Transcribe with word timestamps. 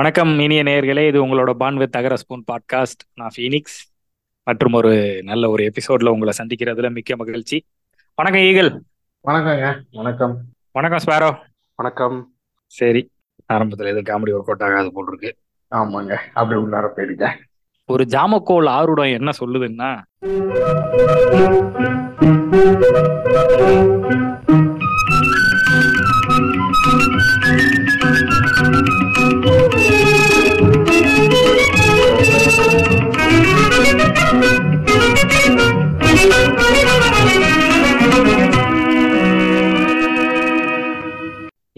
வணக்கம் 0.00 0.38
இனிய 0.38 0.62
நேயர்களே. 0.62 1.08
இது 1.08 1.26
உங்களோட 1.26 1.50
பான் 1.50 1.76
வித் 1.76 1.92
தகர 1.92 2.16
ஸ்பூன் 2.16 2.44
பாட்காஸ்ட். 2.52 3.02
நான் 3.14 3.30
ஃபீனிக்ஸ். 3.36 3.98
மற்றும் 4.44 4.72
ஒரு 4.72 5.22
நல்ல 5.22 5.50
ஒரு 5.50 5.72
எபிசோட்ல 5.72 6.08
உங்களை 6.08 6.32
சந்திக்கிறதுல 6.38 6.90
மிக்க 6.90 7.16
மகிழ்ச்சி. 7.16 7.64
வணக்கம் 8.14 8.42
ஈகல் 8.42 8.80
வணக்கங்க. 9.26 9.80
வணக்கம். 9.90 10.40
வணக்கம் 10.72 10.98
ஸ்பேரோ. 11.06 11.36
வணக்கம். 11.74 12.32
சரி. 12.66 13.10
ஆரம்பத்துல 13.52 13.96
எதுவும் 13.96 14.26
காமெடி 14.26 14.28
ஒர்க் 14.28 14.38
அவுட் 14.38 14.62
ஆகாது 14.62 14.92
போல் 14.92 15.06
இருக்கு. 15.08 15.36
ஆமாங்க. 15.70 16.18
அப்படி 16.32 16.60
உள்ளார 16.60 16.88
போயிருக்கேன் 16.96 17.38
ஒரு 17.86 18.04
ஜாமக்கோல் 18.04 18.68
ஆருடம் 18.68 19.12
என்ன 19.12 19.30
சொல்லுதுன்னா? 19.40 20.02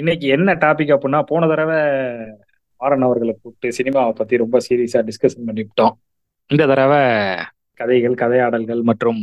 இன்னைக்கு 0.03 0.27
என்ன 0.29 0.51
டாபிக் 0.63 0.93
அப்படின்னா 0.95 1.21
போன 1.23 1.49
தடவை 1.49 1.79
மாறன் 2.81 3.05
அவர்களை 3.07 3.33
கூப்பிட்டு 3.35 3.69
சினிமாவை 3.79 4.13
பத்தி 4.13 4.43
ரொம்ப 4.43 4.57
சீரியஸா 4.67 5.01
டிஸ்கஷன் 5.09 5.49
பண்ணிவிட்டோம் 5.49 5.93
இந்த 6.51 6.65
தடவை 6.67 7.01
கதைகள் 7.81 8.15
கதையாடல்கள் 8.23 8.81
மற்றும் 8.83 9.21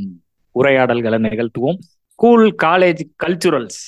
உரையாடல்களை 0.56 1.18
நிகழ்த்துவோம். 1.26 1.80
ஸ்கூல் 2.14 2.46
காலேஜ் 2.64 3.02
கல்ச்சுரல்ஸ் 3.24 3.80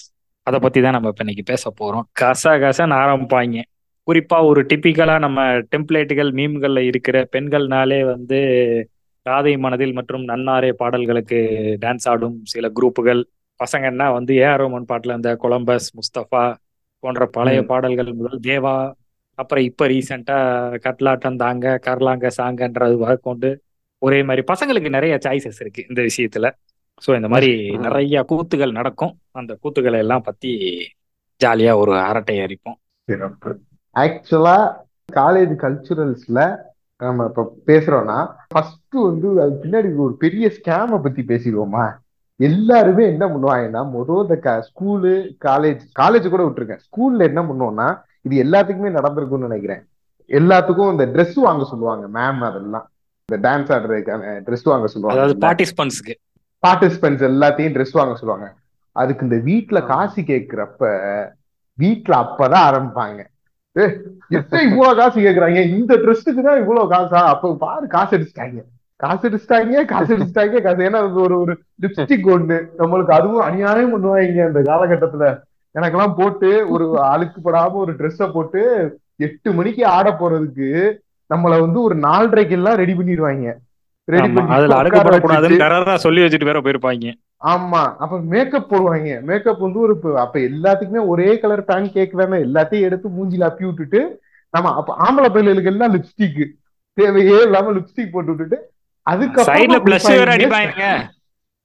அதை 0.47 0.57
பத்தி 0.59 0.79
தான் 0.81 0.95
நம்ம 0.95 1.11
இப்ப 1.13 1.23
இன்னைக்கு 1.25 1.45
பேச 1.51 1.63
போறோம். 1.79 2.05
கச 2.21 2.43
கசன்னு 2.63 2.95
ஆரம்பிப்பாங்க. 3.03 3.61
குறிப்பா 4.07 4.37
ஒரு 4.49 4.61
டிப்பிக்கலா 4.69 5.15
நம்ம 5.19 5.39
டெம்ப்ளேட்டுகள் 5.73 6.31
மீம்கள்ல 6.39 6.81
இருக்கிற 6.91 7.17
பெண்கள்னாலே 7.35 7.99
வந்து 8.13 8.39
ராதை 9.25 9.53
மனதில் 9.59 9.93
மற்றும் 9.93 10.23
நன்னாரே 10.23 10.71
பாடல்களுக்கு 10.81 11.39
டான்ஸ் 11.81 12.07
ஆடும் 12.13 12.37
சில 12.53 12.67
குரூப்புகள் 12.77 13.21
பசங்கன்னா 13.59 14.07
வந்து 14.17 14.33
ஏஆர் 14.43 14.61
ரோமன் 14.63 14.89
பாட்டில் 14.91 15.17
இந்த 15.19 15.31
கொலம்பஸ் 15.43 15.89
முஸ்தபா 15.99 16.43
போன்ற 17.01 17.25
பழைய. 17.25 17.59
பாடல்கள் 17.63 18.13
முதல் 18.13 18.39
தேவா 18.39 18.75
அப்புறம் 19.37 19.63
இப்ப 19.63 19.87
ரீசெண்டா 19.87 20.37
கட்லாட்டம் 20.85 21.35
தாங்க 21.35 21.79
கர்லாங்க 21.85 22.29
சாங்கன்றது 22.37 23.17
கொண்டு 23.19 23.49
ஒரே 24.01 24.19
மாதிரி 24.23 24.43
பசங்களுக்கு 24.51 24.89
நிறைய 24.89 25.17
சாய்ஸஸ் 25.25 25.59
இருக்கு 25.59 25.85
இந்த 25.89 26.01
விஷயத்துல. 26.01 26.47
ஸோ 27.05 27.15
இந்த 27.15 27.27
மாதிரி. 27.27 27.51
நிறைய 27.77 28.25
கூத்துகள் 28.29 28.71
நடக்கும். 28.71 29.13
அந்த 29.31 29.57
கூத்துக்களை 29.63 29.97
எல்லாம் 29.97 30.21
பத்தி 30.21 30.51
ஜாலியா 31.41 31.73
ஒரு 31.75 31.93
அரட்டை 32.09 32.35
சிறப்பு. 33.07 33.51
ஆக்சுவலா 33.95 34.57
காலேஜ் 35.13 35.53
கல்ச்சுரல்ஸ்ல 35.63 36.39
நம்ம 36.97 37.25
இப்ப 37.29 37.45
பேசுறோம்னா 37.67 38.17
ஃபர்ஸ்ட் 38.47 38.97
வந்து 39.07 39.29
அது 39.41 39.53
பின்னாடி 39.63 39.89
ஒரு 39.95 40.15
பெரிய 40.15 40.51
ஸ்கேம 40.57 40.99
பத்தி 41.01 41.21
பேசிடுவோமா? 41.21 41.85
எல்லாருமே 42.47 43.03
என்ன 43.13 43.25
பண்ணுவாங்கன்னா 43.33 43.81
முதல் 43.97 44.23
இந்த 44.27 44.53
ஸ்கூலு 44.67 45.11
காலேஜ் 45.47 45.81
காலேஜ் 46.01 46.33
கூட 46.33 46.43
விட்டுருக்கேன் 46.45 46.83
ஸ்கூல்ல 46.87 47.27
என்ன 47.31 47.41
பண்ணுவோம்னா 47.49 47.87
இது 48.27 48.35
எல்லாத்துக்குமே 48.45 48.91
நடந்திருக்கும்னு 48.97 49.49
நினைக்கிறேன். 49.49 49.83
எல்லாத்துக்கும் 50.39 50.91
இந்த 50.93 51.05
Dress 51.13 51.33
வாங்க 51.45 51.63
சொல்லுவாங்க 51.69 52.05
மேம் 52.17 52.43
அதெல்லாம். 52.49 52.85
இந்த 53.29 53.37
டான்ஸ் 53.45 53.71
ஆடுறதுக்கான 53.75 54.33
Dress 54.47 54.63
வாங்க 54.71 54.87
சொல்லுவாங்க. 54.93 55.37
பார்ட்டிசிபன்ஸ்க்கு 55.47 56.15
பார்ட்டிசிபென்ட்ஸ் 56.63 57.25
எல்லாத்தையும் 57.31 57.75
ட்ரெஸ் 57.75 57.97
வாங்க 57.99 58.15
சொல்லுவாங்க. 58.19 58.47
அதுக்கு 58.95 59.25
இந்த 59.27 59.37
ஆமா. 59.45 59.87
காசு 59.91 60.21
கேக்குறப்ப 60.31 60.89
வீட்ல 61.81 62.13
அப்பதான் 62.23 62.65
ஆரம்பிப்பாங்க. 62.69 63.19
ஏ 63.75 63.83
இவ்வளவு 64.69 64.99
காசு 65.01 65.17
கேக்குறாங்க 65.25 65.59
இந்த 65.77 65.93
ட்ரெஸ்ஸுக்கு 66.03 66.41
தான் 66.47 66.61
இவ்வளவு 66.63 66.91
காசா? 66.93 67.19
அப்ப 67.33 67.53
பாரு 67.65 67.85
காசு 67.95 68.11
அடிச்சிட்டாங்க. 68.17 68.61
காசு 69.01 69.29
அடிச்சிட்டாங்க 69.29 69.85
காசு 69.85 70.15
அடிச்சிட்டாங்க 70.15 70.61
காசு. 70.61 70.81
ஏன்னா 70.81 70.99
அது 71.03 71.21
ஒரு 71.21 71.39
ஒரு 71.39 71.53
லிப்ஸ்டிக் 71.81 72.27
ஒண்ணு. 72.35 72.57
நம்மளுக்கு 72.79 73.09
அதுவும் 73.09 73.45
அநியாயம் 73.47 73.93
பண்ணுவாங்க 73.93 74.45
அந்த 74.45 74.59
காலகட்டத்துல. 74.61 75.27
எனக்கெல்லாம் 75.75 76.15
போட்டு 76.15 76.49
ஒரு 76.69 76.85
அழுக்குப்படாம 77.11 77.73
ஒரு 77.73 77.91
ட்ரெஸ்ஸ 77.91 78.31
போட்டு 78.31 78.61
எட்டு 79.19 79.53
மணிக்கு 79.53 79.85
ஆட 79.87 80.09
போறதுக்கு 80.11 80.69
நம்மள 81.29 81.59
வந்து 81.59 81.81
ஒரு 81.81 81.95
நாலரைக்கு 81.99 82.51
எல்லாம் 82.51 82.75
ரெடி 82.75 82.93
பண்ணிடுவாங்க. 82.93 83.49
ரெடி 84.07 84.29
பண்ணி 84.29 85.97
சொல்லி 85.97 86.21
வச்சுட்டு 86.21 86.49
வேற 86.49 86.59
போயிருப்பாங்க. 86.61 87.11
ஆமா. 87.43 87.95
அப்ப 87.97 88.19
மேக்கப் 88.33 88.69
போடுவாங்க. 88.71 89.21
மேக்கப் 89.21 89.59
வந்து 89.59 89.79
ஒரு 89.79 89.93
அப்ப 90.15 90.39
எல்லாத்துக்குமே 90.49 91.05
ஒரே 91.05 91.39
கலர் 91.39 91.65
பேன் 91.65 91.91
கேக் 91.91 92.19
தானே. 92.21 92.39
எல்லாத்தையும் 92.47 92.87
எடுத்து 92.87 93.09
மூஞ்சில 93.09 93.47
அப்பி 93.49 93.65
விட்டுட்டு 93.65 94.01
நம்ம 94.53 94.73
அப்ப 94.73 94.95
ஆம்பளை 94.99 95.29
பிள்ளைகளுக்கு 95.29 95.71
எல்லாம் 95.71 95.93
லிப்ஸ்டிக் 95.95 96.41
தேவையே 96.97 97.37
இல்லாம 97.41 97.71
லிப்ஸ்டிக் 97.71 98.13
போட்டு 98.13 98.31
விட்டுட்டு 98.31 98.57
அதுக்கப்புறம் 99.03 99.79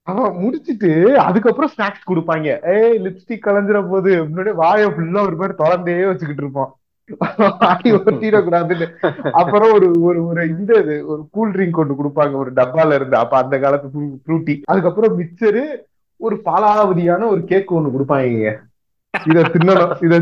அவன் 0.06 0.36
முடிச்சிட்டு 0.42 0.90
அதுக்கப்புறம் 1.26 1.70
ஸ்நாக்ஸ் 1.74 2.08
கொடுப்பாங்க. 2.10 2.48
ஏய் 2.74 2.98
லிப்ஸ்டிக் 3.04 3.46
கலந்துற 3.46 3.78
போது 3.92 4.10
முன்னாடி 4.26 4.52
வாயை 4.60 4.88
ஃபுல்லா 4.96 5.20
ஒரு 5.28 5.36
மாதிரி 5.40 5.54
திறந்தே 5.62 5.96
வச்சுக்கிட்டு 6.08 6.42
இருப்போம். 6.44 6.70
ஒட்டிடக்கூடாதுன்னு. 7.96 8.86
அப்புறம் 9.40 9.72
ஒரு 9.76 9.88
ஒரு 10.08 10.20
ஒரு 10.26 10.44
இந்த 10.54 10.72
ஒரு 11.12 11.20
கூல் 11.34 11.52
ட்ரிங்க் 11.56 11.80
ஒன்று 11.82 11.98
கொடுப்பாங்க 12.00 12.34
ஒரு 12.42 12.52
டப்பால 12.60 12.98
இருந்து. 12.98 13.16
அப்ப 13.22 13.36
அந்த 13.42 13.58
காலத்து 13.64 14.06
ஃப்ரூட்டி 14.24 14.56
அதுக்கப்புறம் 14.72 15.18
மிக்சரு 15.20 15.64
ஒரு 16.20 16.38
பாலாவதியான 16.48 17.26
ஒரு 17.32 17.42
கேக் 17.52 17.74
ஒண்ணு 17.78 17.94
கொடுப்பாங்க 17.96 18.54
இத 19.30 19.42
தின்னணும். 19.54 19.92
இத 20.06 20.14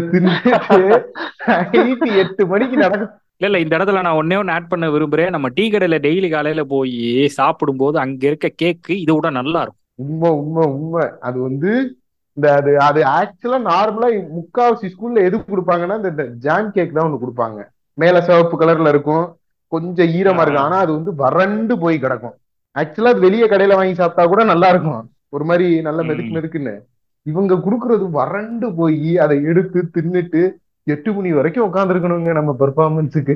நைட்டு 1.49 2.09
எட்டு 2.23 2.43
மணிக்கு 2.53 2.77
நடக்கும் 2.77 3.15
இல்ல 3.45 3.59
இல்ல 3.59 3.77
இந்த 3.77 3.77
இடத்துல 3.77 4.01
நான் 4.01 4.15
ஒன்னே 4.15 4.37
ஒன்னு 4.37 4.53
ஆட் 4.53 4.69
பண்ண 4.69 4.89
விரும்புறேன். 4.89 5.29
நம்ம 5.29 5.49
டீ 5.55 5.71
கடையில 5.71 5.99
டெய்லி 5.99 6.31
காலையில 6.31 6.65
போய் 6.65 7.29
சாப்பிடும்போது 7.29 7.99
அங்க 7.99 8.27
இருக்க 8.27 8.51
கேக்கு 8.63 8.91
இதை 8.91 9.15
விட 9.15 9.31
நல்லா 9.31 9.61
இருக்கும். 9.61 9.83
உண்மை 9.95 10.31
உண்மை 10.31 10.67
உண்மை. 10.67 11.09
அது 11.21 11.41
வந்து 11.41 11.99
இந்த 12.33 12.55
அது 12.55 12.79
அது 12.79 13.03
ஆக்சுவலா 13.03 13.61
நார்மலா 13.61 14.27
முக்காவாசி 14.27 14.89
ஸ்கூல்ல 14.89 15.15
எது 15.15 15.39
கொடுப்பாங்கன்னா 15.39 16.11
இந்த- 16.11 16.31
ஜாம் 16.39 16.71
கேக் 16.71 16.95
தான் 16.95 17.11
ஒண்ணு 17.11 17.19
கொடுப்பாங்க. 17.19 17.67
மேல 17.95 18.21
சிவப்பு 18.21 18.61
கலர்ல 18.61 18.89
இருக்கும். 18.89 19.37
கொஞ்சம் 19.67 20.07
ஈரமா 20.07 20.13
இருக்கும். 20.15 20.57
ஆனா 20.57 20.77
அது 20.77 20.93
வந்து 20.93 21.15
வறண்டு 21.15 21.79
போய் 21.79 21.99
கிடக்கும். 21.99 22.35
ஆக்சுவலா 22.79 23.11
அது 23.11 23.19
வெளியே 23.19 23.47
கடையில 23.49 23.75
வாங்கி 23.75 23.95
சாப்பிட்டா 23.95 24.27
கூட 24.27 24.45
நல்லா 24.45 24.69
இருக்கும். 24.69 25.11
ஒரு 25.29 25.45
மாதிரி 25.45 25.81
நல்ல 25.81 26.03
மெதுக்கு. 26.03 26.39
மெதுக்குன்னு. 26.39 26.81
இவங்க 27.23 27.55
குடுக்கறது 27.55 28.11
வறண்டு 28.11 28.75
போய் 28.75 29.19
அதை 29.19 29.43
எடுத்து 29.43 29.91
தின்னுட்டு 29.95 30.51
எட்டு 30.87 31.11
மணி 31.13 31.31
வரைக்கும் 31.39 31.67
உட்காந்துருக்கணுங்க 31.69 32.33
நம்ம 32.39 32.53
பெர்ஃபார்மன்ஸுக்கு 32.63 33.35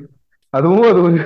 அதுவும் 0.54 0.88
அது 0.90 1.00
ஒரு 1.04 1.16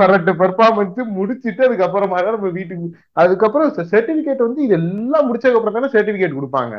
வரட்டு 0.00 0.32
பெர்ஃபார்மன்ஸ் 0.40 0.98
முடிச்சிட்டு 1.16 1.62
அதுக்கப்புறமா 1.66 2.18
தான் 2.24 2.36
நம்ம 2.36 2.50
வீட்டுக்கு 2.58 2.88
அதுக்கப்புறம் 3.22 3.70
சர்டிபிகேட் 3.92 4.46
வந்து 4.46 4.60
இதெல்லாம் 4.66 5.26
முடிச்சதுக்கு 5.28 5.58
அப்புறம் 5.60 5.78
தானே 5.78 5.92
சர்டிபிகேட் 5.94 6.38
கொடுப்பாங்க. 6.38 6.74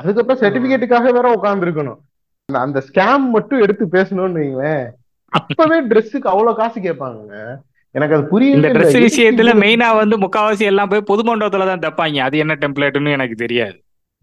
அதுக்கப்புறம் 0.00 0.40
சர்டிபிகேட்டுக்காக 0.42 1.12
வேற 1.16 1.28
உட்காந்துருக்கணும் 1.38 2.00
அந்த 2.48 2.78
ஸ்கேம் 2.88 3.26
மட்டும் 3.36 3.62
எடுத்து 3.64 3.84
பேசணும்னு 3.96 4.40
வைங்களேன். 4.40 4.86
அப்பவே 5.32 5.78
ட்ரெஸ்ஸுக்கு 5.90 6.32
அவ்வளவு 6.32 6.58
காசு 6.60 6.78
கேட்பாங்க 6.86 7.34
எனக்கு 7.94 8.14
அது 8.14 8.24
இந்த 8.24 8.30
புரியவே 8.32 8.72
ட்ரெஸ் 8.74 8.98
விஷயத்துல 9.06 9.52
மெயினா 9.62 9.88
வந்து 10.00 10.16
முக்காவாசி 10.24 10.64
எல்லாம் 10.72 10.90
போய் 10.92 11.08
பொது 11.10 11.22
மண்டபத்துல 11.28 11.68
தான் 11.70 11.84
தப்பாங்க. 11.86 12.18
அது 12.26 12.42
என்ன 12.44 12.56
டெம்ப்ளேட்னு 12.64 13.16
எனக்கு 13.18 13.36
தெரியாது. 13.44 13.78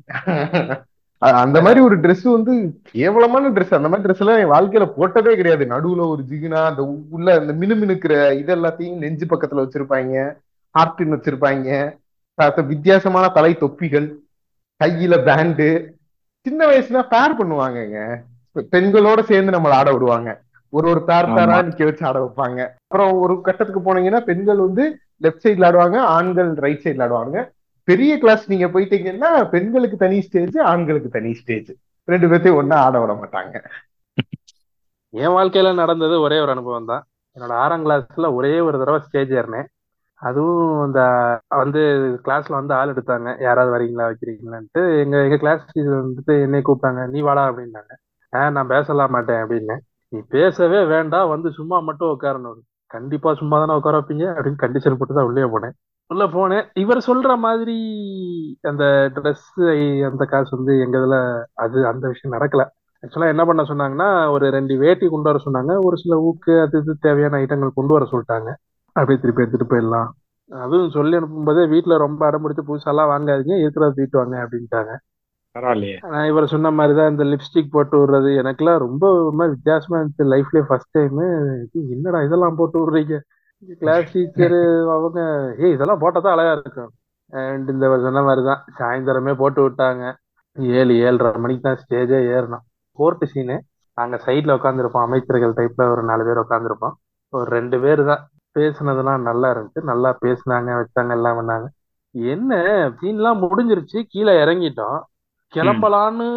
அந்த 1.20 1.62
மாதிரி 1.62 1.80
ஒரு 1.80 2.00
Dress 2.00 2.22
வந்து 2.24 2.82
கேவலமான 2.92 3.50
Dress. 3.50 3.72
அந்த 3.74 3.90
மாதிரி 3.90 4.14
Dress 4.14 4.22
எல்லாம் 4.26 4.42
என் 4.42 4.54
வாழ்க்கையில 4.56 4.86
போட்டதே 4.98 5.36
கிடையாது. 5.36 5.66
நடுவுல 5.66 6.08
ஒரு 6.10 6.24
ஜிகினா 6.30 6.60
அந்த 6.66 6.82
உள்ள 7.10 7.40
அந்த 7.40 7.54
மினுமினுக்கிற 7.62 8.34
இது 8.40 8.56
எல்லாத்தையும் 8.56 8.98
நெஞ்சு 8.98 9.26
பக்கத்துல 9.26 9.64
வச்சிருப்பாங்க. 9.64 10.16
ஹார்டின் 10.80 11.14
வச்சிருப்பாங்க. 11.16 12.66
வித்தியாசமான 12.66 13.28
தலை 13.28 13.58
தொப்பிகள் 13.60 14.08
கையில 14.84 15.14
பேண்டு 15.28 15.70
சின்ன 16.46 16.66
வயசுல 16.66 16.98
பேர் 17.14 17.38
பண்ணுவாங்கங்க. 17.40 17.98
பெண்களோட 18.74 19.20
சேர்ந்து 19.22 19.56
நம்மள 19.58 19.78
ஆட 19.80 19.92
விடுவாங்க. 19.94 20.30
ஒரு 20.70 20.90
ஒரு 20.90 21.02
பேர் 21.04 21.30
பேரா. 21.30 21.58
நிக்க 21.68 21.84
வச்சு 21.84 22.06
ஆட 22.06 22.20
வைப்பாங்க. 22.24 22.60
அப்புறம் 22.88 23.12
ஒரு 23.20 23.42
கட்டத்துக்கு 23.42 23.82
போனீங்கன்னா 23.88 24.20
பெண்கள் 24.30 24.58
வந்து 24.58 24.86
லெஃப்ட் 25.24 25.46
சைடுல 25.46 25.68
ஆடுவாங்க 25.70 25.98
ஆண்கள் 25.98 26.52
ரைட் 26.66 26.84
சைடுல 26.84 27.04
ஆடுவாங்க. 27.06 27.38
பெரிய 27.88 28.14
கிளாஸ் 28.20 28.50
நீங்க 28.52 28.68
போயிட்டீங்கன்னா 28.68 29.30
பெண்களுக்கு 29.50 29.98
தனி 29.98 30.18
ஸ்டேஜ் 30.22 30.58
ஆண்களுக்கு 30.72 31.10
தனி 31.10 31.32
ஸ்டேஜ் 31.34 31.70
ரெண்டு 32.12 32.28
பேர்த்தையும் 32.28 32.60
ஒன்னா 32.62 32.78
ஆட 32.86 32.96
விட 33.00 33.14
மாட்டாங்க. 33.14 33.56
என் 35.10 35.36
வாழ்க்கையில 35.38 35.74
நடந்தது 35.74 36.16
ஒரே 36.22 36.38
ஒரு 36.42 36.52
அனுபவம் 36.52 36.90
தான். 36.92 37.04
என்னோட 37.36 37.54
ஆறாம் 37.64 37.86
கிளாஸ்ல 37.86 38.34
ஒரே 38.34 38.52
ஒரு 38.60 38.78
தடவை 38.82 39.00
ஸ்டேஜ் 39.08 39.32
ஏறினேன். 39.40 39.68
அதுவும் 40.22 40.86
இந்த 40.86 41.02
வந்து 41.62 41.82
கிளாஸ்ல 42.26 42.58
வந்து 42.60 42.74
ஆள் 42.74 42.94
எடுத்தாங்க. 42.94 43.36
யாராவது 43.48 43.72
வரீங்களா 43.76 44.06
வைக்கிறீங்களான்ட்டு 44.10 44.84
எங்க 45.04 45.16
எங்க 45.26 45.38
கிளாஸ் 45.38 45.66
டீச்சர் 45.72 46.06
வந்துட்டு 46.08 46.36
என்னை 46.46 46.62
கூப்பிட்டாங்க 46.62 47.02
நீ 47.16 47.20
வாடா 47.30 47.44
அப்படின்னாங்க. 47.50 47.94
ஆஹ் 48.34 48.52
நான் 48.52 48.72
பேசலாம் 48.76 49.14
மாட்டேன் 49.18 49.42
அப்படின்னு 49.44 49.78
நீ 50.10 50.20
பேசவே 50.36 50.80
வேண்டாம் 50.94 51.32
வந்து 51.34 51.52
சும்மா 51.52 51.80
மட்டும் 51.80 52.12
உட்காரணும். 52.16 52.60
கண்டிப்பா 52.96 53.30
சும்மா 53.42 53.58
தானே 53.62 53.76
உட்கார 53.80 53.98
வைப்பீங்க 54.00 54.26
அப்படின்னு 54.38 54.62
கண்டிஷன் 54.66 55.00
போட்டு 55.00 55.18
தான் 55.20 55.30
உள்ளே 55.30 55.46
போனேன். 55.54 55.76
உள்ள 56.12 56.24
போனேன் 56.34 56.66
இவர் 56.82 57.00
சொல்ற 57.08 57.32
மாதிரி 57.46 57.76
அந்த 58.62 58.84
ட்ரெஸ் 59.16 59.48
அந்த 60.10 60.24
காசு 60.32 60.52
வந்து 60.58 60.74
எங்க 60.84 60.96
இதுல 61.02 61.18
அது 61.64 61.78
அந்த 61.92 62.06
விஷயம் 62.14 62.36
நடக்கல. 62.38 62.64
ஆக்சுவலா 63.04 63.32
என்ன 63.34 63.44
பண்ண 63.50 63.62
சொன்னாங்கன்னா 63.72 64.08
ஒரு 64.36 64.46
ரெண்டு 64.56 64.74
வேட்டி 64.84 65.08
கொண்டு 65.10 65.30
வர 65.30 65.40
சொன்னாங்க. 65.48 65.74
ஒரு 65.88 65.98
சில 66.04 66.14
ஊக்கு 66.30 66.54
அது 66.66 66.78
இது 66.84 66.94
தேவையான 67.06 67.38
ஐட்டங்கள் 67.44 67.78
கொண்டு 67.80 67.94
வர 67.98 68.06
சொல்லிட்டாங்க. 68.14 68.50
அப்படியே 68.96 69.20
திருப்பி 69.24 69.44
எடுத்துட்டு 69.44 69.70
போயிடலாம். 69.74 70.10
அதுவும் 70.52 70.96
சொல்லி 70.98 71.16
அனுப்பும்போதே 71.18 71.64
வீட்டுல 71.74 71.98
ரொம்ப 72.06 72.22
அடம்பிடிச்சு 72.30 72.64
புதுசாலாம் 72.70 73.12
வாங்காதீங்க 73.14 73.56
இருக்கிறத 73.64 73.92
தூக்கிட்டு 73.98 74.22
வாங்க 74.22 74.36
அப்படின்ட்டாங்க. 74.46 74.92
ஆனா 76.06 76.20
இவர் 76.32 76.52
சொன்ன 76.54 76.72
மாதிரிதான் 76.80 77.12
இந்த 77.14 77.24
லிப்ஸ்டிக் 77.32 77.74
போட்டு 77.76 77.96
விடுறது. 78.00 78.30
எனக்கெல்லாம் 78.42 78.84
ரொம்ப 78.86 79.06
வித்தியாசமா 79.54 79.98
இருந்துச்சு. 80.00 80.26
லைஃப்லயே 80.34 80.64
ஃபர்ஸ்ட் 80.70 80.96
டைம் 80.98 81.20
என்னடா 81.96 82.22
இதெல்லாம் 82.28 82.60
போட்டு 82.62 82.78
விடுறீங்க? 82.82 83.18
கிளாஸ் 83.64 84.12
டீச்சர் 84.14 84.56
அவங்க 84.96 85.20
ஏய் 85.64 85.74
இதெல்லாம் 85.76 86.02
போட்டா 86.02 86.20
தான் 86.20 86.36
அழகா 86.36 86.52
இருக்கும். 86.58 86.92
அண்ட் 87.34 87.70
இந்த 87.70 87.86
இவர் 87.90 88.26
மாதிரிதான் 88.28 88.62
சாயந்தரமே 88.80 89.34
போட்டு 89.42 89.62
விட்டாங்க. 89.66 90.04
ஏழு 90.80 90.94
ஏழரை 91.06 91.32
மணிக்கு 91.44 91.64
தான் 91.68 91.80
ஸ்டேஜே 91.82 92.20
ஏறணும். 92.36 92.64
கோர்ட்டு 93.00 93.26
சீனு 93.32 93.58
நாங்க 93.94 94.16
சைட்ல 94.26 94.56
உட்காந்துருப்போம் 94.58 95.06
அமைச்சர்கள் 95.08 95.58
டைப்ல 95.60 95.90
ஒரு 95.94 96.04
நாலு 96.04 96.24
பேர் 96.28 96.44
உட்காந்துருப்போம் 96.44 96.96
ஒரு 97.34 97.48
ரெண்டு 97.58 97.80
பேர் 97.80 98.02
தான் 98.06 98.24
பேசுனதெல்லாம் 98.58 99.26
நல்லா 99.30 99.48
இருந்துச்சு. 99.54 99.82
நல்லா 99.92 100.10
பேசுனாங்க 100.26 100.70
வச்சாங்க 100.80 101.18
எல்லாம் 101.18 101.38
பண்ணாங்க. 101.40 101.68
என்ன 102.16 102.54
சீன்லாம் 103.00 103.42
முடிஞ்சிருச்சு. 103.44 104.00
கீழே 104.14 104.34
இறங்கிட்டோம். 104.44 105.00
கிளம்பலான்னு 105.54 106.28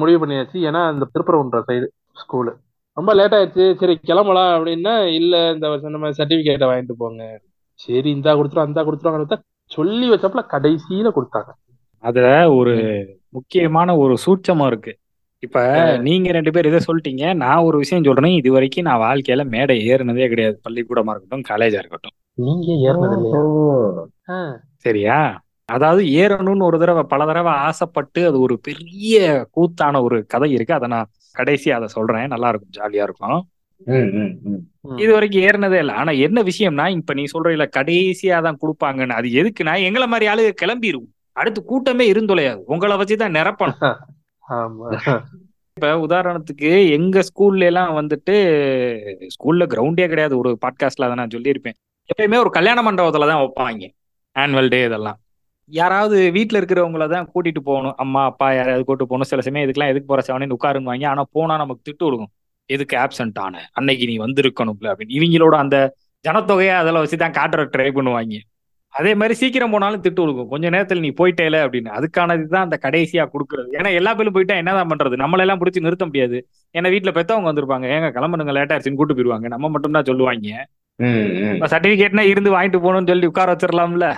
முடிவு 0.00 0.18
பண்ணியாச்சு. 0.22 0.58
ஏன்னா 0.68 0.82
அந்த 0.92 1.06
திருப்பரங்குன்ற 1.12 1.60
சைடு 1.70 1.86
ஸ்கூலு 2.22 2.52
ரொம்ப 2.98 3.14
லேட் 3.14 3.34
ஆயிடுச்சு. 3.34 3.64
சரி 3.80 3.94
கிளம்பலாம் 4.08 4.52
அப்படின்னா 4.56 4.94
இல்ல 5.18 5.34
இந்த 5.54 5.68
வருஷம் 5.68 5.90
நம்ம 5.90 6.08
சர்டிபிகேட்டை 6.08 6.68
வாங்கிட்டு 6.70 6.96
போங்க. 6.98 7.24
சரி 7.74 8.10
இந்தா 8.10 8.32
கொடுத்துரும் 8.36 8.68
அந்த 8.68 8.82
கொடுத்துருவாங்க 8.82 9.38
சொல்லி 9.70 10.06
வச்சப்பல 10.10 10.42
கடைசியில 10.54 11.10
கொடுத்தாங்க. 11.16 11.50
அதுல 12.04 12.28
ஒரு 12.52 12.74
முக்கியமான 13.28 13.96
ஒரு 13.96 14.14
சூட்சமா 14.24 14.66
இருக்கு. 14.66 14.92
இப்ப 15.38 15.60
நீங்க 15.96 16.30
ரெண்டு 16.32 16.50
பேர் 16.50 16.68
இதை 16.70 16.80
சொல்லிட்டீங்க. 16.86 17.34
நான் 17.34 17.62
ஒரு 17.62 17.76
விஷயம் 17.78 18.04
சொல்றேன். 18.04 18.38
இது 18.40 18.48
வரைக்கும் 18.52 18.86
நான் 18.88 19.02
வாழ்க்கையில 19.04 19.44
மேடை 19.48 19.76
ஏறினதே 19.90 20.26
கிடையாது. 20.28 20.56
பள்ளிக்கூடமா 20.68 21.12
இருக்கட்டும் 21.12 21.46
காலேஜா 21.50 21.80
இருக்கட்டும். 21.82 22.16
நீங்க 22.34 22.66
ஏறினது 22.88 23.16
சரியா? 24.76 25.18
அதாவது 25.64 26.02
ஏறணும்னு 26.20 26.68
ஒரு 26.68 26.78
தடவை 26.78 27.02
பல 27.02 27.26
தடவை 27.26 27.52
ஆசைப்பட்டு 27.52 28.20
அது 28.26 28.38
ஒரு 28.40 28.58
பெரிய 28.58 29.46
கூத்தான 29.50 30.02
ஒரு 30.02 30.18
கதை 30.26 30.48
இருக்கு. 30.52 30.74
அதை 30.74 30.88
நான் 30.88 31.10
கடைசியா 31.40 31.70
அதை 31.70 31.88
சொல்றேன். 31.88 32.26
நல்லா 32.26 32.48
இருக்கும். 32.48 32.70
ஜாலியா 32.78 33.02
இருக்கும். 33.02 33.48
இது 34.96 35.12
வரைக்கும் 35.12 35.42
ஏறினதே 35.42 35.78
இல்லை. 35.78 35.94
ஆனா 35.94 36.12
என்ன 36.12 36.42
விஷயம்னா 36.42 36.90
இப்ப 36.90 37.14
நீ 37.14 37.24
சொல்ற 37.32 37.50
இல்ல 37.50 37.68
கடைசியா 37.76 38.42
தான் 38.42 38.58
கொடுப்பாங்கன்னு. 38.62 39.08
அது 39.08 39.28
எதுக்குன்னா 39.28 39.82
எங்களை 39.82 40.06
மாதிரி 40.06 40.30
ஆளு 40.30 40.54
கிளம்பிரும். 40.62 41.08
அடுத்து 41.32 41.64
கூட்டமே 41.64 42.12
இருந்தொலையாது. 42.12 42.60
உங்களை 42.66 42.96
வச்சுதான் 42.96 43.36
நிரப்பணும். 43.38 43.96
ஆமா. 44.48 45.22
இப்ப 45.74 45.94
உதாரணத்துக்கு 45.96 46.90
எங்க 46.90 47.20
ஸ்கூல்ல 47.20 47.62
எல்லாம் 47.62 47.96
வந்துட்டு 47.96 48.34
ஸ்கூல்ல 49.26 49.66
கிரவுண்டே 49.66 50.06
கிடையாது. 50.06 50.38
ஒரு 50.38 50.58
பாட்காஸ்ட்ல 50.66 51.08
அதை 51.08 51.14
நான் 51.14 51.34
சொல்லியிருப்பேன். 51.34 51.76
எப்பயுமே 52.10 52.36
ஒரு 52.36 52.50
கல்யாண 52.50 52.82
மண்டபத்துல 52.82 53.28
தான் 53.28 53.42
வைப்பாங்க. 53.42 53.90
ஆனுவல் 54.38 54.68
டே 54.68 54.84
இதெல்லாம். 54.84 55.20
யாராவது 55.78 56.16
வீட்ல 56.36 56.60
இருக்கிறவங்கள 56.60 57.06
தான் 57.14 57.26
கூட்டிட்டு 57.32 57.60
போகணும். 57.70 57.96
அம்மா 58.04 58.20
அப்பா 58.30 58.46
யாராவது 58.58 58.84
கூட்டு 58.88 59.04
போகணும். 59.10 59.28
சில 59.30 59.42
சமயம் 59.46 59.64
இதுக்கெல்லாம் 59.66 59.92
எதுக்கு 59.92 60.10
போற? 60.12 60.22
செவனே 60.28 60.48
உட்காருங்க 60.56 61.08
ஆனா 61.12 61.24
போனா 61.36 61.56
நமக்கு 61.62 61.82
திட்டு 61.88 62.02
கொடுக்கும். 62.06 62.32
எதுக்கு 62.74 62.96
ஆப்சென்ட் 63.04 63.38
ஆன? 63.44 63.62
அன்னைக்கு 63.78 64.04
நீ 64.10 64.14
வந்திருக்கணும்ல 64.26 64.88
அப்படின்னு. 64.92 65.16
இவங்களோட 65.18 65.54
அந்த 65.64 65.76
ஜனத்தொகையை 66.24 66.74
அதில் 66.82 67.02
வச்சு 67.02 67.18
தான் 67.24 67.36
காட்டுற 67.38 67.62
ட்ரை 67.74 67.88
பண்ணுவாங்க. 67.96 68.38
அதே 68.94 69.12
மாதிரி 69.20 69.34
சீக்கிரம் 69.40 69.72
போனாலும் 69.74 70.02
திட்டு 70.04 70.20
கொடுக்கும். 70.22 70.48
கொஞ்ச 70.52 70.64
நேரத்தில் 70.74 71.02
நீ 71.04 71.10
போயிட்டேல 71.20 71.58
அப்படின்னு. 71.64 71.90
அதுக்கானது 71.98 72.44
தான் 72.54 72.64
அந்த 72.66 72.76
கடைசியா 72.86 73.24
கொடுக்குறது. 73.34 73.68
ஏன்னா 73.78 73.90
எல்லா 73.98 74.12
பேரும் 74.18 74.36
போயிட்டா 74.36 74.56
என்னதான் 74.62 74.90
பண்றது? 74.92 75.16
நம்மளெல்லாம் 75.22 75.60
பிடிச்சி 75.60 75.84
நிறுத்த 75.86 76.06
முடியாது. 76.08 76.38
ஏன்னா 76.74 76.90
வீட்டுல 76.94 77.12
பெத்தவங்க 77.18 77.48
வந்திருப்பாங்க. 77.50 77.86
ஏங்க 77.96 78.08
கிளம்புனுங்க 78.16 78.54
லேட்டா 78.58 78.76
ஆச்சுன்னு 78.76 79.00
கூட்டு 79.00 79.16
போயிருவாங்க. 79.18 79.48
நம்ம 79.54 79.70
மட்டும் 79.74 79.96
தான் 79.98 80.08
சொல்லுவாங்க 80.10 80.66
சர்டிபிகேட்னா 81.72 82.24
இருந்து 82.30 82.50
வாங்கிட்டு 82.56 82.80
போகணும்னு 82.86 83.10
சொல்லி 83.12 83.30
உட்கார 83.30 83.52
வச்சிடலாம்ல. 83.54 84.08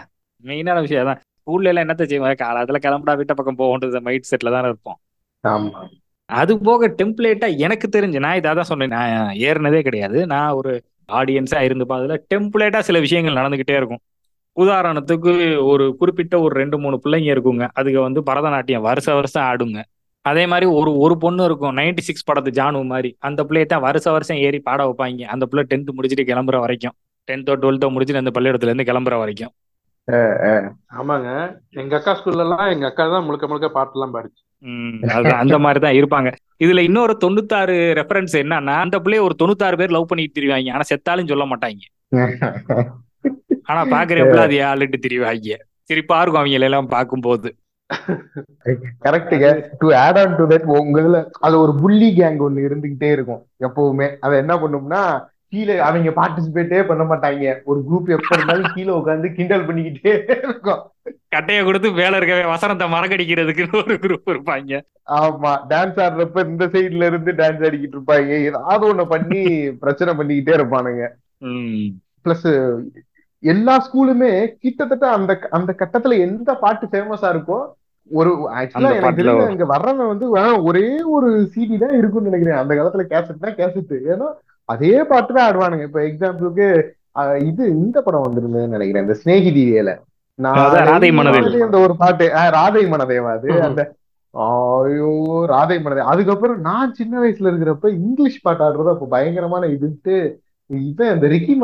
மெயினான 0.44 0.80
விஷயம் 0.86 1.08
தான் 1.10 1.20
ஸ்கூல்ல 1.42 1.64
எல்லாம் 1.64 1.88
என்னத்த 1.88 2.04
செய்வாங்க? 2.04 2.44
காலத்துல 2.44 2.78
கிளம்புடா 2.86 3.16
வீட்டை 3.16 3.34
பக்கம் 3.34 3.58
போகன்றது 3.58 4.00
மைண்ட் 4.00 4.30
செட்ல 4.30 4.50
தானே 4.50 4.66
இருப்போம். 4.66 4.98
ஆமா. 5.44 5.80
அது 6.24 6.58
போக 6.58 6.88
டெம்ப்ளேட்டா 6.88 7.58
எனக்கு 7.58 7.88
தெரிஞ்சு 7.92 8.18
நான் 8.18 8.36
இதாக 8.36 8.54
தான் 8.54 8.62
சொன்னேன் 8.62 8.88
நான் 8.88 9.34
ஏறினதே 9.46 9.82
கிடையாது. 9.82 10.26
நான் 10.26 10.50
ஒரு 10.50 10.72
ஆடியன்ஸா 11.12 11.60
இருந்து 11.60 11.84
பார்த்ததுல 11.84 12.16
டெம்ப்ளேட்டா 12.34 12.78
சில 12.78 12.98
விஷயங்கள் 13.00 13.34
நடந்துகிட்டே 13.34 13.76
இருக்கும். 13.76 14.02
உதாரணத்துக்கு 14.56 15.32
ஒரு 15.64 15.96
குறிப்பிட்ட 15.96 16.40
ஒரு 16.40 16.54
ரெண்டு 16.54 16.78
மூணு 16.78 17.00
பிள்ளைங்க 17.04 17.34
இருக்குங்க. 17.34 17.68
அதுக்கு 17.72 18.00
வந்து 18.00 18.22
பரதநாட்டியம் 18.30 18.80
வருஷ 18.80 19.14
வருஷம் 19.14 19.42
ஆடுங்க. 19.42 19.80
அதே 20.24 20.46
மாதிரி 20.46 20.66
ஒரு 20.70 20.96
ஒரு 20.96 21.18
பொண்ணு 21.18 21.44
இருக்கும். 21.44 21.76
நைன்டி 21.76 21.98
சிக்ஸ் 21.98 22.30
படத்து 22.30 22.50
ஜானு 22.50 22.84
மாதிரி. 22.84 23.16
அந்த 23.18 23.44
பிள்ளைய 23.44 23.66
தான் 23.66 23.80
வருஷ 23.80 24.10
வருஷம் 24.10 24.36
ஏறி 24.36 24.60
பாட 24.60 24.82
வைப்பாங்க. 24.84 25.22
அந்த 25.34 25.46
பிள்ளை 25.46 25.64
டென்த் 25.70 25.94
முடிச்சுட்டு 25.96 26.28
கிளம்புற 26.30 26.58
வரைக்கும். 26.60 26.94
டென்த்தோ 27.28 27.54
டுவெல்த்தோ 27.62 27.88
முடிச்சுட்டு 27.94 28.22
அந்த 28.24 28.40
பள்ளியிடத்துல 28.40 28.70
இருந்து 28.70 28.88
கிளம்புற 28.90 29.18
வரைக்கும். 29.18 29.52
ஆமாங்க. 31.00 31.28
எங்க 31.80 31.94
அக்கா 31.98 32.12
ஸ்கூல்ல 32.18 32.44
எல்லாம் 32.46 32.70
எங்க 32.74 32.86
அக்கா 32.88 33.04
தான் 33.14 33.24
முழுக்க 33.26 33.46
முழுக்க 33.50 33.68
பாட்டு 33.76 33.96
எல்லாம் 33.98 34.14
பாடிச்சு 34.16 34.42
அந்த 35.42 35.56
மாதிரி 35.64 35.80
தான் 35.84 35.96
இருப்பாங்க. 35.98 36.30
இதுல 36.64 36.82
இன்னொரு 36.88 37.14
தொண்ணூத்தாறு 37.24 37.76
ரெஃபரன்ஸ் 38.00 38.34
என்னன்னா 38.42 38.74
அந்த 38.84 38.98
பிள்ளைய 39.04 39.26
ஒரு 39.28 39.34
தொண்ணூத்தாறு 39.40 39.78
பேர் 39.80 39.94
லவ் 39.96 40.10
பண்ணிட்டு 40.10 40.36
திரிவாங்க. 40.38 40.74
ஆனா 40.74 40.84
செத்தாலும் 40.90 41.30
சொல்ல 41.32 41.46
மாட்டாங்க. 41.52 41.82
ஆனா 43.70 43.82
பாக்குறப்பல 43.94 44.46
அது 44.46 44.58
ஆளுட்டு 44.70 44.98
திரிவாங்க. 45.06 45.58
சிரிப்பா 45.90 46.20
இருக்கும் 46.22 46.42
அவங்க 46.42 46.68
எல்லாம் 46.68 46.94
பார்க்கும்போது. 46.96 47.50
கரெக்டுங்க 49.06 49.48
to 49.80 49.86
add 50.04 50.18
on 50.20 50.36
to 50.38 50.44
that 50.52 50.68
உங்கள 50.78 51.18
அது 51.46 51.54
ஒரு 51.64 51.72
புள்ளி 51.82 52.08
கேங் 52.18 52.38
ஒண்ணு 52.46 52.66
இருந்துகிட்டே 52.68 53.10
இருக்கும் 53.16 53.42
எப்பவுமே. 53.66 54.08
அதை 54.24 54.34
என்ன 54.42 54.54
பண்ணும்னா 54.62 55.02
கீழே 55.52 55.74
அவங்க 55.86 56.10
பார்ட்டிசிபேட்டே 56.18 56.78
பண்ண 56.90 57.02
மாட்டாங்க. 57.10 57.54
ஒரு 57.70 57.78
குரூப் 57.88 58.08
எப்ப 58.16 58.30
இருந்தாலும் 58.36 58.74
கீழே 58.76 58.92
உட்காந்து 58.98 59.28
கிண்டல் 59.38 59.66
பண்ணிக்கிட்டே 59.68 60.12
இருக்கும். 60.44 60.82
கட்டைய 61.34 61.60
கொடுத்து 61.66 61.88
வேலை 62.00 62.16
இருக்கவே 62.18 62.44
வசனத்தை 62.52 62.86
மறக்கடிக்கிறதுக்குன்னு 62.94 63.80
ஒரு 63.82 63.94
குரூப் 64.04 64.32
இருப்பாங்க. 64.34 64.80
ஆமா 65.20 65.52
டான்ஸ் 65.70 66.00
ஆடுறப்ப 66.04 66.44
இந்த 66.50 66.66
சைடுல 66.74 67.08
இருந்து 67.10 67.32
டான்ஸ் 67.40 67.64
ஆடிக்கிட்டு 67.68 67.96
இருப்பாங்க. 67.98 68.30
ஏதாவது 68.48 68.86
ஒண்ணு 68.90 69.06
பண்ணி 69.14 69.40
பிரச்சனை 69.84 70.12
பண்ணிக்கிட்டே 70.18 70.54
இருப்பானுங்க. 70.58 71.04
பிளஸ் 72.24 72.48
எல்லா 73.42 73.74
ஸ்கூலுமே 73.86 74.32
கிட்டத்தட்ட 74.64 75.06
அந்த 75.18 75.32
அந்த 75.58 75.70
கட்டத்துல 75.80 76.18
எந்த 76.26 76.50
பாட்டு 76.64 76.86
ஃபேமஸா 76.90 77.30
இருக்கோ 77.34 77.58
ஒரு 78.10 78.30
ஆக்சுவலா 78.60 78.94
எனக்கு 78.98 79.18
தெரிஞ்ச 79.18 79.44
இங்க 79.54 79.66
வர்றவன் 79.72 80.12
வந்து 80.12 80.26
ஒரே 80.68 80.86
ஒரு 81.16 81.28
சிடி 81.52 81.76
தான் 81.82 81.98
இருக்கும்னு 81.98 82.30
நினைக்கிறேன். 82.30 82.60
அந்த 82.62 82.72
காலத்துல 82.78 83.04
கேசட் 83.12 83.44
தான் 83.44 83.58
கேசட் 83.60 83.94
ஏன்னா 84.14 84.28
அதே 84.68 84.94
பாட்டு 85.04 85.32
தான் 85.32 85.46
ஆடுவானுங்க 85.46 85.86
இப்ப 85.88 86.00
எக்ஸாம்பிளுக்கு 86.02 86.66
இது 87.44 87.62
இந்த 87.76 87.96
படம் 88.02 88.26
வந்திருந்ததுன்னு 88.26 88.76
நினைக்கிறேன் 88.76 89.06
இந்த 89.06 89.16
ஸ்நேகிதியில 89.20 89.92
அதான் 90.38 90.86
ராதை 90.90 91.08
மனதில். 91.12 91.48
நான் 91.48 91.66
அந்த 91.66 91.78
ஒரு 91.80 91.94
பாட்டு 91.96 92.26
ராதை 92.54 92.82
மனதேவா 92.92 93.32
அது. 93.34 93.48
அந்த 93.66 93.80
ஐயோ 94.34 95.10
ராதை 95.50 95.76
மனதே 95.80 96.02
அதுக்கப்புறம் 96.10 96.60
நான் 96.66 96.94
சின்ன 96.98 97.14
வயசுல 97.20 97.50
இருக்கிறப்ப 97.50 97.88
இங்கிலீஷ் 97.98 98.42
பாட்டு 98.42 98.64
ஆடுறது 98.66 98.92
அப்ப 98.92 99.08
பயங்கரமான 99.10 99.66
இதுன்ட்டு 99.74 100.16
இவன் 100.70 101.12
அந்த 101.14 101.26
ரிக்கி 101.32 101.54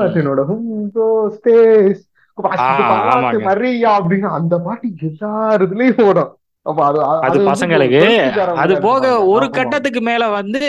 "Who 0.49 1.07
stays?" 1.37 1.99
ஆமாங்க. 3.07 3.39
மரியா 3.47 3.91
அப்படின்னு 3.99 4.29
அந்த 4.37 4.55
பாட்டு 4.67 4.89
எல்லாருதுலயும் 5.09 6.03
ஓடும் 6.07 6.33
அப்ப 6.67 6.79
அது 7.23 7.39
பசங்களுக்கு 7.49 8.03
அது 8.59 8.75
போக. 8.81 9.03
ஒரு. 9.31 9.47
கட்டத்துக்கு 9.51 10.03
மேல 10.03 10.25
வந்து 10.35 10.63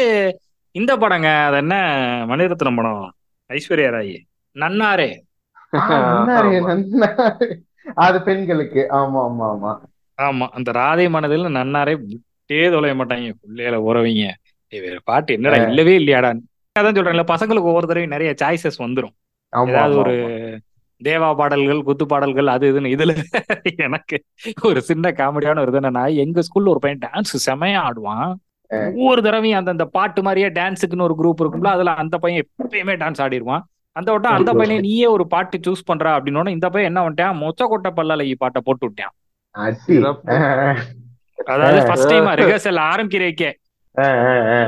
இந்த 0.75 0.91
படங்க 0.97 1.27
அது 1.45 1.57
என்ன 1.57 1.75
மணிரத்னம் 2.29 2.75
படம்? 2.75 3.05
ஐஸ்வர்யா 3.49 3.89
ராய். 3.89 4.15
நன்னாரே. 4.55 5.09
அது 7.97 8.17
பெண்களுக்கு. 8.21 8.81
ஆமா 8.91 9.19
ஆமா 9.27 9.45
ஆமா. 9.49 9.71
ஆமா 10.17 10.45
அந்த 10.49 10.69
ராதை 10.71 11.09
மனதில் 11.09 11.55
நன்னாரே 11.57 11.93
விட்டே 12.01 12.69
தொலைய 12.69 12.93
மாட்டாங்க. 12.95 13.29
பிள்ளையில 13.43 13.77
உறவிங்க 13.89 14.25
வேற 14.73 14.97
பாட்டு 15.03 15.33
என்னடா 15.33 15.57
இல்லவே 15.69 15.93
இல்லையாடா. 15.99 16.31
அதான் 16.75 16.97
சொல்றேன்ல 16.97 17.23
பசங்களுக்கு 17.27 17.71
ஒவ்வொரு 17.71 17.87
தடவையும் 17.87 18.11
நிறைய 18.11 18.31
சாய்ஸஸ் 18.41 18.83
வந்துரும். 18.83 19.15
ஆமா 19.53 19.69
ஏதாவது 19.71 19.95
ஒரு. 19.97 20.15
தேவா 21.01 21.35
பாடல்கள் 21.35 21.83
குத்து 21.83 22.05
பாடல்கள் 22.05 22.47
அது 22.47 22.65
இதுன்னு 22.71 22.93
இதுல 22.95 23.11
எனக்கு 23.77 24.17
ஒரு 24.61 24.81
சின்ன 24.81 25.11
காமெடியான 25.11 25.61
ஒரு 25.61 25.71
இது 25.71 25.79
என்னன்னா 25.79 26.03
எங்க 26.15 26.39
ஸ்கூல்ல 26.39 26.73
ஒரு 26.73 26.79
பையன் 26.79 27.03
டான்ஸ் 27.05 27.33
செமையா 27.47 27.79
ஆடுவான். 27.79 28.29
ஒவ்வொரு 28.71 29.21
தடவையும் 29.27 29.59
அந்த 29.59 29.71
அந்த 29.75 29.85
பாட்டு 29.97 30.21
மாதிரியே 30.27 30.49
டான்ஸுக்குன்னு 30.57 31.07
ஒரு 31.07 31.15
குரூப் 31.19 31.41
இருக்கும்ல 31.43 31.71
அதுல 31.75 31.93
அந்த 32.03 32.15
பையன் 32.23 32.41
எப்பயுமே 32.43 32.95
டான்ஸ் 33.03 33.21
ஆடிடுவான் 33.25 33.63
அந்த 33.95 34.09
வட்டம் 34.13 34.35
அந்த 34.37 34.51
பையனை 34.57 34.75
நீயே 34.87 35.07
ஒரு 35.15 35.23
பாட்டு 35.33 35.57
சூஸ் 35.67 35.87
பண்றா 35.89 36.11
அப்படின்னு 36.17 36.55
இந்த 36.57 36.67
பையன் 36.73 36.89
என்ன 36.91 37.01
பண்ணிட்டான் 37.05 37.39
மொச்ச 37.43 37.67
கொட்டை 37.71 37.91
பல்லாலி 37.97 38.35
பாட்டை 38.43 38.61
போட்டு 38.67 38.85
விட்டான். 38.87 39.15
அதாவது 41.51 41.81
ஃபர்ஸ்ட் 41.87 42.11
டைம் 42.11 42.29
ரிஹர்சல் 42.41 42.81
ஆரம்பிக்கிறேக்கே. 42.91 43.49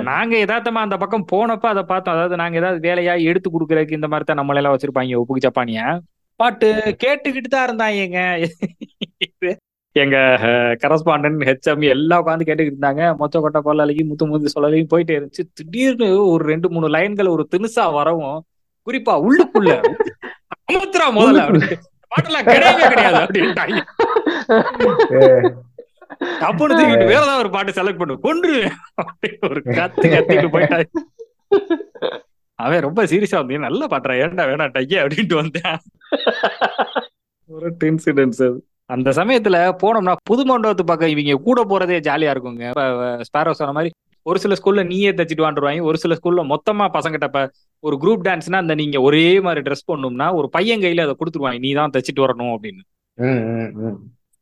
நாங்க 0.09 0.33
யதார்த்தமா 0.41 0.81
அந்த 0.85 0.95
பக்கம் 1.01 1.27
போனப்ப 1.31 1.65
அதை 1.73 1.83
பார்த்தோம். 1.91 2.15
அதாவது 2.15 2.35
நாங்க 2.41 2.55
ஏதாவது 2.61 2.79
வேலையா 2.87 3.13
எடுத்து 3.29 3.49
கொடுக்கறதுக்கு 3.49 3.97
இந்த 3.99 4.07
மாதிரி 4.11 4.27
தான் 4.29 4.41
நம்மள 4.41 4.61
எல்லாம் 4.61 4.75
வச்சிருப்பாங்க 4.75 5.21
உப்புக்கு 5.21 5.45
ஜப்பானிய 5.47 5.83
பாட்டு 6.39 6.69
கேட்டுக்கிட்டு 7.03 7.49
தான் 7.49 7.67
இருந்தாங்க 7.67 8.17
எங்க 9.93 10.17
கரஸ்பாண்டன்ட் 10.83 11.41
ஹெச்எம் 11.47 11.83
எல்லாம் 11.93 12.21
உட்காந்து 12.25 12.45
கேட்டுக்கிட்டு 12.49 12.75
இருந்தாங்க. 12.75 13.01
மொச்ச 13.21 13.39
கொட்டை 13.41 13.61
பல்லாலையும் 13.65 14.09
முத்து 14.11 14.25
முத்து 14.27 14.51
சொல்லலையும் 14.55 14.91
போயிட்டே 14.93 15.15
இருந்துச்சு. 15.17 15.43
திடீர்னு 15.53 16.07
ஒரு 16.27 16.43
ரெண்டு 16.51 16.69
மூணு 16.69 16.89
லைன்கள் 16.89 17.33
ஒரு 17.35 17.47
தினுசா 17.55 17.85
வரவும் 17.93 18.37
குறிப்பா 18.87 19.15
உள்ளுக்குள்ள 19.25 19.71
முதல்ல 21.17 21.41
பாட்டெல்லாம் 22.11 22.47
கிடையவே 22.47 22.85
கிடையாது 22.93 23.19
அப்படின்ட்டாங்க. 23.25 23.79
அப்படி 26.47 26.73
தூக்கிட்டு 26.73 27.11
வேற 27.11 27.21
ஏதாவது 27.21 27.41
ஒரு 27.43 27.49
பாட்டு 27.49 27.71
செலக்ட் 27.71 28.01
பண்ணு. 28.01 28.15
கொன்று. 28.25 28.55
ஒரு 29.49 29.61
கத்து 29.77 30.07
கத்திட்டு 30.15 30.49
போயிட்டாங்க 30.55 30.87
அவன் 32.59 32.85
ரொம்ப 32.87 33.03
சீரியஸா 33.11 33.37
வந்து 33.41 33.65
நல்ல 33.67 33.87
பாட்டுறா 33.91 34.15
ஏன்டா 34.23 34.43
வேணாம் 34.49 34.73
டையே 34.75 34.97
அப்படின்ட்டு 35.03 35.35
வந்தேன். 35.41 35.77
ஒரு 37.55 37.69
இன்சிடென்ட்ஸ் 37.83 38.43
அது. 38.47 38.59
அந்த 38.93 39.09
சமயத்துல 39.17 39.57
போனோம்னா 39.81 40.13
புது 40.29 40.43
மண்டபத்து 40.49 40.83
பக்கம் 40.91 41.11
இவங்க 41.13 41.41
கூட 41.47 41.59
போறதே 41.71 41.97
ஜாலியா 42.07 42.31
இருக்குங்க. 42.35 42.65
ஸ்பேரோ 43.27 43.53
சொன்ன 43.59 43.75
மாதிரி 43.77 43.91
ஒரு 44.25 44.39
சில 44.43 44.55
ஸ்கூல்ல 44.59 44.81
நீயே 44.91 45.11
தச்சுட்டு 45.17 45.45
வாண்டுருவாங்க 45.45 45.89
ஒரு 45.89 45.97
சில 46.01 46.15
ஸ்கூல்ல 46.19 46.41
மொத்தமா 46.53 46.85
பசங்கிட்ட 46.95 47.43
ஒரு 47.83 47.95
குரூப் 48.01 48.25
டான்ஸ்னா 48.25 48.57
அந்த 48.63 48.73
நீங்க 48.81 48.97
ஒரே 49.07 49.27
மாதிரி 49.45 49.61
ட்ரெஸ் 49.67 49.87
பண்ணணும்னா 49.91 50.27
ஒரு 50.39 50.47
பையன் 50.55 50.83
கையில 50.83 51.05
அதை 51.07 51.15
கொடுத்துருவாங்க. 51.19 51.59
நீ 51.65 51.69
தான் 51.79 51.93
தச்சுட்டு 51.95 52.23
வரணும் 52.25 52.51
அப்படின்னு. 52.55 52.83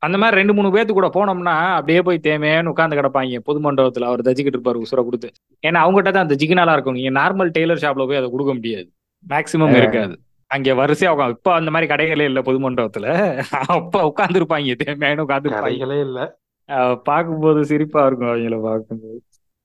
அந்த 0.02 0.18
மாதிரி 0.22 0.40
ரெண்டு 0.40 0.54
மூணு 0.58 0.70
பேர்த்து 0.74 0.94
கூட 0.98 1.08
போனோம்னா 1.16 1.54
அப்படியே 1.78 2.02
போய் 2.08 2.20
தேமையான்னு 2.28 2.72
உட்காந்து 2.74 3.00
கிடப்பாங்க. 3.00 3.40
பொது 3.48 3.60
மண்டபத்துல 3.66 4.10
அவர் 4.10 4.26
தச்சுக்கிட்டு 4.28 4.60
இருப்பாரு 4.60 4.84
உசுரை 4.86 5.04
கொடுத்து. 5.08 5.30
ஏன்னா 5.68 5.80
அவங்ககிட்ட 5.86 6.12
தான் 6.18 6.26
அந்த 6.28 6.38
ஜிகினாலா 6.42 6.76
இருக்கும் 6.78 6.98
நீங்க 7.00 7.14
நார்மல் 7.20 7.52
டெய்லர் 7.58 7.84
ஷாப்ல 7.84 8.08
போய் 8.10 8.22
அதை 8.22 8.30
கொடுக்க 8.36 8.54
முடியாது. 8.60 8.88
மேக்சிமம் 9.34 9.78
இருக்காது. 9.82 10.16
அங்க 10.52 10.74
வரிசையா 10.74 11.10
உட்காந்து 11.14 11.38
இப்ப 11.38 11.52
அந்த 11.54 11.70
மாதிரி 11.74 11.88
கடைகளே 11.92 12.28
இல்ல 12.30 12.40
பொது 12.42 12.60
மண்டபத்துல. 12.60 13.08
அப்ப 13.76 14.04
உட்கார்ந்து 14.10 14.40
இருப்பாங்க 14.42 14.76
தேமையானு 14.84 15.26
உட்காந்து 15.26 15.54
கடைகளே 15.56 16.00
இல்ல. 16.08 16.20
பார்க்கும்போது 17.10 17.60
சிரிப்பா 17.72 18.02
இருக்கும் 18.06 18.32
அவங்கள 18.32 18.58
பார்க்கும்போது. 18.68 19.18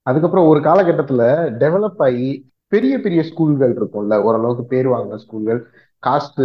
அதுக்கப்புறம் 0.07 0.49
ஒரு 0.50 0.61
காலகட்டத்துல 0.61 1.23
டெவலப் 1.62 2.03
ஆகி 2.07 2.29
பெரிய 2.73 2.95
பெரிய 3.00 3.21
ஸ்கூல்கள் 3.23 3.75
இருக்கும்ல. 3.79 4.14
ஓரளவுக்கு 4.26 4.64
பேர் 4.73 4.88
வாங்கின 4.93 5.21
ஸ்கூல்கள் 5.25 5.61
காஸ்ட் 6.03 6.41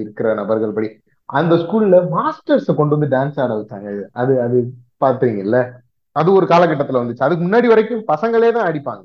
இருக்கிற 0.00 0.28
நபர்கள் 0.34 0.76
படி. 0.76 0.88
அந்த 1.28 1.54
ஸ்கூல்ல 1.54 1.96
மாஸ்டர்ஸ 2.14 2.74
கொண்டு 2.74 2.94
வந்து 2.96 3.08
டான்ஸ் 3.16 3.40
ஆட 3.42 3.52
வச்சாங்க. 3.60 3.88
அது 4.12 4.34
அது 4.46 4.58
பாத்தீங்கல்ல 5.00 5.58
அது 6.16 6.28
ஒரு 6.32 6.46
காலகட்டத்துல 6.46 7.00
வந்துச்சு. 7.00 7.26
அதுக்கு 7.26 7.44
முன்னாடி 7.46 7.66
வரைக்கும் 7.66 8.04
பசங்களே 8.12 8.50
தான் 8.52 8.68
அடிப்பாங்க. 8.70 9.04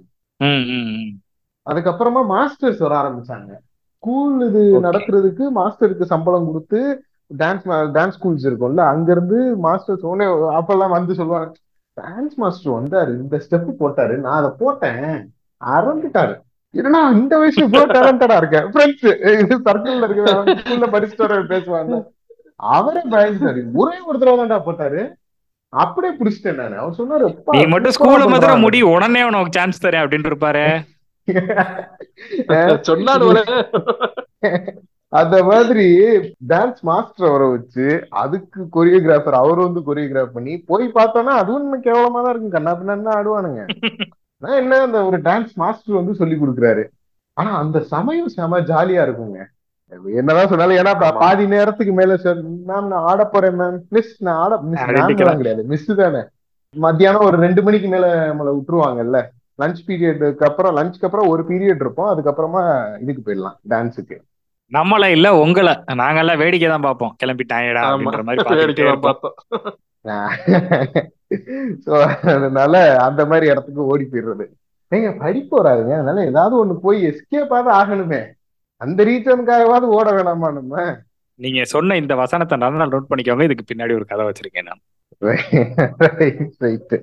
அதுக்கப்புறமா 1.67 2.21
மாஸ்டர்ஸ் 2.33 2.83
வர 2.86 2.93
ஆரம்பிச்சாங்க. 3.01 3.50
ஸ்கூல் 4.03 4.35
இது 4.47 4.61
நடத்துறதுக்கு 4.87 5.45
மாஸ்டருக்கு 5.59 6.05
சம்பளம் 6.11 6.49
கொடுத்து 6.49 6.81
டான்ஸ் 7.31 7.65
டான்ஸ் 7.95 8.15
ஸ்கூல்ஸ் 8.17 8.45
இருக்கும்ல 8.49 8.83
அங்க 8.91 9.09
இருந்து 9.15 9.39
மாஸ்டர்ஸ் 9.65 10.05
உடனே 10.11 10.27
அப்பெல்லாம் 10.57 10.93
வந்து 10.97 11.17
சொல்லுவாங்க 11.19 11.49
டான்ஸ் 11.97 12.37
மாஸ்டர் 12.41 12.77
வந்தாரு 12.77 13.11
இந்த 13.23 13.37
ஸ்டெப் 13.45 13.71
போட்டாரு 13.81 14.15
நான் 14.25 14.37
அதை 14.41 14.51
போட்டேன் 14.61 15.09
அறந்துட்டாரு. 15.61 16.35
ஏன்னா 16.73 17.01
இந்த 17.19 17.33
வயசுல 17.39 17.65
இவ்வளவு 17.65 17.95
டேலண்டடா 17.97 18.35
இருக்கேன் 18.41 18.67
ஃப்ரெண்ட்ஸ் 18.73 19.05
இது 19.41 19.55
சர்க்கிள்ல 19.67 20.07
இருக்க 20.07 20.59
ஸ்கூல்ல 20.61 20.87
படிச்சுட்டு 20.93 21.25
வர 21.25 21.39
பேசுவாங்க. 21.53 21.97
அவரே 22.75 23.03
பயந்துட்டாரு 23.15 23.63
ஒரே 23.81 23.97
ஒரு 24.09 24.17
தடவை 24.21 24.37
தான்டா 24.41 24.59
போட்டாரு. 24.67 25.01
அப்படியே 25.73 26.13
புடிச்சிட்டேன் 26.19 26.59
நானு. 26.61 26.77
அவர் 26.83 26.97
சொன்னாரு 27.01 27.27
நீ 27.57 27.63
மட்டும் 27.73 27.95
ஸ்கூல்ல 27.97 28.29
மாத்திரம் 28.33 28.65
முடி 28.67 28.81
உடனே 28.93 29.23
உனக்கு 29.29 29.57
சான்ஸ் 29.59 29.83
தரேன் 29.85 30.03
அப்படின்னு 30.05 30.31
இருப்பாரு. 30.31 30.65
அந்த 35.19 35.43
மாதிரி 35.43 35.86
டான்ஸ் 36.48 36.81
மாஸ்டர் 36.81 37.29
அவரை 37.29 37.48
வச்சு 37.50 37.86
அதுக்கு 38.09 38.62
கொரியோகிராஃபர் 38.75 39.38
அவர் 39.41 39.59
வந்து 39.65 39.81
கொரியோகிராஃப் 39.88 40.36
பண்ணி 40.38 40.53
போய் 40.71 40.86
பார்த்தோம்னா 40.98 41.36
அதுவும் 41.41 41.83
கேவலமா 41.88 42.19
தான் 42.24 42.33
இருக்கும். 42.33 42.55
கண்ணா 42.57 42.74
பின்னா 42.79 43.15
ஆடுவானுங்க. 43.19 43.62
நான் 44.43 44.59
என்ன 44.63 44.81
அந்த 44.81 45.00
ஒரு 45.05 45.17
டான்ஸ் 45.17 45.53
மாஸ்டர் 45.55 46.00
வந்து 46.00 46.13
சொல்லி 46.15 46.36
கொடுக்குறாரு. 46.36 46.83
ஆனா 47.33 47.51
அந்த 47.57 47.79
சமயம் 47.93 48.33
செம 48.36 48.59
ஜாலியா 48.71 49.01
இருக்குங்க. 49.07 49.39
என்னதான் 50.19 50.50
சொன்னாலும் 50.50 50.79
ஏன்னா 50.79 50.93
பாதி 51.24 51.45
நேரத்துக்கு 51.48 51.93
மேல 51.93 52.17
சார் 52.17 52.39
மேம் 52.69 52.89
நான் 52.91 53.07
ஆட 53.12 53.21
போறேன் 53.25 53.57
மேம் 53.59 53.79
மிஸ் 53.89 54.13
நான் 54.27 54.39
ஆட 54.43 54.62
மிஸ் 54.62 54.86
கிடையாது 55.41 55.63
மிஸ் 55.63 55.88
தானே. 56.01 56.21
மத்தியானம் 56.75 57.27
ஒரு 57.27 57.38
ரெண்டு 57.38 57.62
மணிக்கு 57.63 57.88
மேல 57.88 58.07
நம்மளை 58.29 58.51
விட்டுருவாங்கல்ல. 58.57 59.19
லஞ்ச் 59.59 59.79
பீரியடுக்கு 59.87 60.43
அப்புறம் 60.43 60.75
லஞ்சுக்கு 60.77 61.07
அப்புறம் 61.07 61.27
ஒரு 61.27 61.43
பீரியட் 61.43 61.83
இருப்போம். 61.83 62.09
அதுக்கப்புறமா 62.11 62.63
இதுக்கு 63.01 63.23
போயிடலாம் 63.25 63.57
டான்ஸுக்கு 63.69 64.17
நம்மள 64.71 65.05
இல்ல 65.07 65.27
உங்களை. 65.35 65.73
நாங்கெல்லாம் 65.91 66.37
வேடிக்கை 66.37 66.69
தான் 66.69 66.81
பார்ப்போம். 66.81 67.15
கிளம்பிட்டாங்கடா 67.23 67.83
அப்படின்ற 67.89 68.23
மாதிரி 68.23 68.97
பார்த்தோம். 69.07 69.35
சோ 71.85 71.93
அதனால 72.33 72.97
அந்த 72.97 73.25
மாதிரி 73.25 73.45
இடத்துக்கு 73.47 73.81
ஓடி 73.85 74.03
போயிடுறது. 74.03 74.45
நீங்க 74.91 75.09
படிப்பு 75.11 75.53
வராதுங்க. 75.57 75.93
அதனால 75.93 76.23
ஏதாவது 76.25 76.53
ஒண்ணு 76.61 76.75
போய் 76.79 76.99
எஸ்கேப்பாவது 77.07 77.71
ஆகணுமே. 77.79 78.21
அந்த 78.81 79.03
ரீசனுக்காகவாவது 79.03 79.87
ஓட 79.97 80.11
வேணாமா 80.11 80.47
நம்ம? 80.53 81.01
நீங்க 81.39 81.63
சொன்ன 81.63 81.95
இந்த 81.95 82.15
வசனத்தை 82.15 82.57
நல்லா 82.57 82.85
நோட் 82.85 83.09
பண்ணிக்கோங்க. 83.09 83.43
இதுக்கு 83.43 83.69
பின்னாடி 83.73 83.93
ஒரு 83.93 84.05
கதை 84.05 84.25
வச்சிருக்கேன் 84.25 84.67
நான். 84.69 84.81
ரைட் 86.63 86.95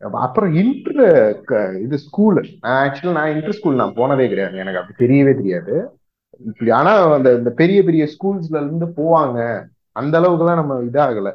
அப்புறம் 0.00 0.52
இன்டர் 0.54 1.80
இது 1.82 1.98
ஸ்கூல் 1.98 2.36
ஆக்சுவலா 2.62 3.12
நான் 3.12 3.32
இன்டர் 3.34 3.56
ஸ்கூல் 3.58 3.74
நான் 3.74 3.94
போனதே 3.94 4.28
கிடையாது. 4.28 4.56
எனக்கு 4.56 4.78
அப்படி 4.78 5.06
தெரியவே 5.06 5.34
தெரியாது. 5.34 5.74
இப்படி 6.46 6.70
ஆனா 6.70 7.12
அந்த 7.12 7.34
இந்த 7.34 7.50
பெரிய 7.50 7.82
பெரிய 7.82 8.08
ஸ்கூல்ஸ்ல 8.14 8.56
இருந்து 8.62 8.86
போவாங்க. 8.86 9.38
அந்த 9.92 10.18
அளவுக்கு 10.18 10.44
எல்லாம் 10.44 10.60
நம்ம 10.60 10.74
இதாகல. 10.88 11.30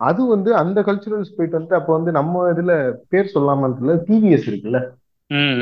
அது 0.00 0.20
வந்து 0.28 0.50
அந்த 0.54 0.78
கல்ச்சுரல்ஸ் 0.80 1.36
போயிட்டு 1.36 1.58
வந்து 1.58 1.74
அப்ப 1.74 1.90
வந்து 1.96 2.12
நம்ம 2.12 2.50
இதுல 2.50 2.72
பேர் 3.08 3.32
சொல்லாம 3.34 3.64
இருக்குல்ல? 3.68 3.96
டிவிஎஸ் 4.08 4.48
இருக்குல்ல 4.50 4.78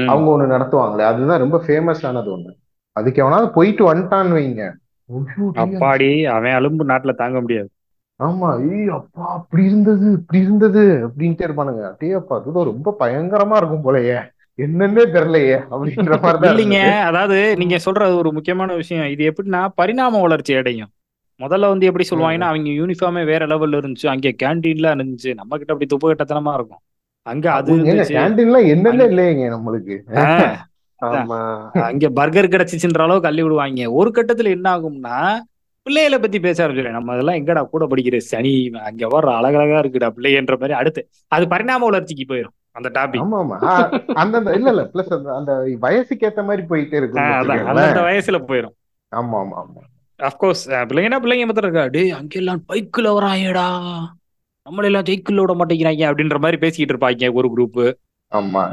அவங்க 0.07 0.29
ஒண்ணு 0.33 0.53
நடத்துவாங்களே. 0.55 1.05
அதுதான் 1.13 1.43
ரொம்ப 1.45 1.57
ஃபேமஸ் 1.67 2.07
ஆனது 2.07 2.31
ஒண்ணு. 2.37 2.53
அதுக்கு 2.97 3.23
எவனாவது 3.23 3.53
போயிட்டு 3.53 3.83
வந்துட்டான்னு 3.95 4.37
வைங்க. 4.39 4.63
அப்பாடி 5.63 6.11
அவன் 6.37 6.53
அலும்பு 6.53 6.85
நாட்டுல 6.85 7.15
தாங்க 7.15 7.41
முடியாது. 7.41 7.69
ஆமா 8.21 8.49
ஏய் 8.69 8.89
அப்பா 8.91 9.25
அப்படி 9.35 9.63
இருந்தது 9.65 10.07
இப்படி 10.13 10.39
இருந்தது 10.39 10.83
அப்படின்ட்டு 11.07 11.47
இருப்பானுங்க. 11.47 11.83
அப்படியே 11.91 12.13
அப்பா 12.13 12.37
அதுதான் 12.37 12.71
ரொம்ப 12.71 12.97
பயங்கரமா 13.01 13.57
இருக்கும் 13.57 13.85
போலயே. 13.85 14.19
என்னன்னே 14.59 15.05
தெரியலையே 15.17 15.57
அப்படின்ற 15.73 16.15
மாதிரி 16.23 16.49
இல்லைங்க. 16.53 16.79
அதாவது 17.09 17.37
நீங்க 17.57 17.77
சொல்றது 17.79 18.15
ஒரு 18.17 18.31
முக்கியமான 18.33 18.75
விஷயம். 18.75 19.07
இது 19.07 19.23
எப்படின்னா 19.31 19.61
பரிணாம 19.81 20.21
வளர்ச்சி 20.21 20.55
அடையும். 20.55 20.91
முதல்ல 21.41 21.69
வந்து 21.69 21.87
எப்படி 21.87 22.05
சொல்லுவாங்கன்னா 22.09 22.49
அவங்க 22.49 22.71
யூனிஃபார்மே 22.79 23.23
வேற 23.25 23.43
லெவல்ல 23.47 23.81
இருந்துச்சு. 23.81 24.07
அங்க 24.07 24.29
கேன்டீன்ல 24.43 24.95
இருந்துச்சு. 24.95 25.33
நம்ம 25.35 25.59
கிட்ட 25.59 25.73
அப்படி 25.73 25.91
துப்பு 25.93 26.11
கட்டத்தனமா 26.11 26.55
இருக்கும். 26.55 26.83
அங்க 27.27 27.47
அது 27.53 27.71
கேன்டீன்ல 28.13 28.59
என்னென்ன 28.73 29.07
இல்லையங்க 29.11 29.45
நம்மளுக்கு? 29.55 29.97
அங்க 31.89 32.09
பர்கர் 32.11 32.53
கிடைச்சிச்சுன்ற 32.55 33.03
அளவுக்கு 33.03 33.31
அள்ளி 33.31 33.43
விடுவாங்க. 33.43 33.83
ஒரு 33.99 34.11
கட்டத்துல 34.17 34.55
என்ன 34.57 34.69
ஆகும்னா 34.77 35.17
பிள்ளைகளை 35.89 36.19
பத்தி 36.19 36.39
பேச 36.41 36.59
ஆரம்பிச்சிடும் 36.63 36.97
நம்ம 36.97 37.13
அதெல்லாம் 37.15 37.39
எங்கடா 37.39 37.63
கூட 37.69 37.85
படிக்கிற 37.91 38.17
சனி 38.27 38.53
அங்க 38.89 39.05
வர்ற 39.13 39.31
அழகழகா 39.39 39.79
இருக்குடா 39.83 40.09
பிள்ளைன்ற 40.17 40.57
மாதிரி 40.61 40.77
அடுத்து. 40.79 41.03
அது 41.33 41.45
பரிணாம 41.53 41.87
வளர்ச்சிக்கு 41.89 42.27
போயிடும் 42.27 42.55
அந்த 42.77 42.89
டாபிக் 42.97 43.23
ஆமா 43.23 43.39
ஆமா 43.43 43.57
அந்த 44.23 44.37
இல்ல 44.57 44.69
இல்ல 44.73 44.83
பிளஸ் 44.93 45.13
அந்த 45.39 45.53
வயசுக்கு 45.83 46.27
ஏத்த 46.29 46.43
மாதிரி 46.49 46.65
போயிட்டே 46.71 46.99
இருக்கும் 46.99 47.71
அந்த 47.73 48.03
வயசுல 48.09 48.41
போயிடும் 48.49 48.75
ஆமா 49.13 49.39
ஆமா 49.41 49.57
ஆமா 49.63 49.83
அப்கோர்ஸ் 50.21 50.63
பிள்ளைங்கன்னா 50.89 51.21
பிள்ளைங்க 51.23 51.47
மாத்திரம் 51.47 51.69
இருக்கா? 51.69 51.85
டே 51.93 52.03
அங்கெல்லாம் 52.19 52.63
பைக்குல 52.69 53.09
வராங்கடா 53.17 53.67
நம்மளெல்லாம் 54.67 55.07
சைக்கிள் 55.09 55.41
விட 55.41 55.53
மாட்டேங்கிறாங்க 55.55 56.05
அப்படின்ற 56.09 56.39
மாதிரி 56.39 56.59
பேசிக்கிட்டு 56.63 56.95
இருப்பாங்க 56.95 57.31
ஒரு 57.39 57.49
குரூப் 57.55 57.81
ஆமா. 58.33 58.65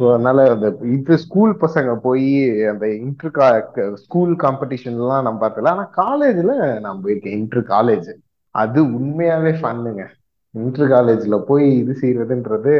ஸோ 0.00 0.04
அதனால 0.12 0.44
அந்த 0.54 0.68
இது 0.94 1.16
ஸ்கூல் 1.24 1.52
பசங்க 1.60 1.90
போய் 2.06 2.28
அந்த 2.70 2.86
இன்டர் 2.98 3.32
ஸ்கூல் 4.04 4.32
காம்படிஷன்லாம் 4.44 5.14
நான் 5.16 5.26
நம்ம 5.28 5.42
பார்த்தல 5.42 5.72
ஆனால் 5.74 5.92
காலேஜில் 6.00 6.54
நான் 6.84 7.02
போயிருக்கேன் 7.04 7.36
இன்டர் 7.38 7.66
காலேஜ் 7.68 8.10
அது 8.54 8.80
உண்மையாவே 8.96 9.52
ஃபன்னுங்க 9.60 10.04
இன்டர் 10.54 10.90
காலேஜில் 10.90 11.44
போய் 11.46 11.66
இது 11.82 11.92
செய்யறதுன்றது 12.00 12.74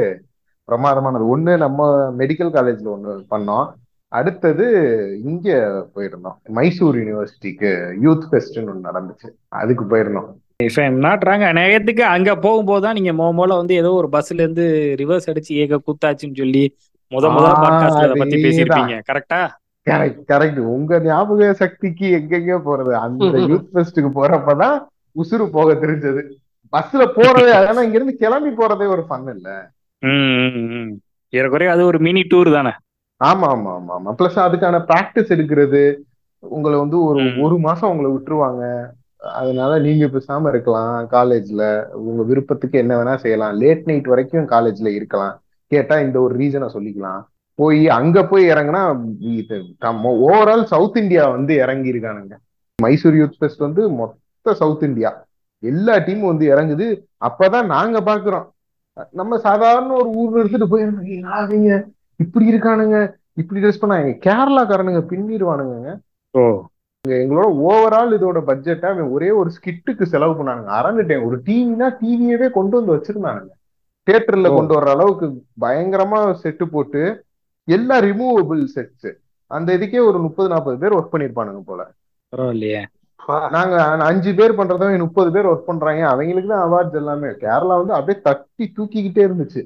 பிரமாதமானது. 0.68 1.24
ஒன்று 1.26 1.52
நம்ம 1.64 1.80
மெடிக்கல் 2.20 2.52
காலேஜ்ல 2.54 2.92
ஒன்று 2.92 3.14
பண்ணோம். 3.32 3.66
அடுத்தது 4.12 4.66
இங்கே 5.30 5.56
போயிருந்தோம். 5.94 6.36
மைசூர் 6.56 6.98
யூனிவர்சிட்டிக்கு 7.00 7.70
யூத் 8.04 8.26
ஃபெஸ்ட்னு 8.28 8.70
ஒன்று 8.72 8.88
நடந்துச்சு. 8.88 9.28
அதுக்கு 9.60 9.84
போயிருந்தோம். 9.92 10.28
இஃப் 10.60 10.80
ஐம் 10.82 10.98
நாட் 11.06 11.24
ராங் 11.28 11.44
நேயத்துக்கு 11.58 12.04
அங்க 12.14 12.30
போகும்போது 12.44 12.82
தான் 12.84 12.96
நீங்க 12.98 13.12
மோ 13.12 13.26
மூல 13.38 13.56
வந்து 13.60 13.74
ஏதோ 13.82 13.90
ஒரு 14.00 14.08
பஸ்ல 14.14 14.42
இருந்து 14.44 14.66
ரிவர்ஸ் 15.02 15.28
அடிச்சு 15.30 15.52
ஏக 15.62 15.80
குத்தாச்சுன்னு 15.88 16.40
சொல்லி 16.42 16.64
முத 17.10 17.26
முத 17.30 17.46
பாட்காஸ்ட்ல 17.54 18.04
அதை 18.04 18.16
பத்தி 18.18 18.36
பேசியிருப்பீங்க 18.44 18.94
கரெக்டா 19.12 19.40
கரெக்ட் 19.86 20.20
கரெக்ட் 20.32 20.58
உங்க 20.58 20.98
ஞாபக 20.98 21.52
சக்திக்கு 21.52 22.06
எங்கெங்க 22.18 22.54
போறது. 22.64 22.92
அந்த 22.92 23.24
யூத் 23.50 23.68
ஃபெஸ்ட்டுக்கு 23.72 24.10
போறப்பதான் 24.14 24.76
உசுறு 25.16 25.46
போக 25.46 25.72
தெரிஞ்சது. 25.72 26.22
பஸ்ல 26.72 27.02
போறதே 27.16 27.50
அதனால 27.50 27.84
இங்க 27.84 27.94
இருந்து 27.94 28.16
கிளம்பி 28.16 28.50
போறதே 28.50 28.88
ஒரு 28.88 29.04
ஃபன் 29.10 29.36
இல்ல. 29.36 29.48
ஏறக்குறைய 31.32 31.72
அது 31.72 31.84
ஒரு 31.84 31.98
மினி 31.98 32.20
டூர் 32.20 32.52
தானே? 32.52 32.72
ஆமா 33.20 33.46
ஆமா 33.54 33.70
ஆமா 33.76 33.92
ஆமா. 33.96 34.10
பிளஸ் 34.18 34.38
அதுக்கான 34.46 34.80
பிராக்டிஸ் 34.88 35.32
எடுக்கிறது. 35.34 35.82
உங்களை 36.38 36.78
வந்து 36.78 37.02
ஒரு 37.04 37.40
ஒரு 37.40 37.58
மாசம் 37.58 37.90
உங்களை 37.90 38.10
விட்டுருவாங்க. 38.10 38.62
அதனால 39.34 39.78
நீங்க 39.78 40.06
பேசாம 40.06 40.48
இருக்கலாம். 40.48 41.08
காலேஜ்ல 41.10 41.62
உங்க 41.92 42.22
விருப்பத்துக்கு 42.22 42.78
என்ன 42.78 42.96
வேணா 42.96 43.14
செய்யலாம். 43.14 43.56
லேட் 43.56 43.84
நைட் 43.84 44.06
வரைக்கும் 44.06 44.48
காலேஜ்ல 44.48 44.86
இருக்கலாம். 44.86 45.36
கேட்டா 45.74 45.96
இந்த 46.06 46.18
ஒரு 46.26 46.34
ரீசனை 46.42 46.68
சொல்லிக்கலாம். 46.76 47.22
போய் 47.60 47.82
அங்க 47.98 48.26
போய் 48.30 48.44
இறங்குனா 48.48 48.82
ஓவரால் 50.30 50.70
சவுத் 50.72 50.96
இந்தியா 51.02 51.28
வந்து 51.34 51.54
இறங்கி 51.64 51.92
இருக்கானுங்க 51.92 52.36
மைசூர் 52.82 53.14
யூத் 53.14 53.38
ஃபெஸ்ட் 53.40 53.64
வந்து 53.66 53.82
மொத்த 53.98 54.54
சவுத் 54.62 54.82
இந்தியா 54.82 55.10
எல்லா 55.70 55.94
டீமும் 56.06 56.30
வந்து 56.30 56.46
இறங்குது. 56.54 56.86
அப்பதான் 57.26 57.70
நாங்க 57.74 57.98
பாக்குறோம். 58.00 58.46
நம்ம 59.10 59.38
சாதாரண 59.44 59.92
ஒரு 60.00 60.08
ஊர்ல 60.20 60.40
எடுத்துட்டு 60.42 60.68
போயிருந்தீங்க 60.72 61.76
இப்படி 62.16 62.44
இருக்கானுங்க. 62.54 62.98
இப்படி 63.40 63.60
ட்ரெஸ் 63.60 63.82
பண்ணாங்க 63.84 64.10
கேரளாக்காரனுங்க 64.26 65.00
பின்னிடுவானுங்க. 65.12 65.96
எங்களோட 67.08 67.48
ஓவரால் 67.68 68.12
இதோட 68.16 68.38
பட்ஜெட்டை 68.50 69.10
ஒரே 69.14 69.30
ஒரு 69.40 69.50
ஸ்கிட்டுக்கு 69.56 70.04
செலவு 70.12 70.34
பண்ணானுங்க. 70.36 70.70
அறந்துட்டேன் 70.78 71.24
ஒரு 71.26 71.36
டிவினா 71.46 71.88
டிவியவே 72.02 72.48
கொண்டு 72.58 72.74
வந்து 72.78 72.94
வச்சிருந்தானுங்க. 72.94 73.52
தியேட்டர்ல. 74.06 74.48
கொண்டு 74.56 74.74
வர்ற 74.74 74.90
அளவுக்கு 74.94 75.26
பயங்கரமா 75.60 76.18
செட்டு 76.42 76.64
போட்டு 76.66 77.02
எல்லா 77.68 77.96
ரிமூவபிள் 78.00 78.62
செட்ஸ் 78.74 79.10
அந்த 79.50 79.78
இதுக்கே 79.78 80.00
ஒரு 80.06 80.18
முப்பது 80.18 80.48
நாற்பது 80.48 80.78
பேர் 80.78 80.96
ஒர்க் 80.96 81.12
பண்ணிருப்பானுங்க 81.12 81.62
போல. 81.66 81.82
பரவாயில்லையே. 82.32 82.82
நாங்க 83.50 83.74
அஞ்சு 84.06 84.34
பேர் 84.34 84.58
பண்றத 84.58 84.98
முப்பது 84.98 85.30
பேர் 85.32 85.46
ஒர்க் 85.46 85.68
பண்றாங்க. 85.68 86.02
அவங்களுக்கு 86.08 86.48
தான் 86.48 86.64
அவார்ட்ஸ் 86.66 86.98
எல்லாமே. 87.00 87.28
கேரளா 87.42 87.76
வந்து 87.80 87.94
அப்படியே 87.98 88.18
தட்டி 88.22 88.64
தூக்கிக்கிட்டே 88.76 89.22
இருந்துச்சு. 89.28 89.62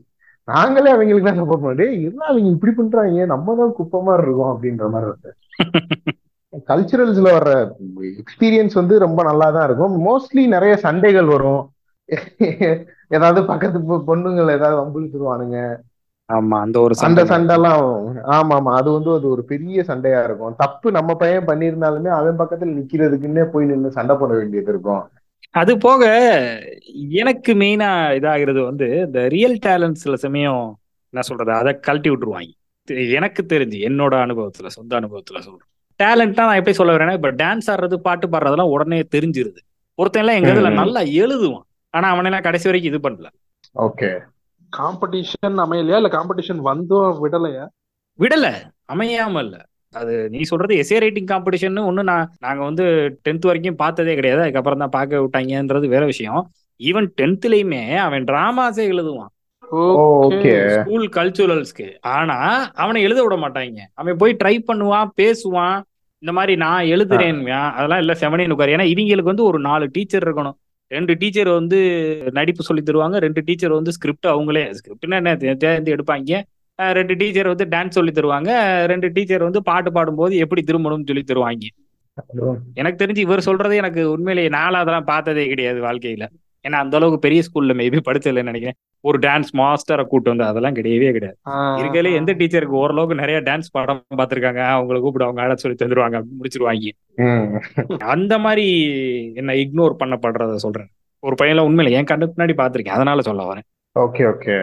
நாங்களே 0.48 0.90
அவங்களுக்கு 0.90 1.28
தான் 1.28 1.40
சப்போர்ட் 1.40 1.80
டேய் 1.80 1.96
என்ன 2.10 2.24
அவங்க 2.24 2.48
இப்படி 2.48 2.72
பண்றாங்க? 2.72 3.26
நம்ம 3.26 3.56
தான் 3.56 3.72
குப்பை 3.72 4.00
மாதிரி 4.02 4.26
இருக்கோம் 4.26 4.52
அப்படின்ற 4.52 4.86
மாதிரி 4.90 5.10
இருக்கு. 5.10 5.32
கல்ச்சுரல்ஸ்ல 6.68 7.28
வர்ற 7.34 7.50
எக்ஸ்பீரியன்ஸ் 8.22 8.74
வந்து 8.74 8.94
ரொம்ப 8.98 9.20
நல்லா 9.22 9.50
தான் 9.56 9.66
இருக்கும். 9.68 9.96
மோஸ்ட்லி 10.06 10.44
நிறைய 10.54 10.74
சண்டைகள் 10.76 11.28
வரும். 11.34 11.62
ஏதாவது 13.10 13.44
பக்கத்து 13.44 13.78
பொண்ணுங்களை 14.08 14.50
ஏதாவது 14.50 14.78
வம்பிழுத்துருவானுங்க. 14.80 15.58
ஆமா 16.28 16.56
அந்த 16.60 16.80
ஒரு 16.80 16.94
அந்த 16.98 17.02
சண்டை 17.02 17.22
சண்டைலாம் 17.24 17.84
ஆமா 18.36 18.54
ஆமா 18.58 18.72
அது 18.74 18.88
வந்து 18.92 19.10
அது 19.14 19.28
ஒரு 19.28 19.44
பெரிய 19.44 19.84
சண்டையா 19.84 20.24
இருக்கும். 20.24 20.56
தப்பு 20.56 20.90
நம்ம 20.90 21.14
பையன் 21.14 21.46
பண்ணியிருந்தாலுமே 21.46 22.10
அவன் 22.16 22.38
பக்கத்துல 22.38 22.74
நிக்கிறதுக்குன்னே 22.78 23.44
போய் 23.44 23.64
நின்று 23.64 23.90
சண்டை 23.90 24.16
போட 24.16 24.34
வேண்டியது 24.34 24.70
இருக்கும். 24.72 25.02
அது 25.50 25.78
போக 25.78 26.02
எனக்கு 27.12 27.54
மெயினா 27.54 27.88
இதாகிறது 28.18 28.60
வந்து 28.64 28.86
இந்த 29.06 29.28
ரியல் 29.28 29.58
டேலண்ட் 29.66 30.02
சில 30.04 30.16
சமயம் 30.16 30.62
என்ன 31.14 31.22
சொல்றது 31.22 31.52
அதை 31.52 31.72
கழட்டி 31.80 32.10
விட்டுருவாங்க. 32.10 32.52
எனக்கு 32.88 33.42
தெரிஞ்சு 33.48 33.78
என்னோட 33.88 34.14
அனுபவத்துல 34.24 34.66
சொந்த 34.66 35.00
அனுபவத்துல 35.00 35.38
சொல்றேன். 35.38 35.68
டேலண்ட்னா 36.00 36.44
நான் 36.48 36.54
எப்படி 36.54 36.76
சொல்ல 36.76 36.96
வரேன்னா 36.96 37.12
இப்ப 37.12 37.30
டான்ஸ் 37.32 37.70
ஆடுறது 37.72 37.94
பாட்டு 37.94 38.26
பாடுறதெல்லாம் 38.28 38.74
உடனே 38.74 39.00
தெரிஞ்சிருது. 39.16 39.60
ஒருத்தன் 39.98 40.22
எல்லாம் 40.22 40.36
எங்க 40.36 40.52
இதுல. 40.52 40.72
நல்லா 40.72 41.00
எழுதுவான். 41.00 41.66
ஆனா 41.90 42.14
அவனெல்லாம் 42.14 42.42
கடைசி 42.42 42.68
வரைக்கும் 42.68 42.92
இது 42.92 43.00
பண்ணல. 43.08 43.28
ஓகே. 43.74 44.10
காம்படிஷன் 44.72 45.58
அமையலையா? 45.64 45.98
இல்ல 46.00 46.08
காம்படிஷன் 46.08 46.56
வந்தும் 46.56 47.24
விடலையா? 47.24 47.66
விடல. 48.18 48.46
அமையாம 48.92 49.38
இல்ல. 49.38 49.66
அது 49.94 50.30
நீ 50.30 50.40
சொல்றது 50.42 50.74
எஸ்ஏ 50.74 50.98
ரைட்டிங் 50.98 51.26
காம்படிஷன் 51.26 51.78
ஒண்ணு 51.90 52.02
நான் 52.02 52.36
நாங்க 52.38 52.64
வந்து 52.64 52.84
டென்த் 53.28 53.46
வரைக்கும் 53.46 53.76
பார்த்ததே 53.76 54.14
கிடையாது. 54.14 54.42
அதுக்கப்புறம் 54.42 54.78
தான் 54.78 54.94
பார்க்க 54.96 55.22
விட்டாங்கன்றது 55.24 55.88
வேற 55.88 56.04
விஷயம். 56.04 56.50
ஈவன் 56.80 57.08
டென்த்லயுமே 57.20 57.96
அவன் 57.96 58.24
டிராமாஸே 58.24 58.84
எழுதுவான். 58.92 59.32
ஓகே. 60.24 60.52
ஸ்கூல் 60.68 61.08
கல்ச்சுரல்ஸ்க்கு 61.08 61.94
ஆனா 62.00 62.36
அவனை 62.74 63.02
எழுத 63.02 63.22
விட 63.22 63.36
மாட்டாங்க. 63.36 63.80
அவன் 63.94 64.16
போய் 64.16 64.36
ட்ரை 64.44 64.54
பண்ணுவான் 64.66 65.08
பேசுவான். 65.20 65.82
இந்த 66.22 66.32
மாதிரி 66.32 66.56
நான் 66.56 66.84
எழுதுறேன் 66.84 67.40
அதெல்லாம் 67.70 67.98
இல்ல 67.98 68.12
செவனின்னு 68.12 68.50
உட்காரு 68.50 68.76
ஏன்னா 68.76 68.86
இவங்களுக்கு 68.92 69.30
வந்து 69.32 69.44
ஒரு 69.44 69.58
நாலு 69.58 69.88
டீச்சர் 69.92 70.26
இருக்கணும். 70.28 70.56
ரெண்டு 70.90 71.12
டீச்சர் 71.14 71.48
வந்து 71.48 71.78
நடிப்பு 72.32 72.62
சொல்லி 72.62 72.82
தருவாங்க. 72.82 73.16
ரெண்டு 73.26 73.40
டீச்சர் 73.44 73.78
வந்து 73.78 73.92
ஸ்கிரிப்ட் 73.92 74.28
அவங்களே. 74.34 74.62
ஸ்கிரிப்ட்னா 74.78 75.18
என்ன 75.22 75.34
தேர்ந்து 75.36 75.94
எடுப்பாங்க. 75.96 76.40
ரெண்டு 76.78 77.14
டீச்சர் 77.14 77.50
வந்து 77.52 77.64
டான்ஸ் 77.64 77.96
சொல்லி 77.98 78.12
தருவாங்க. 78.12 78.50
ரெண்டு 78.86 79.08
டீச்சர் 79.08 79.46
வந்து 79.48 79.62
பாட்டு 79.62 79.92
பாடும்போது 79.92 80.36
எப்படி 80.36 80.62
திரும்பணும்னு 80.62 81.08
சொல்லி 81.10 81.24
தருவாங்க. 81.32 81.66
எனக்கு 82.80 83.00
தெரிஞ்சு 83.04 83.22
இவர் 83.26 83.46
சொல்றது 83.48 83.74
எனக்கு 83.76 84.02
உண்மையிலேயே 84.10 84.48
நாளா 84.48 84.78
அதெல்லாம் 84.78 85.08
பார்த்ததே 85.12 85.46
கிடையாது 85.48 85.80
வாழ்க்கையில. 85.82 86.26
ஏன்னா 86.64 86.78
அந்த 86.84 86.96
அளவுக்கு 86.96 87.24
பெரிய 87.26 87.40
ஸ்கூல்ல 87.46 87.74
மேபி 87.80 87.98
படிச்சதில்லைன்னு 88.08 88.50
நினைக்கிறேன். 88.52 88.76
ஒரு 89.04 89.18
டான்ஸ் 89.18 89.50
மாஸ்டரை 89.60 90.04
கூட்டு 90.06 90.28
வந்து 90.30 90.44
அதெல்லாம் 90.44 90.76
கிடையவே 90.76 91.10
கிடையாது. 91.16 91.36
இருக்கலே 91.80 92.10
எந்த 92.14 92.32
டீச்சருக்கு 92.32 92.80
ஓரளவுக்கு 92.82 93.14
நிறைய 93.14 93.38
டான்ஸ் 93.40 93.72
படம் 93.72 94.02
பார்த்திருக்காங்க 94.20 94.62
அவங்களை 94.76 95.00
கூப்பிடு 95.00 95.24
அவங்க 95.24 95.42
ஆட 95.42 95.54
சொல்லி 95.54 95.78
தந்துருவாங்க 95.82 96.20
முடிச்சிருவாங்க. 96.38 96.92
அந்த 98.14 98.38
மாதிரி 98.38 98.66
என்ன 99.34 99.54
இக்னோர் 99.54 100.00
பண்ணப்படுறத 100.02 100.58
சொல்றேன். 100.66 100.90
ஒரு 101.22 101.36
பையன்ல 101.42 101.66
உண்மையில 101.68 101.90
என் 101.90 102.04
கண்ணுக்கு 102.04 102.36
முன்னாடி 102.36 102.56
பார்த்திருக்கேன் 102.58 102.98
அதனால 102.98 103.22
சொல்ல 103.22 103.44
வரேன். 103.50 103.66
Okay 103.96 104.24
okay. 104.32 104.56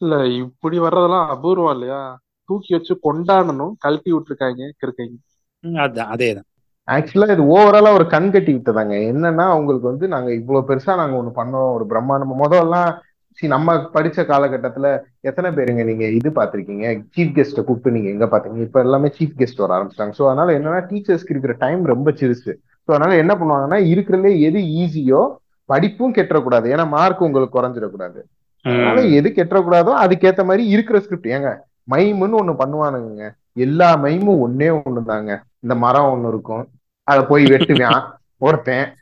இல்ல 0.00 0.14
இப்படி 0.42 0.78
வர்றதெல்லாம் 0.78 1.28
அபூர்வம் 1.28 1.74
இல்லையா? 1.74 2.00
தூக்கி 2.48 2.72
வச்சு 2.74 2.94
கொண்டாடணும் 3.06 3.72
கழட்டி 3.78 4.10
விட்டுருக்காங்க 4.12 4.60
இருக்காங்க. 4.84 5.16
ம், 5.64 5.78
அதான் 5.84 6.12
அதே 6.14 6.28
தான் 6.34 6.46
ஆக்சுவலா 6.88 7.32
இது 7.32 7.44
ஓவராலா 7.56 7.92
ஒரு 7.92 8.06
கண் 8.06 8.30
கட்டி 8.30 8.52
விட்டதாங்க. 8.54 8.94
என்னன்னா 9.10 9.44
அவங்களுக்கு 9.54 9.88
வந்து 9.88 10.08
நாங்க 10.08 10.32
இவ்வளவு 10.32 10.68
பெருசா 10.68 10.94
நாங்க 10.94 11.16
ஒண்ணு 11.16 11.32
பண்ணோம். 11.34 11.72
ஒரு 11.72 11.84
பிரம்மாண்டம் 11.86 12.42
முதல்லாம் 12.42 12.90
see, 13.38 13.48
நம்ம 13.48 13.74
படிச்ச 13.94 14.20
காலகட்டத்துல 14.22 14.86
எத்தனை 15.20 15.50
பேருங்க 15.50 15.84
நீங்க 15.84 16.04
இது 16.10 16.30
பார்த்திருக்கீங்க? 16.30 16.86
சீஃப் 17.14 17.34
கெஸ்ட்டை 17.36 17.64
கூப்பிட்டு 17.64 17.90
நீங்க 17.90 18.08
எங்க 18.08 18.26
பாத்தீங்க 18.26 18.56
இப்ப 18.58 18.80
எல்லாமே 18.80 19.08
சீஃப் 19.08 19.36
கெஸ்ட் 19.38 19.56
வர 19.56 19.74
ஆரம்பிச்சிட்டாங்க. 19.76 20.12
ஸோ 20.18 20.24
அதனால 20.26 20.58
என்னன்னா 20.58 20.80
டீச்சர்ஸ்க்கு 20.88 21.30
இருக்கிற 21.30 21.52
டைம் 21.58 21.84
ரொம்ப 21.84 22.10
சிறுசு. 22.10 22.52
ஸோ 22.88 22.92
அதனால 22.94 23.16
என்ன 23.16 23.34
பண்ணுவாங்கன்னா 23.34 23.78
இருக்கிறதுலே 23.92 24.40
எது 24.40 24.60
ஈஸியோ 24.82 25.20
படிப்பும் 25.68 26.14
கெட்டக்கூடாது 26.14 26.66
ஏன்னா 26.74 26.88
மார்க் 26.88 27.22
உங்களுக்கு 27.22 27.58
குறைஞ்சிடக்கூடாது. 27.58 28.20
அதனால. 28.64 29.00
எது 29.18 29.28
கெட்டக்கூடாதோ 29.28 29.92
அதுக்கேத்த 30.04 30.44
மாதிரி 30.44 30.66
இருக்கிற 30.68 31.00
ஸ்கிரிப்ட் 31.00 31.26
ஏங்க 31.26 31.50
மைமுன்னு 31.90 32.40
ஒண்ணு 32.40 32.54
பண்ணுவானுங்க 32.62 33.26
எல்லா 33.52 33.96
மைமும் 33.96 34.40
ஒன்னே 34.46 34.68
ஒண்ணுதாங்க. 34.78 35.30
இந்த 35.60 35.74
மரம் 35.84 36.10
ஒண்ணு 36.14 36.28
இருக்கும். 36.28 36.64
அத 37.08 37.24
போய் 37.24 37.44
வெட்டுவான் 37.44 38.02
ஒருத்தன் 38.38 38.94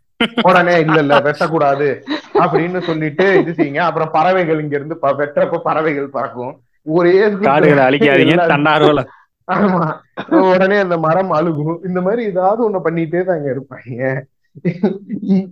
உடனே 0.43 0.79
இல்ல 0.79 0.99
இல்ல 0.99 1.21
வெட்டக்கூடாது. 1.21 2.03
அப்படின்னு 2.35 2.81
சொல்லிட்டு 2.81 3.39
இது 3.39 3.53
செய்யுங்க. 3.53 3.77
அப்புறம் 3.77 4.11
பறவைகள் 4.13 4.61
இங்க 4.61 4.77
இருந்து 4.77 4.97
ப- 4.97 5.13
வெட்டுறப்ப 5.13 5.59
பறவைகள் 5.59 6.09
பறக்கும். 6.09 6.61
ஒரே 6.83 7.27
அழிக்காதீங்க 7.27 8.39
தன்னார்வல. 8.49 9.07
ஆமா. 9.53 9.99
உடனே 10.35 10.77
அந்த 10.77 10.99
மரம் 10.99 11.33
அழுகும். 11.33 11.87
இந்த 11.87 12.01
மாதிரி 12.01 12.25
ஏதாவது 12.25 12.71
ஒண்ணு 12.71 12.81
பண்ணிட்டே 12.85 13.25
தாங்க 13.25 13.55
இருப்பாங்க. 13.55 14.21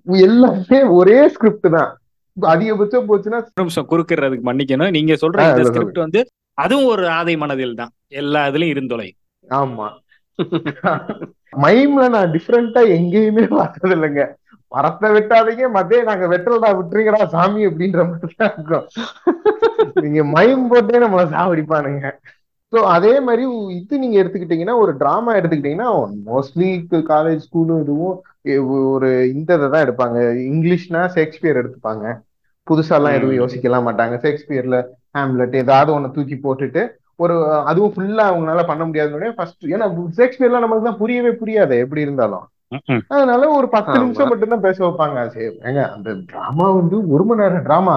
எல்லாமே 0.05 0.83
ஒரே 0.83 1.29
ஸ்கிரிப்ட் 1.29 1.73
தான். 1.73 1.99
அதிகபட்சம் 2.43 3.09
போச்சுன்னா 3.09 3.33
ஒரு 3.33 3.49
நிமிஷம் 3.55 3.89
குறுக்கிறதுக்கு 3.89 4.41
மன்னிக்கணும். 4.45 4.91
நீங்க 4.91 5.15
சொல்ற 5.15 5.49
இந்த 5.49 5.65
ஸ்கிரிப்ட் 5.65 5.99
வந்து 5.99 6.27
அதுவும் 6.55 6.87
ஒரு 6.87 7.09
ஆதை 7.09 7.37
மனதில் 7.37 7.75
தான். 7.75 7.91
எல்லா 8.09 8.47
இதுலயும் 8.47 8.77
இருந்தொலை. 8.77 9.11
ஆமா. 9.51 10.03
மைம்ல 11.65 12.05
நான் 12.15 12.33
டிஃப்ரெண்டா 12.37 12.83
எங்கேயுமே 12.97 13.45
பார்த்தது 13.59 13.95
இல்லைங்க 13.97 14.23
மரத்தை 14.73 15.09
வெட்டாதீங்க 15.17 15.65
மதே 15.77 15.99
நாங்க 16.09 16.25
வெட்டலடா 16.33 16.71
விட்டுறீங்கடா 16.79 17.21
சாமி 17.35 17.61
அப்படின்ற 17.69 18.01
மாதிரி 18.09 18.35
தான் 18.41 18.55
இருக்கும். 18.55 18.87
நீங்க 20.05 20.21
மைம் 20.37 20.65
போட்டே 20.71 21.03
நம்மள 21.05 21.25
சாவடிப்பானுங்க. 21.35 22.09
ஸோ 22.73 22.81
அதே 22.95 23.13
மாதிரி 23.27 23.45
இது 23.79 24.01
நீங்க 24.03 24.17
எடுத்துக்கிட்டீங்கன்னா 24.23 24.75
ஒரு 24.85 24.93
டிராமா 25.03 25.33
எடுத்துக்கிட்டீங்கன்னா 25.39 25.91
மோஸ்ட்லி 26.31 26.71
காலேஜ் 27.13 27.45
ஸ்கூலும் 27.47 27.83
இதுவும் 27.85 28.17
ஒரு 28.95 29.11
இந்த 29.35 29.51
இதை 29.59 29.69
தான் 29.75 29.85
எடுப்பாங்க. 29.87 30.19
இங்கிலீஷ்னா 30.53 31.03
ஷேக்ஸ்பியர் 31.17 31.61
எடுத்துப்பாங்க. 31.63 32.07
புதுசாலாம் 32.67 33.17
எதுவும். 33.19 33.39
யோசிக்கலாம் 33.43 33.87
மாட்டாங்க. 33.89 34.17
ஷேக்ஸ்பியர்ல 34.25 34.79
ஹாம்லெட் 35.19 35.57
ஏதாவது 35.63 35.91
ஒண்ணு 35.97 36.15
தூக்கி 36.17 36.39
போட்டுட்டு 36.47 36.83
ஒரு 37.23 37.35
அதுவும் 37.71 37.93
ஃபுல்லா 37.95 38.25
அவங்களால 38.31 38.63
பண்ண 38.71 38.83
முடியாதுன்னு 38.89 39.29
ஃபர்ஸ்ட் 39.37 39.65
ஏன்னா 39.75 39.87
ஷேக்ஸ்பியர்லாம் 40.19 40.65
நமக்கு 40.65 40.89
தான் 40.89 41.01
புரியவே 41.03 41.33
புரியாது 41.43 41.77
எப்படி 41.85 42.05
இருந்தாலும். 42.07 42.47
அதனால 43.15 43.49
ஒரு 43.59 43.67
பத்து. 43.75 43.97
நிமிஷம் 44.05 44.31
மட்டும்தான் 44.31 44.65
பேச 44.67 44.79
வைப்பாங்க. 44.85 45.27
சரி 45.35 45.51
ஏங்க 45.69 45.83
அந்த 45.97 46.17
டிராமா 46.31 46.67
வந்து 46.81 46.97
ஒரு 47.15 47.27
மணி 47.29 47.43
நேரம் 47.43 47.67
டிராமா 47.69 47.97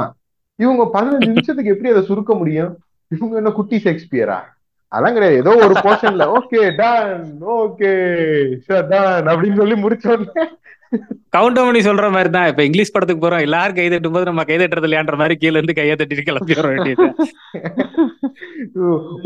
இவங்க 0.59 0.83
பதினஞ்சு 0.97 1.31
நிமிஷத்துக்கு 1.31 1.73
எப்படி 1.73 1.91
அதை 1.93 2.03
சுருக்க 2.09 2.33
முடியும்? 2.41 2.71
இவங்க 3.11 3.35
என்ன 3.41 3.51
குட்டி 3.57 3.77
ஷேக்ஸ்பியரா 3.85 4.37
அதெல்லாம் 4.91 5.15
கிடையாது. 5.15 5.41
ஏதோ 5.43 5.51
ஒரு 5.65 5.75
போர்ஷன்ல 5.85 6.25
ஓகே 6.37 6.61
டன் 6.79 7.25
ஓகே 7.61 7.91
டன் 8.91 9.27
அப்படின்னு 9.31 9.59
சொல்லி 9.61 9.77
முடிச்ச 9.83 10.05
உடனே. 10.15 10.45
கவுண்ட் 11.35 11.59
பண்ணி 11.59 11.79
சொல்ற 11.87 12.07
மாதிரி 12.13 12.29
தான். 12.35 12.49
இப்ப 12.51 12.61
இங்கிலீஷ் 12.67 12.91
படத்துக்கு 12.93 13.23
போறோம். 13.23 13.43
எல்லாரும் 13.47 13.77
கை 13.77 13.87
தட்டும் 13.93 14.15
போது 14.15 14.29
நம்ம 14.29 14.43
கை 14.49 14.57
தட்டுறது 14.57 14.87
இல்லையான்ற 14.87 15.15
மாதிரி 15.21 15.35
கீழ 15.41 15.53
இருந்து 15.59 15.77
கையை 15.79 15.95
தட்டிட்டு 15.95 16.27
கிளம்பி 16.29 16.57
வர 16.59 16.67
வேண்டியது. 16.73 17.07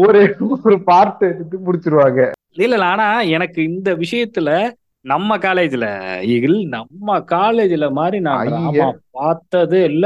ஒரு 0.03 0.21
ஒரு 0.65 0.77
பார்ட் 0.89 1.23
எடுத்து 1.29 1.57
முடிச்சிருவாங்க. 1.65 2.21
இல்ல 2.65 2.85
ஆனா 2.93 3.07
எனக்கு 3.37 3.59
இந்த 3.71 3.89
விஷயத்துல 4.03 4.49
நம்ம 5.05 5.37
காலேஜ்ல 5.45 5.85
ஈகிள் 6.33 6.57
நம்ம 6.75 7.17
காலேஜ்ல 7.33 7.85
மாதிரி 7.91 8.17
நான் 8.27 8.51
பார்த்தது 9.19 9.79
இல்ல. 9.91 10.05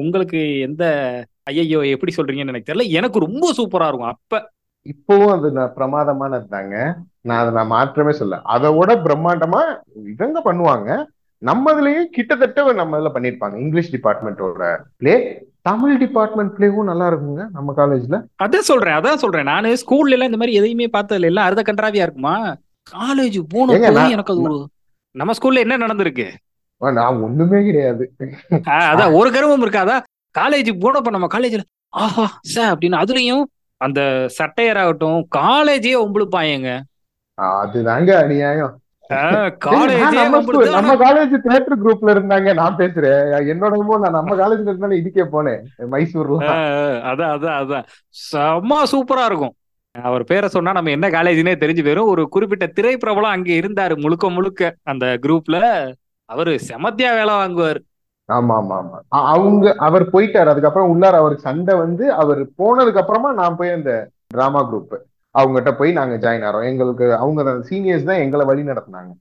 உங்களுக்கு 0.00 0.40
எந்த 0.68 0.84
ஐயோ 1.50 1.80
எப்படி 1.94 2.12
சொல்றீங்கன்னு 2.16 2.52
எனக்கு 2.52 2.70
தெரியல. 2.70 2.88
எனக்கு 2.98 3.18
ரொம்ப 3.26 3.46
சூப்பரா 3.58 3.88
இருக்கும். 3.88 4.12
அப்ப 4.14 4.40
இப்பவும் 4.86 5.32
அது 5.34 5.48
நான் 5.56 5.74
பிரமாதமானது 5.76 6.46
தாங்க 6.54 6.76
நான் 7.28 7.40
அதை 7.40 7.50
நான் 7.58 7.72
மாற்றமே 7.74 8.12
சொல்ல 8.20 8.38
அதை 8.54 8.68
விட 8.78 8.92
பிரம்மாண்டமா 9.06 9.60
இவங்க 10.12 10.38
பண்ணுவாங்க. 10.46 10.88
நம்மதுலயும் 11.42 12.10
கிட்டத்தட்ட 12.16 12.72
நம்ம 12.80 12.98
இதுல 12.98 13.10
பண்ணிருப்பாங்க 13.14 13.56
இங்கிலீஷ் 13.64 13.94
டிபார்ட்மெண்ட்டோட 13.94 14.66
பிளே 15.00 15.14
தமிழ் 15.66 15.98
டிபார்ட்மெண்ட் 15.98 16.52
பிளேவும் 16.56 16.88
நல்லா 16.90 17.06
இருக்குங்க 17.10 17.42
நம்ம 17.50 17.74
காலேஜ்ல 17.76 18.16
அதான் 18.44 18.68
சொல்றேன் 18.70 18.96
அதான் 18.98 19.20
சொல்றேன். 19.24 19.44
நானு 19.44 19.68
ஸ்கூல்ல 19.82 20.14
எல்லாம் 20.16 20.30
இந்த 20.30 20.40
மாதிரி 20.40 20.58
எதையுமே 20.58 20.88
பார்த்ததுல 20.96 21.30
எல்லாம் 21.30 21.46
அறுத 21.48 21.62
கன்றாவியா 21.68 22.06
இருக்குமா? 22.06 22.34
காலேஜ் 22.92 23.38
போன 23.48 23.76
எனக்கு 24.08 24.32
அது 24.32 24.42
ஒரு 24.42 24.56
நம்ம 25.14 25.34
ஸ்கூல்ல 25.38 25.64
என்ன 25.64 25.76
நடந்திருக்கு? 25.76 26.26
நான் 26.80 27.20
ஒண்ணுமே 27.22 27.58
கிடையாது. 27.64 28.04
அதான் 28.90 29.16
ஒரு 29.18 29.30
கருவம் 29.30 29.64
இருக்காதா 29.66 29.96
காலேஜ் 30.34 30.70
போனப்ப 30.84 31.10
நம்ம 31.10 31.28
காலேஜ்ல 31.34 31.62
ஆஹா 31.96 32.24
சார் 32.52 32.70
அப்படின்னு 32.74 33.02
அதுலயும் 33.02 33.44
அந்த 33.80 34.00
சட்டையராகட்டும் 34.38 35.20
காலேஜே 35.36 35.94
ஒம்பளுப்பாயங்க 36.04 36.70
அதுதாங்க 37.38 38.10
அநியாயம். 38.24 38.74
நம்ம 40.72 40.94
காலேஜ் 41.02 41.34
தியேட்டர் 41.44 41.80
குரூப்ல 41.82 42.14
இருந்தாங்க 42.14 42.54
நான் 42.54 42.78
பேசுறேன் 42.78 43.20
என்னோட 43.52 43.72
நான் 43.98 44.18
நம்ம 44.18 44.36
காலேஜ்ல 44.36 44.70
இருந்தாலும் 44.70 45.00
இதுக்கே 45.00 45.26
போனேன் 45.32 45.60
மைசூர்ல 45.90 46.48
அதான் 47.10 47.32
அதான் 47.34 47.58
அதான். 47.58 47.86
செம்ம 48.24 48.80
சூப்பரா 48.92 49.24
இருக்கும். 49.24 49.54
அவர் 49.94 50.24
பேரை 50.24 50.48
சொன்னா 50.48 50.72
நம்ம 50.72 50.90
என்ன 50.90 51.08
காலேஜ்னே 51.08 51.54
தெரிஞ்சு 51.56 51.82
போயிரும். 51.82 52.10
ஒரு 52.10 52.28
குறிப்பிட்ட 52.28 52.66
திரைப்பிரபலம் 52.76 53.34
அங்க 53.34 53.50
இருந்தாரு 53.52 53.94
முழுக்க 53.98 54.30
முழுக்க 54.30 54.60
அந்த 54.84 55.06
குரூப்ல 55.24 55.56
அவரு 56.28 56.52
செமத்தியா 56.68 57.10
வேலை 57.14 57.34
வாங்குவார். 57.34 57.80
ஆமா 58.28 58.54
ஆமா 58.60 58.74
ஆமா. 58.76 58.98
அவங்க 59.30 59.64
அவர் 59.78 60.04
போயிட்டாரு. 60.12 60.48
அதுக்கப்புறம் 60.48 60.90
உள்ளார 60.92 61.14
அவருக்கு 61.16 61.42
சண்டை 61.42 61.74
வந்து 61.74 62.04
அவர் 62.14 62.40
போனதுக்கு 62.58 63.00
அப்புறமா 63.00 63.32
நான் 63.32 63.56
போய் 63.56 63.70
அந்த 63.70 63.92
டிராமா 64.26 64.60
குரூப் 64.62 64.94
அவங்ககிட்ட 65.34 65.70
போய் 65.76 65.92
நாங்க 65.92 66.14
ஜாயின் 66.24 66.46
ஆறோம். 66.48 66.66
எங்களுக்கு 66.70 67.06
அவங்க 67.14 67.42
சீனியர்ஸ் 67.70 68.08
தான் 68.10 68.22
எங்களை 68.24 68.44
வழி 68.50 68.62
நடத்துனாங்க. 68.62 69.12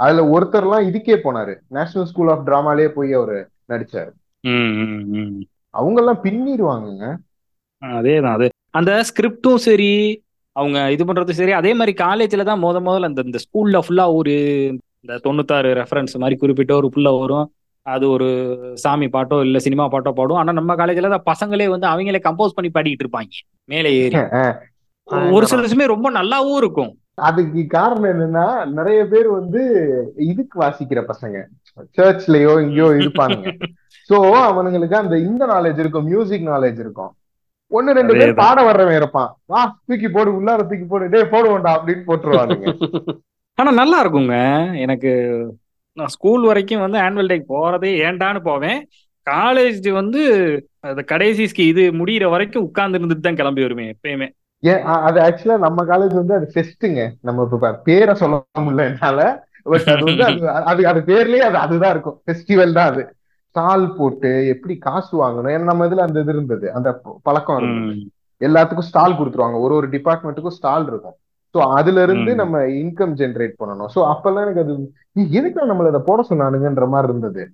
அதுல 0.00 0.22
ஒருத்தர்லாம் 0.34 0.86
இதுக்கே 0.88 1.16
போனாரு. 1.24 1.54
நேஷனல் 1.68 2.08
ஸ்கூல் 2.10 2.28
ஆஃப் 2.28 2.46
டிராமாலே 2.48 2.88
போய் 2.88 3.12
அவரு 3.12 3.38
நடிச்சாரு. 3.72 4.12
அவங்க 5.80 5.98
எல்லாம் 6.00 6.20
பின்னிடுவாங்கங்க. 6.24 7.06
அதேதான் 7.82 8.36
அது. 8.38 8.46
அந்த 8.70 8.90
ஸ்கிரிப்டும் 9.08 9.62
சரி 9.68 9.92
அவங்க 10.56 10.78
இது 10.90 11.02
பண்றதும் 11.04 11.38
சரி 11.40 11.52
அதே 11.52 11.74
மாதிரி 11.74 11.92
காலேஜ்ல 12.04 12.44
தான் 12.44 12.62
முத 12.62 12.80
முதல்ல 12.88 13.10
அந்த 13.10 13.22
இந்த 13.24 13.38
ஸ்கூல்ல 13.44 13.78
ஃபுல்லா 13.86 14.04
ஒரு 14.14 14.34
இந்த 15.02 15.14
தொண்ணூத்தாறு 15.24 15.70
ரெஃபரன்ஸ் 15.80 16.14
மாதிரி 16.22 16.36
குறிப்பிட்ட 16.42 16.72
ஒரு 16.74 16.88
ஃபுல்லா 16.92 17.12
வரும். 17.20 17.46
அது 17.86 18.04
ஒரு 18.10 18.28
சாமி 18.74 19.06
பாட்டோ 19.06 19.38
இல்ல 19.46 19.58
சினிமா 19.58 19.84
பாட்டோ 19.90 20.12
பாடும். 20.12 20.36
ஆனா 20.36 20.52
நம்ம 20.52 20.74
காலேஜ்ல 20.74 21.10
தான் 21.14 21.26
பசங்களே 21.32 21.66
வந்து 21.68 21.86
அவங்களே 21.86 22.20
கம்போஸ் 22.28 22.56
பண்ணி 22.58 22.70
பாடிட்டு 22.74 23.04
இருப்பாங்க. 23.04 23.32
மேலே 23.64 23.90
ஏறி. 24.02 24.16
ஒரு 25.08 25.46
சில 25.46 25.60
விஷயமே 25.60 25.86
ரொம்ப 25.86 26.10
நல்லாவும் 26.10 26.56
இருக்கும். 26.56 26.96
அதுக்கு 27.14 27.66
காரணம் 27.66 28.10
என்னன்னா 28.12 28.64
நிறைய 28.64 29.06
பேர் 29.06 29.28
வந்து 29.28 29.60
இதுக்கு 30.16 30.60
வாசிக்கிற 30.60 31.12
பசங்க. 31.12 31.44
சர்ச்லயோ 31.98 32.60
இங்கேயோ 32.60 32.88
இருப்பானுங்க. 32.90 33.44
சோ 34.10 34.16
அவனுங்களுக்கு 34.32 34.92
அந்த 34.92 35.18
இந்த 35.18 35.46
நாலேஜ் 35.46 35.78
இருக்கும் 35.78 36.04
மியூசிக் 36.04 36.48
நாலேஜ் 36.48 36.78
இருக்கும். 36.78 37.16
ஒண்ணு 37.70 37.92
ரெண்டு 37.92 38.14
பேர். 38.14 38.34
பாட 38.34 38.72
வர்றவன் 38.72 38.94
இருப்பான். 38.94 39.36
வா 39.46 39.78
தூக்கி 39.86 40.08
போடு 40.08 40.30
உள்ளார 40.30 40.56
தூக்கி 40.56 40.84
போடு 40.84 41.08
டேய் 41.08 41.30
போடுவோண்டா 41.30 41.72
அப்படின்னு 41.76 42.04
போட்டுருவானுங்க. 42.06 42.66
ஆனா 43.54 43.70
நல்லா 43.70 44.04
இருக்குங்க. 44.04 44.36
எனக்கு 44.78 45.10
நான் 45.92 46.06
ஸ்கூல் 46.06 46.46
வரைக்கும் 46.46 46.80
வந்து 46.80 46.98
ஆனுவல் 46.98 47.30
டேக்கு 47.30 47.46
போறதே 47.48 47.90
ஏன்டான்னு 48.06 48.40
போவேன். 48.40 48.88
காலேஜ் 49.30 49.90
வந்து 49.90 50.22
அந்த 50.80 51.02
கடைசி 51.02 51.44
இது 51.56 51.92
முடியிற 51.92 52.30
வரைக்கும் 52.30 52.62
உட்கார்ந்து 52.62 52.98
இருந்துட்டு 52.98 53.20
தான் 53.20 53.34
கிளம்பி 53.34 53.62
வருவேன் 53.62 53.94
எப்பயுமே. 53.94 54.28
ஏன் 54.64 54.82
அது 55.02 55.20
ஆக்சுவலா 55.20 55.58
நம்ம 55.58 55.84
காலேஜ் 55.84 56.14
வந்து 56.14 56.34
அது 56.34 56.46
ஃபெஸ்ட்டுங்க 56.54 57.00
நம்ம 57.20 57.48
இப்ப 57.50 57.72
பேரை 57.84 58.14
சொல்ல 58.14 58.36
முடியல 58.58 58.84
என்னால. 58.84 59.20
பட் 59.64 59.88
அது 59.88 60.04
வந்து 60.04 60.24
அது 60.24 60.64
அது 60.64 60.86
அது 60.86 61.00
பேர்லயே 61.00 61.38
அது 61.40 61.56
அதுதான் 61.56 61.90
இருக்கும். 61.90 62.20
ஃபெஸ்டிவல் 62.24 62.72
தான் 62.72 62.86
அது. 62.86 63.02
ஸ்டால் 63.48 63.94
போட்டு 63.94 64.46
எப்படி 64.46 64.78
காசு 64.78 65.12
வாங்கணும்? 65.22 65.52
ஏன்னா 65.52 65.62
நம்ம 65.62 65.86
இதுல 65.86 65.98
அந்த 65.98 66.20
இது 66.20 66.32
இருந்தது. 66.32 66.72
அந்த 66.72 66.88
பழக்கம் 67.22 67.58
இருந்தது. 67.58 67.92
எல்லாத்துக்கும் 68.40 68.88
ஸ்டால் 68.88 69.12
கொடுத்துருவாங்க. 69.12 69.60
ஒரு 69.60 69.74
ஒரு 69.74 69.88
டிபார்ட்மெண்ட்டுக்கும் 69.88 70.50
ஸ்டால் 70.50 70.86
இருக்கும். 70.86 71.16
ஸோ 71.54 71.60
அதுல 71.72 72.02
இருந்து. 72.02 72.34
நம்ம 72.34 72.58
இன்கம் 72.78 73.14
ஜென்ரேட் 73.14 73.54
பண்ணணும். 73.58 73.90
ஸோ 73.94 74.00
அப்பெல்லாம் 74.08 74.42
எனக்கு 74.42 74.60
அது 74.60 74.74
"ஏய், 75.16 75.32
எதுக்கு 75.32 75.66
நம்மள 75.66 75.88
இதை 75.88 76.00
போட 76.04 76.26
சொன்னானுங்கன்ற 76.28 76.88
மாதிரி 76.88 77.12
இருந்தது. 77.12 77.44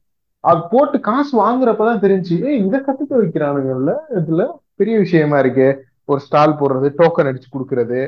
அது 0.44 0.61
போட்டு 0.70 1.01
காசு 1.01 1.33
வாங்குறப்பதான் 1.40 2.01
தெரிஞ்சு 2.01 2.35
ஏய் 2.46 2.66
இதை 2.66 2.81
கத்துக்க 2.81 3.12
வைக்கிறானுங்கல்ல? 3.16 3.90
இதுல 4.18 4.44
பெரிய 4.77 4.99
விஷயமா 4.99 5.38
இருக்கு. 5.38 5.68
ஒரு 6.11 6.20
ஸ்டால் 6.20 6.59
போடுறது 6.61 6.88
டோக்கன் 6.99 7.31
அடிச்சு 7.31 7.49
கொடுக்கறது 7.49 8.01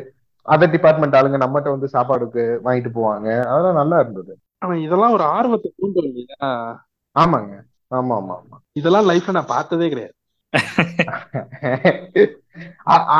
அதர் 0.46 0.72
டிபார்ட்மெண்ட் 0.74 1.16
ஆளுங்க 1.18 1.38
நம்மகிட்ட 1.42 1.74
வந்து 1.74 1.88
சாப்பாடுக்கு 1.94 2.44
வாங்கிட்டு 2.64 2.90
போவாங்க. 2.94 3.28
அதெல்லாம் 3.50 3.80
நல்லா 3.80 3.98
இருந்தது. 4.00 4.32
ஆனா 4.62 4.74
இதெல்லாம் 4.86 5.14
ஒரு 5.14 5.24
ஆர்வத்தை 5.34 5.68
தூண்டும் 5.74 6.08
இல்லையா 6.08 6.50
ஆமாங்க. 7.16 7.54
ஆமா 7.90 8.14
ஆமா 8.20 8.34
ஆமா. 8.40 8.56
இதெல்லாம் 8.72 9.08
லைஃப்ல 9.10 9.36
நான் 9.38 9.52
பார்த்ததே 9.54 9.88
கிடையாது. 9.88 10.14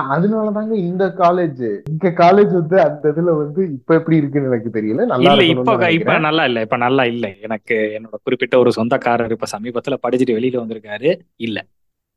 அதனாலதாங்க 0.06 0.74
இந்த 0.88 1.04
காலேஜ் 1.20 1.62
இந்த 1.92 2.08
காலேஜ் 2.18 2.52
வந்து 2.52 2.76
அந்த 2.86 3.04
இதுல 3.12 3.34
வந்து 3.38 3.60
இப்ப 3.76 3.94
எப்படி 3.94 4.16
இருக்குன்னு 4.16 4.50
எனக்கு 4.50 4.70
தெரியல. 4.70 5.06
நல்லா 5.12 5.32
இல்ல 5.34 5.46
இப்ப 5.54 5.90
இப்ப 5.98 6.16
நல்லா 6.26 6.44
இல்ல 6.50 6.60
இப்ப 6.66 6.78
நல்லா 6.84 7.04
இல்ல. 7.12 7.26
எனக்கு 7.40 7.76
என்னோட 7.96 8.18
குறிப்பிட்ட 8.26 8.56
ஒரு 8.58 8.72
சொந்தக்காரர் 8.78 9.36
இப்ப 9.36 9.48
சமீபத்துல 9.54 9.98
படிச்சுட்டு 10.04 10.38
வெளியில 10.38 10.62
வந்திருக்காரு. 10.62 11.10
இல்ல. 11.40 11.58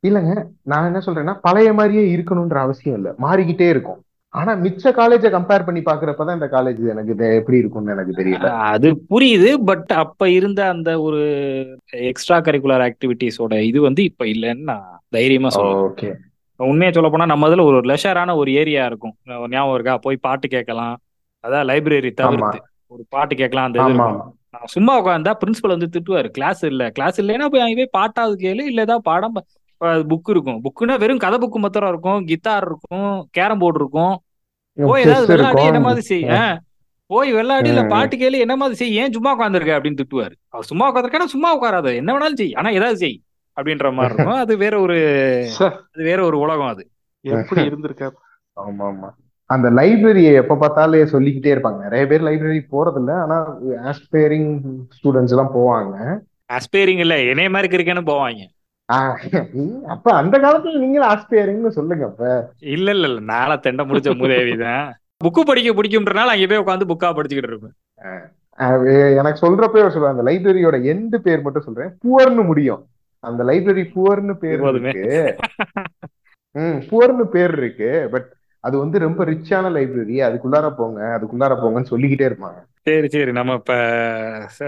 இல்லங்க 0.06 0.32
நான் 0.64 0.88
என்ன 0.88 1.00
சொல்றேன்னா 1.06 1.34
பழைய 1.42 1.70
மாதிரியே 1.74 2.04
இருக்கணும்ன்ற 2.14 2.58
அவசியம் 2.60 2.96
இல்ல. 2.98 3.08
மாறிக்கிட்டே 3.18 3.68
இருக்கும். 3.68 4.00
ஆனா 4.34 4.52
மிச்ச 4.62 4.92
காலேஜை 4.92 5.28
கம்பேர் 5.32 5.64
பண்ணி 5.64 5.80
பாக்குறப்பதான் 5.82 6.36
இந்த 6.36 6.48
காலேஜ் 6.52 6.80
எனக்கு 6.92 7.12
எப்படி 7.38 7.56
இருக்கும்னு 7.58 7.92
எனக்கு 7.92 8.12
தெரியல. 8.18 8.48
அது 8.70 8.88
புரியுது 9.10 9.50
பட் 9.68 9.92
அப்ப 10.02 10.28
இருந்த 10.30 10.60
அந்த 10.74 10.90
ஒரு 11.06 11.20
எக்ஸ்ட்ரா 12.10 12.38
கரிக்குலர் 12.40 12.84
ஆக்டிவிட்டிஸோட 12.88 13.54
இது 13.68 13.80
வந்து 13.86 14.02
இப்ப 14.10 14.24
இல்லைன்னு 14.26 14.68
நான் 14.72 14.86
தைரியமா 15.16 15.50
சொல்லுவேன் 15.50 15.84
ஓகே. 15.88 16.10
உண்மையை 16.60 16.92
சொல்ல 16.92 17.08
போனா 17.08 17.26
நம்ம 17.26 17.48
இதுல 17.48 17.64
ஒரு 17.70 17.78
லெஷரான 17.90 18.34
ஒரு 18.36 18.50
ஏரியா 18.60 18.82
இருக்கும். 18.90 19.14
ஞாபகம் 19.50 19.74
இருக்கா? 19.74 19.94
போய் 20.04 20.24
பாட்டு 20.26 20.46
கேட்கலாம். 20.48 20.94
அதான் 21.44 21.66
லைப்ரரி 21.70 22.10
தவிர்த்து. 22.20 22.58
ஒரு 22.92 23.02
பாட்டு 23.08 23.34
கேட்கலாம் 23.34 23.68
அந்த 23.68 23.78
இது 23.84 23.94
சும்மா 24.74 24.92
உட்காந்தா 25.00 25.32
பிரின்சிபல் 25.40 25.74
வந்து 25.74 25.92
திட்டுவாரு. 25.94 26.28
கிளாஸ் 26.30 26.62
இல்ல 26.64 26.84
கிளாஸ் 26.90 27.18
இல்லைன்னா 27.22 27.46
போய் 27.52 27.64
அங்கே 27.64 27.76
போய் 27.80 27.96
பாட்டாவது 27.98 28.36
கேளு 28.44 28.62
இல்ல 28.70 28.86
ஏதாவது 28.86 29.04
பாடம் 29.04 29.36
புக் 29.80 30.30
இருக்கும். 30.30 30.62
புக்குன்னா 30.62 30.98
வெறும் 30.98 31.18
கதை 31.18 31.38
புக்கு 31.38 31.58
மாத்திரம் 31.58 31.88
இருக்கும். 31.88 32.24
கிட்டார் 32.24 32.62
இருக்கும். 32.62 33.28
கேரம் 33.30 33.58
போர்டு 33.58 33.78
இருக்கும். 33.78 34.14
போய் 34.78 35.02
ஏதாவது 35.02 35.26
விளையாடி 35.26 35.62
என்ன 35.62 35.80
மாதிரி 35.80 36.00
செய். 36.00 36.28
ஆ, 36.28 36.58
போய் 37.06 37.32
விளையாடி 37.32 37.68
இல்ல. 37.68 37.86
பாட்டு 37.86 38.16
கேளு 38.16 38.38
என்ன 38.38 38.56
மாதிரி 38.56 38.76
செய். 38.76 38.96
ஏன் 38.96 39.12
சும்மா 39.12 39.38
உட்காந்துருக்க 39.38 39.76
அப்படின்னு 39.76 40.02
திட்டுவாரு. 40.02 40.34
அவர் 40.48 40.64
சும்மா 40.64 40.94
உட்காந்துருக்கா 40.94 41.24
சும்மா 41.24 41.56
உட்காராத. 41.56 41.94
என்ன 41.94 42.18
வேணாலும் 42.18 42.34
செய். 42.34 42.52
ஆனா 42.52 42.70
ஏதாவது 42.70 42.96
செய். 42.96 43.20
அப்படின்ற 43.56 43.92
மாதிரி 43.92 44.14
இருக்கும். 44.28 44.34
அது 44.36 44.56
வேற 44.56 44.80
ஒரு 44.80 44.96
அது 45.68 46.02
வேற 46.04 46.24
ஒரு 46.24 46.38
உலகம் 46.38 46.66
அது. 46.66 46.90
எப்படி 47.24 47.62
இருந்திருக்காரு? 47.62 48.16
ஆமா 48.56 48.84
ஆமா 48.84 49.08
அந்த 49.50 49.70
லைப்ரரியை 49.70 50.32
எப்ப 50.34 50.56
பார்த்தாலே 50.56 51.06
சொல்லிக்கிட்டே 51.06 51.54
இருப்பாங்க. 51.54 51.82
நிறைய 51.82 52.06
பேர் 52.06 52.22
லைப்ரரி 52.22 52.60
போறது 52.70 52.96
இல்ல 52.96 53.12
ஆனா 53.14 53.36
ஆஸ்பைரிங் 53.84 54.50
ஸ்டூடெண்ட்ஸ் 54.96 55.30
எல்லாம் 55.30 55.54
போவாங்க. 55.54 55.96
அஸ்பைரிங் 56.52 56.98
இல்ல. 56.98 57.22
என்னைய 57.22 57.50
மாதிரி 57.50 57.76
இருக்கேன்னு 57.76 58.04
போவாங்க. 58.06 58.42
அப்ப 59.88 60.12
அந்த 60.14 60.36
காலத்துல 60.38 60.78
நீங்களும் 60.78 61.08
ஆஸ்பைரிங்னு 61.08 61.76
சொல்லுங்க 61.78 62.04
அப்ப. 62.04 62.24
இல்ல 62.74 62.90
இல்ல 62.90 63.06
இல்ல 63.06 63.20
நாளை 63.32 63.56
தெண்ட 63.58 63.84
முடிச்ச 63.84 64.10
மூதேவி 64.16 64.54
தான். 64.58 64.86
புக்கு 65.16 65.42
படிக்க 65.42 65.70
பிடிக்கும்ன்றனால 65.72 66.32
அங்கே 66.34 66.46
போய் 66.46 66.62
உட்காந்து 66.64 66.90
புக்கா 66.90 67.08
படிச்சுக்கிட்டு 67.10 67.52
இருப்பேன். 67.52 67.76
எனக்கு 69.18 69.42
சொல்றப்பே 69.46 69.88
சொல்றேன் 69.88 70.14
அந்த 70.14 70.24
லைப்ரரியோட 70.28 70.76
எண்டு 70.92 71.18
பேர் 71.18 71.42
மட்டும் 71.42 71.62
சொல்றேன். 71.62 71.90
புவர்னு 72.04 72.44
முடியும். 72.44 72.82
அந்த 73.24 73.44
லைப்ரரி 73.44 73.84
புவர்னு 73.94 74.34
பேர். 74.36 74.60
இருக்கு. 74.70 75.04
ம் 76.54 76.78
புவர்னு 76.90 77.24
பேர் 77.26 77.54
இருக்கு. 77.58 77.90
பட் 78.12 78.28
அது 78.64 78.76
வந்து 78.78 78.98
ரொம்ப 78.98 79.24
ரிச்சான 79.24 79.70
லைப்ரரி. 79.70 80.16
அதுக்குள்ளார 80.28 80.68
போங்க 80.74 81.00
அதுக்குள்ளார 81.16 81.54
போங்கன்னு 81.62 81.92
சொல்லிக்கிட்டே 81.92 82.28
இருப்பாங்க. 82.30 82.58
சரி 82.82 83.08
சரி. 83.08 83.32
நம்ம 83.32 83.54
இப்ப 83.54 83.74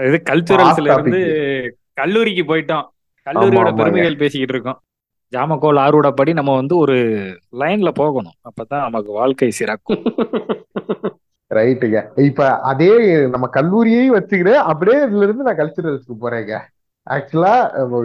இது 0.07 0.17
கல்ச்சுரல்ஸ்ல 0.29 0.93
இருந்து 0.93 1.21
கல்லூரிக்கு 1.93 2.43
போயிட்டோம். 2.43 2.87
கல்லூரியோட. 3.29 3.75
பெருமைகள் 3.75 4.15
பேசிக்கிட்டு 4.15 4.53
இருக்கோம். 4.53 4.79
ஜாமக்கோல் 5.33 5.79
ஆர்வோட 5.79 6.11
படி 6.11 6.33
நம்ம 6.33 6.55
வந்து 6.55 6.77
ஒரு 6.77 6.95
லைன்ல 7.51 7.89
போகணும். 7.93 8.31
அப்பதான் 8.43 8.81
நமக்கு 8.81 9.11
வாழ்க்கை 9.11 9.51
சிறக்கும். 9.59 10.03
ரைட்டுங்க 11.51 12.19
இப்ப 12.19 12.59
அதே 12.61 12.91
நம்ம 13.27 13.47
கல்லூரியை 13.47 14.11
வச்சுக்கிறேன் 14.11 14.61
அப்படியே 14.71 14.97
இதுல 14.97 15.23
இருந்து 15.23 15.43
நான் 15.43 15.57
கல்ச்சுரல்ஸ்க்கு 15.57 16.15
போறேங்க. 16.21 16.53
ஆக்சுவலா 17.09 17.53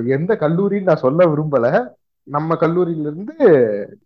எந்த 0.06 0.36
கல்லூரின்னு 0.40 0.82
நான் 0.82 0.96
சொல்ல 0.96 1.26
விரும்பல. 1.26 1.66
நம்ம 2.26 2.54
கல்லூரியில 2.54 3.00
இருந்து 3.00 3.34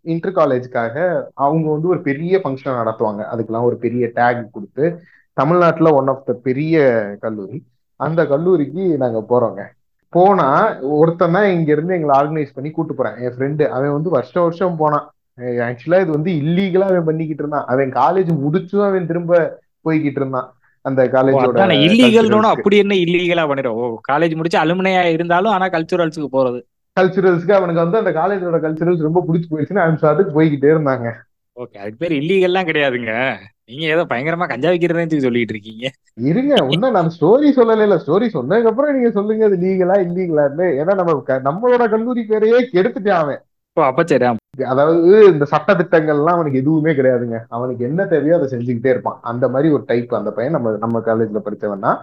இன்டர் 0.01 0.31
காலேஜ்க்காக 0.31 0.95
அவங்க 1.33 1.71
வந்து 1.71 1.87
ஒரு 1.87 2.01
பெரிய 2.01 2.41
ஃபங்க்ஷன் 2.43 2.79
நடத்துவாங்க. 2.79 3.21
அதுக்கெல்லாம் 3.33 3.63
ஒரு 3.63 3.75
பெரிய 3.75 4.11
டேக் 4.15 4.49
கொடுத்து 4.51 4.85
தமிழ்நாட்டுல 5.33 5.93
ஒன் 5.93 6.07
ஆஃப் 6.07 6.25
த 6.25 6.33
பெரிய 6.33 6.77
கல்லூரி. 7.19 7.63
அந்த 7.99 8.27
கல்லூரிக்கு 8.27 8.97
நாங்க 8.97 9.19
போறோங்க. 9.29 9.61
போனா 10.15 10.47
ஒருத்தன் 10.99 11.35
தான் 11.37 11.49
இங்க 11.55 11.69
இருந்து 11.75 11.95
எங்களை 11.97 12.13
ஆர்கனைஸ் 12.19 12.55
பண்ணி 12.55 12.69
கூட்டு 12.75 12.93
போறான். 12.93 13.17
என் 13.23 13.33
ஃப்ரெண்டு 13.35 13.63
அவன் 13.77 13.95
வந்து 13.97 14.09
வருஷம் 14.17 14.45
வருஷம் 14.47 14.79
போனான். 14.81 15.05
ஆக்சுவலா 15.67 15.99
இது 16.03 16.11
வந்து 16.17 16.31
இல்லீகலா 16.43 16.87
அவன் 16.91 17.09
பண்ணிக்கிட்டு 17.09 17.43
இருந்தான். 17.43 17.67
அவன் 17.73 17.91
காலேஜ் 17.99 18.31
முடிச்சும் 18.43 18.87
அவன் 18.87 19.09
திரும்ப 19.11 19.41
போய்கிட்டு 19.85 20.19
இருந்தான். 20.21 20.47
அந்த 20.85 21.01
காலேஜோட 21.13 21.63
இல்லீகல்னு 21.85 22.07
கல்ச்சுரல்ஸ்க்கு 22.07 22.55
அப்படி 22.55 22.77
என்ன 22.83 22.95
இல்லீகலா 23.05 23.45
பண்ணிடும்? 23.51 23.77
ஓ 23.81 23.87
காலேஜ் 24.11 24.35
முடிச்சு 24.39 24.59
அலுமினையா 24.63 25.03
இருந்தாலும் 25.15 25.53
ஆனா 25.55 25.65
கல்ச்சுரல்ஸுக்கு 25.75 26.29
போறது. 26.37 26.59
கல்ச்சுரல்ஸ்க்கு 26.97 27.57
அவனுக்கு 27.57 27.83
வந்து 27.83 28.01
அந்த 28.01 28.11
காலேஜோட 28.19 28.59
கல்ச்சுரல்ஸ் 28.65 29.07
ரொம்ப 29.07 29.23
பிடிச்சி 29.27 29.47
போயிடுச்சுன்னு 29.51 29.83
அவன் 29.85 30.01
சாட்டுக்கு 30.03 30.35
போய்கிட்டே 30.37 30.71
இருந்தாங்க. 30.75 31.07
ஓகே 31.57 31.77
அதுக்கு 31.81 32.01
பேர் 32.03 32.19
இல்லீகல்லாம் 32.21 32.69
கிடையாதுங்க. 32.69 33.13
நீங்க 33.69 33.85
ஏதோ 33.85 34.03
பயங்கரமா 34.03 34.47
கஞ்சா 34.47 34.69
வைக்கிறதுன்னு 34.69 35.25
சொல்லிட்டு 35.25 35.53
இருக்கீங்க. 35.53 35.85
இருங்க 36.21 36.53
இன்னும் 36.69 36.91
நான் 36.91 37.13
ஸ்டோரி 37.17 37.49
சொல்லல 37.51 37.81
இல்ல 37.81 37.95
ஸ்டோரி 37.95 38.27
சொன்னதுக்கு 38.33 38.67
அப்புறம் 38.67 38.95
நீங்க 38.95 39.11
சொல்லுங்க 39.11 39.45
அது 39.45 39.57
லீகலா 39.57 39.97
இல்லீகலான்னு 40.05 40.67
ஏன்னா 40.81 40.95
நம்ம 40.95 41.37
நம்மளோட 41.43 41.89
கல்லூரி 41.89 42.23
பேரையே 42.23 42.59
கெடுத்துட்டான் 42.73 43.21
அவன். 43.21 43.41
அப்ப 43.77 44.03
சரி. 44.03 44.25
அதாவது 44.65 45.31
இந்த 45.33 45.45
சட்ட 45.45 45.73
திட்டங்கள்லாம் 45.73 46.37
அவனுக்கு 46.37 46.57
எதுவுமே 46.57 46.91
கிடையாதுங்க. 46.93 47.37
அவனுக்கு 47.49 47.85
என்ன 47.85 48.05
தேவையோ 48.05 48.35
அதை 48.35 48.47
செஞ்சுக்கிட்டே 48.51 48.85
இருப்பான். 48.85 49.19
அந்த 49.21 49.49
மாதிரி 49.49 49.73
ஒரு 49.73 49.83
டைப் 49.87 50.15
அந்த 50.15 50.31
பையன் 50.31 50.51
நம்ம 50.51 50.71
நம்ம 50.77 50.99
காலேஜ்ல 50.99 51.41
படிச்சவன் 51.45 51.79
தான். 51.79 51.99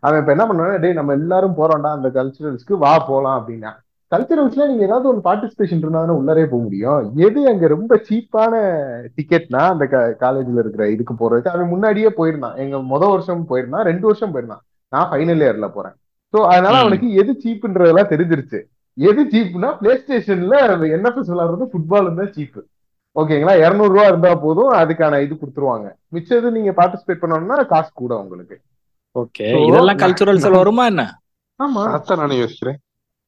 அவன் 0.00 0.20
இப்ப 0.20 0.32
என்ன 0.32 0.44
பண்ணுவான் 0.46 0.80
டேய் 0.80 0.92
நம்ம 0.92 1.12
எல்லாரும் 1.12 1.56
போறோம்டா 1.56 1.90
அந்த 1.92 2.08
கல்ச்சுரல்ஸ்க்கு 2.08 2.76
வா 2.78 2.98
போலாம் 2.98 3.38
அப்படின்னா. 3.40 3.72
கல்ச்சுரல்ஸ்ல 4.10 4.66
நீங்க 4.66 4.84
ஏதாவது 4.84 5.08
ஒரு 5.08 5.20
பார்ட்டிசிபேஷன் 5.24 5.76
இருந்தாலும் 5.76 6.28
உள்ளரே 6.28 6.44
போக 6.46 6.62
முடியும். 6.62 7.12
எது 7.16 7.48
அங்க 7.48 7.66
ரொம்ப 7.66 8.02
சீப்பான 8.08 8.76
டிக்கெட்னா 9.16 9.56
அந்த 9.56 9.84
காலேஜ்ல 10.20 10.58
இருக்கிற 10.58 10.90
இதுக்கு 10.90 11.14
போறதுக்கு 11.14 11.48
அவன் 11.48 11.68
முன்னாடியே 11.68 12.08
போயிருந்தான். 12.08 12.56
எங்க 12.56 12.76
முத 12.76 13.10
வருஷம் 13.10 13.46
போயிருந்தான் 13.48 13.82
ரெண்டு 13.82 14.06
வருஷம் 14.06 14.34
போயிருந்தான். 14.34 14.60
நான் 14.88 15.10
ஃபைனல் 15.10 15.42
இயர்ல 15.42 15.68
போறேன். 15.68 15.92
சோ 16.36 16.46
அதனால. 16.46 16.78
அவனுக்கு 16.78 17.12
எது 17.12 17.40
சீப்புன்றதெல்லாம் 17.44 18.10
தெரிஞ்சிருச்சு. 18.12 18.62
எது 18.94 19.26
சீப்னா 19.26 19.78
பிளே 19.78 19.94
ஸ்டேஷன்ல 19.94 20.56
என்எஃப்எஸ் 20.68 21.28
விளையாடுறது 21.28 21.68
ஃபுட்பால் 21.72 22.14
தான் 22.14 22.30
சீப் 22.30 22.64
ஓகேங்களா? 23.20 23.56
இருநூறு 23.56 23.88
ரூபா 23.88 24.02
இருந்தா 24.02 24.34
போதும் 24.34 24.72
அதுக்கான 24.72 25.22
இது 25.22 25.34
கொடுத்துருவாங்க. 25.34 25.92
மிச்சது 26.12 26.50
நீங்க 26.50 26.70
பார்ட்டிசிபேட் 26.70 27.20
பண்ணணும்னா 27.20 27.66
காசு 27.66 27.90
கூட 27.94 28.16
உங்களுக்கு. 28.16 28.60
ஓகே. 29.18 29.68
இதெல்லாம் 29.68 29.96
நான்- 29.96 30.00
கல்ச்சுரல்ஸ்ல 30.00 30.48
நான்- 30.48 30.56
வருமா 30.56 30.86
என்ன? 30.86 31.20
ஆமா. 31.50 32.16
நானும் 32.16 32.36
யோசிக்கிறேன். 32.36 32.78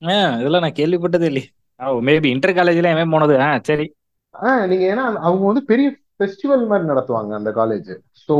இதெல்லாம் 0.03 0.61
நான் 0.61 0.79
கேள்விப்பட்டதே 0.79 1.23
இல்லையே. 1.23 1.49
ஓ 1.81 2.01
மேபி 2.01 2.25
இன்டர் 2.25 2.51
காலேஜ்ல 2.51 2.91
எவன் 2.91 3.11
போனது. 3.11 3.41
ஆ 3.41 3.59
சரி. 3.59 3.87
ஆஹ் 4.35 4.67
நீங்க 4.67 4.85
ஏன்னா 4.95 5.05
அவங்க 5.17 5.47
வந்து 5.47 5.65
பெரிய 5.65 5.97
ஃபெஸ்டிவல் 6.19 6.67
மாதிரி 6.67 6.89
நடத்துவாங்க 6.89 7.33
அந்த 7.35 7.51
காலேஜ் 7.51 7.91
ஸோ 8.29 8.35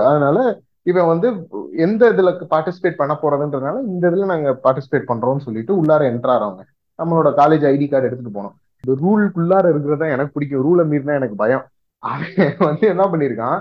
அதனால 0.00 0.60
இவன் 0.82 1.06
வந்து 1.06 1.28
எந்த 1.76 2.10
இதுல 2.10 2.30
பார்ட்டிசிபேட் 2.50 2.96
பண்ண 2.96 3.18
போறதுன்றதுனால 3.22 3.82
இந்த 3.82 4.10
இதுல 4.10 4.24
நாங்க 4.24 4.60
பார்ட்டிசிபேட் 4.64 5.08
பண்றோம்னு 5.08 5.38
சொல்லிட்டு 5.38 5.84
உள்ளார 5.84 6.02
என்ட்ரு 6.10 6.28
ஆறவங்க. 6.28 6.62
நம்மளோட 6.98 7.28
காலேஜ் 7.36 7.64
ஐடி 7.66 7.88
கார்டு 7.88 8.06
எடுத்துட்டு 8.06 8.42
போனோம். 8.42 8.54
இந்த 8.84 8.92
ரூலுக்குள்ளார 9.02 9.68
இருக்கிறது 9.68 9.98
தான் 9.98 10.08
எனக்கு 10.08 10.32
பிடிக்கும். 10.32 10.64
ரூலை 10.64 10.84
மீறினா 10.86 11.14
எனக்கு 11.14 11.36
பயம். 11.36 11.64
அவன் 12.02 12.56
வந்து 12.58 12.86
என்ன 12.88 13.04
பண்ணிருக்கான்? 13.04 13.58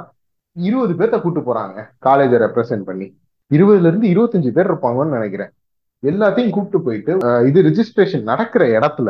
இருபது 0.56 0.94
பேர்த்த 0.94 1.22
கூட்டு 1.22 1.40
போறாங்க. 1.40 1.78
காலேஜை 2.06 2.38
ரெப்ரசென்ட் 2.46 2.82
பண்ணி. 2.82 3.08
இருபதுல 3.52 3.88
இருந்து 3.88 4.08
இருபத்தஞ்சு 4.08 4.52
பேர் 4.52 4.72
இருப்பாங்கன்னு 4.72 5.18
நினைக்கிறேன். 5.18 5.52
எல்லாத்தையும் 6.04 6.56
கூப்பிட்டு 6.56 6.80
போயிட்டு 6.88 7.14
இது 7.50 7.62
ரிஜிஸ்ட்ரேஷன் 7.70 8.30
நடக்கிற 8.32 8.66
இடத்துல 8.78 9.10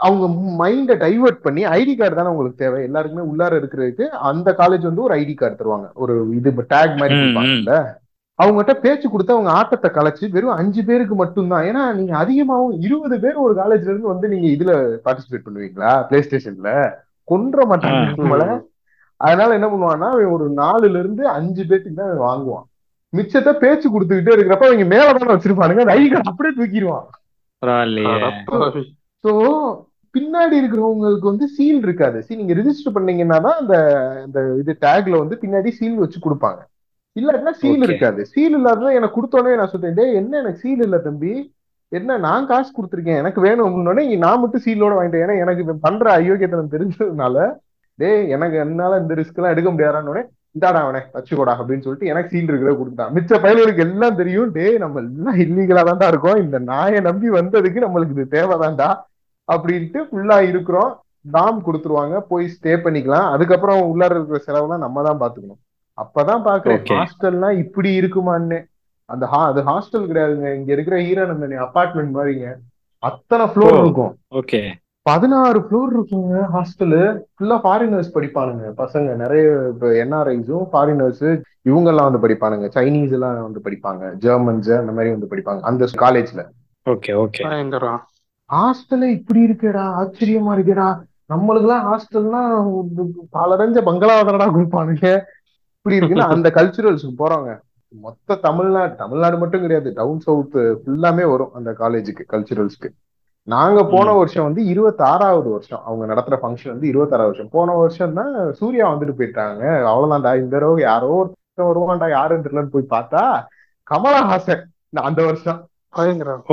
அவங்க 0.00 0.24
மைண்டை 0.60 0.94
டைவர்ட் 1.02 1.44
பண்ணி 1.46 1.62
ஐடி 1.78 1.92
கார்டு 1.96 2.16
தானே 2.18 2.30
உங்களுக்கு 2.32 2.62
தேவை. 2.62 2.78
எல்லாருக்குமே 2.88 3.24
உள்ளார 3.30 3.52
இருக்கிறதுக்கு 3.60 4.06
அந்த 4.30 4.48
காலேஜ் 4.60 4.88
வந்து 4.88 5.04
ஒரு 5.06 5.14
ஐடி 5.20 5.34
கார்டு 5.34 5.58
தருவாங்க. 5.60 5.86
ஒரு 5.94 6.14
இது 6.38 6.50
டேக் 6.72 6.96
மாதிரி. 7.00 7.18
கொடுப்பாங்கல்ல. 7.20 7.76
அவங்ககிட்ட 8.38 8.74
பேச்சு 8.84 9.06
கொடுத்து 9.10 9.34
அவங்க 9.34 9.50
ஆட்டத்தை 9.50 9.88
கலைச்சு 9.96 10.30
வெறும் 10.36 10.56
அஞ்சு 10.60 10.82
பேருக்கு 10.84 11.14
மட்டும்தான். 11.14 11.66
ஏன்னா 11.70 11.82
நீங்க 11.98 12.14
அதிகமாவும் 12.22 12.76
இருபது 12.86 13.16
பேர் 13.24 13.42
ஒரு 13.44 13.54
காலேஜ்ல 13.60 13.92
இருந்து 13.92 14.12
வந்து 14.12 14.28
நீங்க 14.32 14.48
இதுல 14.56 14.72
பார்ட்டிசிபேட் 15.04 15.46
பண்ணுவீங்களா? 15.46 15.92
பிளே 16.08 16.20
ஸ்டேஷன்ல 16.26 16.70
கொன்ற 17.28 17.66
மாட்டாங்க 17.70 18.60
அதனால 19.20 19.54
என்ன 19.58 19.68
பண்ணுவான்னா 19.72 20.08
ஒரு 20.36 20.46
நாலுல 20.62 20.98
இருந்து 20.98 21.22
அஞ்சு 21.38 21.62
பேத்துக்கு 21.62 22.00
தான் 22.02 22.24
வாங்குவான். 22.28 22.66
மிச்சத்தை 23.16 23.52
பேச்சு 23.62 23.86
கொடுத்துக்கிட்டே 23.94 24.34
இருக்கிறப்ப 24.34 24.68
அவங்க 24.68 24.86
மேலதானே 24.92 25.34
வச்சிருப்பானுங்க. 25.34 25.84
கார்டு 25.86 26.30
அப்படியே 26.30 26.54
தூக்கிடுவான். 26.60 27.08
சோ 29.24 29.32
பின்னாடி 30.14 30.54
இருக்கிறவங்களுக்கு 30.60 31.30
வந்து 31.30 31.46
சீல் 31.56 31.80
இருக்காது. 31.86 32.18
சீ 32.26 32.32
நீங்க 32.40 32.54
ரெஜிஸ்டர் 32.60 32.96
பண்ணீங்கன்னா 32.96 33.38
தான் 33.46 33.58
அந்த 33.62 33.74
அந்த 34.24 34.40
இது 34.62 34.72
டேக்ல 34.86 35.14
வந்து 35.22 35.36
பின்னாடி 35.42 35.70
சீல் 35.78 36.02
வச்சு 36.02 36.18
கொடுப்பாங்க. 36.26 36.60
இல்லாட்டினா 37.16 37.52
சீல். 37.62 37.84
இருக்காது. 37.88 38.20
சீல் 38.32 38.56
இல்லாத 38.58 38.92
எனக்கு 38.98 39.16
கொடுத்தோடனே 39.16 39.58
நான் 39.60 39.72
சொல்றேன் 39.72 39.98
டேய் 39.98 40.18
என்ன 40.20 40.38
எனக்கு 40.42 40.62
சீல் 40.64 40.84
இல்ல 40.86 40.98
தம்பி? 41.08 41.32
என்ன 41.92 42.16
நான் 42.26 42.48
காசு 42.50 42.70
கொடுத்துருக்கேன். 42.76 43.20
எனக்கு 43.22 43.40
வேணும். 43.46 43.66
அப்படின்னோடனே 43.66 44.04
நான் 44.24 44.40
மட்டும் 44.42 44.64
சீலோட 44.64 44.94
வாங்கிட்டேன். 44.98 45.24
ஏன்னா 45.24 45.36
எனக்கு 45.44 45.74
பண்ற 45.86 46.06
அயோக்கியத்தனம் 46.18 46.74
தெரிஞ்சதுனால 46.74 47.36
டேய் 47.98 48.30
எனக்கு 48.36 48.56
என்னால 48.64 48.98
இந்த 49.02 49.14
ரிஸ்க் 49.20 49.38
எல்லாம் 49.40 49.54
எடுக்க 49.54 49.70
முடியாதான்னு 49.70 50.24
இந்தாடா 50.54 50.80
அவனே 50.84 51.00
வச்சுக்கோடா 51.14 51.54
அப்படின்னு 51.60 51.84
சொல்லிட்டு 51.84 52.10
எனக்கு 52.12 52.32
சீல் 52.32 52.50
இருக்கிறத 52.50 52.74
கொடுத்தான் 52.80 53.14
மிச்ச 53.14 53.38
பயலுக்கு 53.44 53.84
எல்லாம் 53.86 54.18
தெரியும் 54.20 54.52
டேய் 54.56 54.76
நம்ம 54.82 55.00
எல்லாம் 55.04 55.38
இல்லீகலா 55.44 55.82
தான்டா 55.88 56.08
இருக்கோம். 56.12 56.38
இந்த 56.44 56.58
நாயை 56.72 57.00
நம்பி 57.08 57.30
வந்ததுக்கு 57.38 57.84
நம்மளுக்கு 57.84 58.14
இது 58.16 58.26
தேவைதான்டா 58.36 58.90
அப்படின்ட்டு 59.48 60.02
ஃபுல்லா 60.08 60.38
இருக்கிறோம். 60.50 60.92
டாம் 61.34 61.58
கொடுத்துருவாங்க 61.66 62.16
போய் 62.30 62.46
ஸ்டே 62.54 62.72
பண்ணிக்கலாம். 62.84 63.26
அதுக்கப்புறம் 63.34 63.80
உள்ளார 63.90 64.16
இருக்கிற 64.16 64.40
செலவெல்லாம் 64.46 64.84
நம்ம 64.86 65.02
தான் 65.08 65.20
பாத்துக்கணும் 65.22 65.60
அப்பதான் 65.98 66.46
பாக்குறேன். 66.46 66.80
ஹாஸ்டல்னா 66.92 67.50
இப்படி 67.64 67.90
இருக்குமான்னு. 68.00 68.60
அந்த 69.08 69.24
ஹா 69.32 69.40
அது 69.50 69.60
ஹாஸ்டல் 69.70 70.08
கிடையாதுங்க. 70.10 70.48
இங்க 70.58 70.70
இருக்கிற 70.72 70.96
ஹீரானந்தனி 71.06 71.56
அபார்ட்மெண்ட் 71.66 72.14
மாதிரிங்க. 72.16 72.48
அத்தனை 73.08 73.46
ஃப்ளோர். 73.52 73.78
இருக்கும். 73.84 74.12
ஓகே 74.40 74.60
பதினாறு 75.06 75.58
ஃப்ளோர் 75.64 75.90
இருக்குங்க 75.94 76.34
ஹாஸ்டலு 76.52 77.00
ஃபுல்லா 77.34 77.56
ஃபாரினர்ஸ் 77.64 78.14
படிப்பானுங்க. 78.14 78.64
பசங்க 78.82 79.16
நிறைய 79.22 79.46
இப்போ 79.72 79.88
என்ஆர்ஐஸும் 80.04 80.66
ஃபாரினர்ஸ் 80.72 81.26
இவங்க 81.70 81.88
எல்லாம் 81.92 82.08
வந்து 82.08 82.22
படிப்பானுங்க. 82.24 82.68
சைனீஸ் 82.76 83.12
எல்லாம் 83.16 83.42
வந்து 83.48 83.62
படிப்பாங்க. 83.66 84.12
ஜெர்மன்ஸ் 84.24 84.70
அந்த 84.82 84.92
மாதிரி 84.92 85.12
வந்து 85.16 85.30
படிப்பாங்க. 85.32 85.60
அந்த 85.70 85.88
காலேஜ்ல 86.04 86.44
ஓகே 86.86 87.12
ஓகே 87.24 87.44
ஹாஸ்டல்ல 88.50 89.06
இப்படி 89.18 89.40
இருக்கேடா 89.48 89.84
ஆச்சரியமா 90.00 90.54
இருக்கேடா. 90.56 90.88
நம்மளுக்கெல்லாம் 91.32 91.86
ஹாஸ்டல்னா 91.90 92.42
பலரஞ்ச 93.36 93.78
பங்களாவதனடா 93.88 94.48
கொடுப்பானுங்க. 94.56 95.06
இப்படி 95.76 95.96
இருக்குன்னா 95.98 96.26
அந்த 96.34 96.48
கல்ச்சுரல்ஸ்க்கு 96.58 97.14
போறோங்க. 97.22 97.52
மொத்த 97.94 98.36
தமிழ்நாடு 98.48 98.94
தமிழ்நாடு 99.02 99.36
மட்டும் 99.38 99.64
கிடையாது. 99.64 99.88
டவுன் 99.98 100.20
சவுத் 100.26 100.58
ஃபுல்லாமே 100.82 101.24
வரும் 101.32 101.54
அந்த 101.58 101.70
காலேஜுக்கு 101.82 102.24
கல்ச்சுரல்ஸ்க்கு 102.32 102.88
நாங்க 103.46 103.80
போன. 103.84 104.12
வருஷம் 104.12 104.44
வந்து 104.44 104.62
இருபத்தாறாவது 104.64 105.50
வருஷம். 105.50 105.82
அவங்க 105.84 106.04
நடத்துற 106.14 106.36
ஃபங்க்ஷன் 106.42 106.74
வந்து 106.74 106.88
இருபத்தாறாவது 106.92 107.30
வருஷம். 107.30 107.48
போன 107.50 107.72
வருஷம் 107.72 108.14
தான் 108.14 108.52
சூர்யா 108.52 108.84
வந்துட்டு 108.92 109.14
போயிட்டாங்க. 109.18 109.62
அவ்வளவுதான்டா 109.90 110.32
இந்த 110.36 110.56
தடவை 110.56 110.82
யாரோ 110.82 111.08
ஒருத்தன் 111.08 111.70
வருவான்டா 111.70 112.08
யாருன்னு 112.10 112.46
தெரியலன்னு 112.46 112.74
போய் 112.76 112.92
பார்த்தா 112.94 113.22
கமலஹாசன். 113.90 114.64
அந்த 115.08 115.24
வருஷம். 115.24 115.60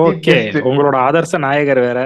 ஓகே. 0.04 0.36
உங்களோட 0.70 0.96
ஆதர்ச 1.08 1.38
நாயகர் 1.38 1.80
வேற. 1.80 2.00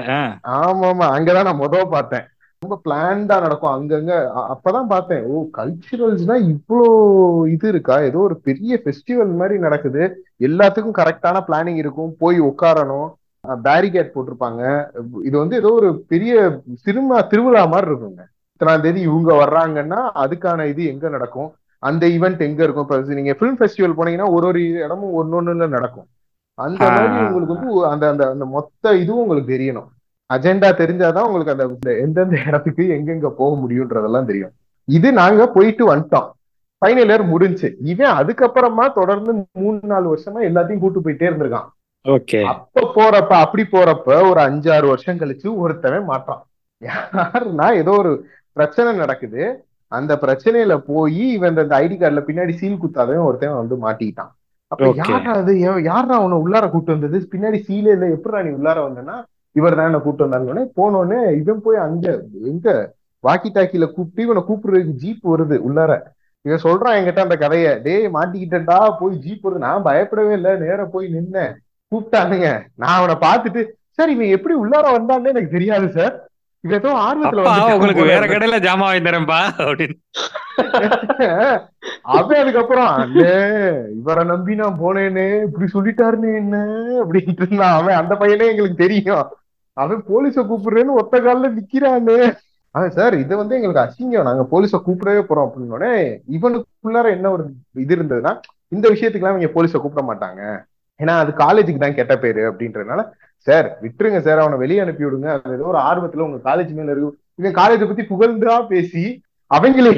ஆமா 0.60 0.86
ஆமா 0.92 1.08
அங்கதான் 1.16 1.48
நான் 1.48 1.60
முத 1.60 1.84
பார்த்தேன். 1.90 2.26
ரொம்ப 2.62 2.76
பிளான்டா 2.86 3.38
நடக்கும். 3.42 3.74
அங்கங்க 3.76 4.14
அப்பதான் 4.54 4.88
பார்த்தேன். 4.88 5.24
ஓ 5.26 5.42
கல்ச்சுரல்ஸ்னா 5.58 6.36
இவ்வளோ 6.52 6.86
இது 7.48 7.68
இருக்கா? 7.68 8.00
ஏதோ 8.00 8.18
ஒரு 8.18 8.36
பெரிய 8.38 8.82
ஃபெஸ்டிவல் 8.84 9.36
மாதிரி 9.36 9.60
நடக்குது. 9.60 10.04
எல்லாத்துக்கும் 10.40 10.98
கரெக்டான 11.02 11.42
பிளானிங் 11.48 11.82
இருக்கும். 11.84 12.16
போய் 12.20 12.40
உட்காரணும். 12.42 13.10
பேரிகேட் 13.64 14.14
போட்டிருப்பாங்க. 14.16 14.62
இது 15.24 15.36
வந்து 15.38 15.56
ஏதோ 15.56 15.72
ஒரு 15.74 15.90
பெரிய 16.08 16.62
சினிமா 16.86 17.22
திருவிழா 17.22 17.66
மாதிரி 17.66 17.90
இருக்குங்க. 17.92 18.24
இத்தனாம் 18.54 18.82
தேதி 18.82 19.02
இவங்க 19.02 19.32
வர்றாங்கன்னா 19.44 20.02
அதுக்கான 20.24 20.66
இது 20.66 20.86
எங்க 20.86 21.10
நடக்கும்? 21.10 21.50
அந்த 21.80 22.08
ஈவெண்ட் 22.08 22.40
எங்க 22.40 22.64
இருக்கும்? 22.64 22.86
இப்ப 22.88 23.16
நீங்க 23.20 23.36
ஃபிலிம் 23.40 23.58
ஃபெஸ்டிவல் 23.60 23.98
போனீங்கன்னா 23.98 24.30
ஒரு 24.30 24.48
ஒரு 24.48 24.62
இடமும் 24.86 25.16
ஒன்னொன்னுல 25.22 25.68
நடக்கும். 25.68 26.08
அந்த 26.58 26.84
மாதிரி 26.90 27.26
உங்களுக்கு 27.26 27.56
வந்து 27.56 27.88
அந்த 27.88 28.06
அந்த 28.10 28.30
அந்த 28.30 28.46
மொத்த 28.46 28.96
இதுவும் 28.96 29.22
உங்களுக்கு 29.24 29.54
தெரியணும். 29.56 29.90
அஜெண்டா 30.30 30.70
தெரிஞ்சாதான் 30.82 31.28
உங்களுக்கு 31.28 31.56
அந்த 31.56 31.92
எந்தெந்த 32.04 32.38
இடத்துக்கு 32.46 32.84
எங்கெங்க 32.98 33.30
போக 33.30 33.52
முடியுன்றதெல்லாம் 33.64 34.26
தெரியும். 34.26 34.54
இது 34.88 35.14
நாங்க 35.14 35.48
போயிட்டு 35.48 35.96
வந்துட்டோம். 35.96 36.30
ஃபைனல் 36.82 37.12
இயர் 37.12 37.24
முடிஞ்சு. 37.34 37.68
இவன் 37.82 38.16
அதுக்கப்புறமா 38.20 38.94
தொடர்ந்து 38.94 39.46
மூணு 39.52 39.80
நாலு 39.84 40.08
வருஷமா 40.14 40.40
எல்லாத்தையும் 40.50 40.80
கூட்டு 40.80 41.00
போயிட்டே 41.00 41.28
இருந்திருக்கான். 41.30 41.68
அப்ப 42.44 42.92
போறப்ப 42.96 43.34
அப்படி 43.36 43.64
போறப்ப 43.72 44.30
ஒரு 44.30 44.40
அஞ்சாறு 44.42 44.88
வருஷம் 44.88 45.20
கழிச்சு 45.20 45.48
ஒருத்தவன் 45.64 46.04
மாட்டான். 46.04 46.42
யாருன்னா 46.82 47.74
ஏதோ 47.76 47.92
ஒரு 47.98 48.12
பிரச்சனை 48.58 48.94
நடக்குது. 48.94 49.44
அந்த 49.92 50.16
பிரச்சனையில 50.16 50.78
போய் 50.86 51.20
இவன் 51.30 51.58
இந்த 51.58 51.76
ஐடி 51.78 51.96
கார்டுல 51.96 52.22
பின்னாடி 52.28 52.52
சீல் 52.52 52.82
குத்தாதவன் 52.82 53.26
ஒருத்தன் 53.26 53.56
வந்து 53.56 53.76
மாட்டிக்கிட்டான். 53.78 54.32
அப்ப. 54.72 54.86
யாரா 55.02 55.32
அது? 55.34 55.54
யாரா 55.84 56.14
அவனை 56.16 56.38
உள்ளார 56.38 56.70
கூட்டு 56.70 56.92
வந்தது? 56.92 57.18
பின்னாடி 57.32 57.60
சீலே 57.68 57.92
இல்ல. 57.92 58.06
எப்படிடா 58.10 58.42
நீ 58.42 58.52
உள்ளார 58.52 58.80
வந்தனா 58.88 59.16
இவர் 59.56 59.76
தான் 59.76 59.86
என்ன 59.86 60.00
கூட்டு 60.00 60.26
வந்தாருன்னு 60.26 60.64
போனோடனே 60.78 61.20
இவன் 61.36 61.62
போய் 61.62 61.76
அங்க 61.78 62.06
எங்க? 62.46 62.70
வாக்கி 63.24 63.50
டாக்கில 63.54 63.86
கூப்பிட்டு 63.92 64.22
இவனை 64.22 64.42
கூப்பிடுறதுக்கு 64.44 64.96
ஜீப் 64.96 65.32
வருது 65.32 65.58
உள்ளார. 65.68 65.92
இவன் 66.46 66.64
சொல்றான் 66.64 66.98
என்கிட்ட 66.98 67.20
அந்த 67.20 67.38
கதைய 67.38 67.82
டேய் 67.82 68.08
மாட்டிக்கிட்டேன்டா 68.14 68.80
போய் 69.00 69.16
ஜீப் 69.18 69.48
வருது. 69.48 69.58
நான் 69.60 69.84
பயப்படவே 69.84 70.34
இல்லை. 70.34 70.58
நேரா 70.58 70.84
போய் 70.86 71.08
நின்னேன். 71.14 71.54
கூப்பிட்டானுங்க. 71.92 72.48
நான் 72.76 72.98
அவனை 72.98 73.16
பார்த்துட்டு 73.26 73.62
சார் 73.98 74.10
இவன் 74.10 74.34
எப்படி 74.38 74.56
உள்ளார 74.56 74.86
வந்தான்னு 74.96 75.32
எனக்கு 75.34 75.50
தெரியாது 75.50 75.88
சார். 75.92 76.16
இது 76.64 76.76
ஏதோ 76.76 76.92
ஆர்வத்துல 77.06 77.42
உங்களுக்கு 77.74 78.04
வேற. 78.12 78.24
கடையில 78.26 78.58
ஜாமான் 78.66 78.88
வாங்கி 78.88 79.08
தரேன்பா 79.08 79.40
அப்படின்னு. 79.66 79.96
அவன் 82.16 82.40
அதுக்கப்புறம் 82.42 82.92
இவரை 84.00 84.24
நம்பி 84.24 84.56
நான் 84.56 84.80
போனேனே 84.80 85.26
இப்படி 85.48 85.68
சொல்லிட்டாருன்னு 85.74 86.30
என்ன? 86.38 86.56
அப்படின்ட்டு 87.02 87.44
இருந்தான். 87.44 87.76
அவன் 87.80 88.00
அந்த 88.02 88.14
பையனே 88.16 88.50
எங்களுக்கு 88.52 88.84
தெரியும். 88.84 89.26
அவன் 89.78 90.02
போலீஸ 90.10 90.38
கூப்பிடுறேன்னு 90.50 91.00
ஒத்த 91.02 91.16
கால்ல 91.20 91.50
நிக்கிறானே. 91.56 92.18
அவன் 92.76 92.92
சார் 92.92 93.16
இது 93.16 93.34
வந்து 93.38 93.56
எங்களுக்கு 93.58 93.86
அசிங்கம். 93.86 94.28
நாங்க 94.30 94.44
போலீஸ 94.54 94.74
கூப்பிடவே 94.88 95.22
போறோம். 95.30 95.48
அப்படின்னோடனே 95.48 95.94
இவனுக்குள்ளார 96.38 97.10
என்ன 97.18 97.32
ஒரு 97.32 97.44
இது 97.76 97.96
இருந்ததுன்னா 97.96 98.34
இந்த 98.72 98.86
விஷயத்துக்குலாம் 98.94 99.36
இவங்க 99.36 99.52
போலீஸ 99.58 99.76
கூப்பிட 99.78 100.04
மாட்டாங்க. 100.10 100.42
ஏன்னா 101.00 101.14
அது 101.22 101.32
காலேஜுக்கு 101.40 101.80
தான் 101.80 101.98
கெட்ட 101.98 102.14
பேரு 102.20 102.42
அப்படின்றதுனால 102.50 103.02
சார் 103.48 103.68
விட்டுருங்க 103.82 104.20
சார் 104.26 104.42
அவனை 104.44 104.58
வெளியே 104.62 104.84
அனுப்பி 104.84 105.06
விடுங்க 105.06 105.30
அது 105.36 105.56
ஏதோ 105.58 105.68
ஒரு 105.72 105.80
ஆர்வத்துல 105.88 106.26
உங்க 106.28 106.40
காலேஜ் 106.46 106.72
மேல 106.78 106.94
இருக்கு. 106.94 107.10
இவன் 107.40 107.58
காலேஜை 107.58 107.86
பத்தி 107.86 108.04
புகழ்ந்தா 108.12 108.56
பேசி 108.70 109.04
அவங்களே 109.52 109.92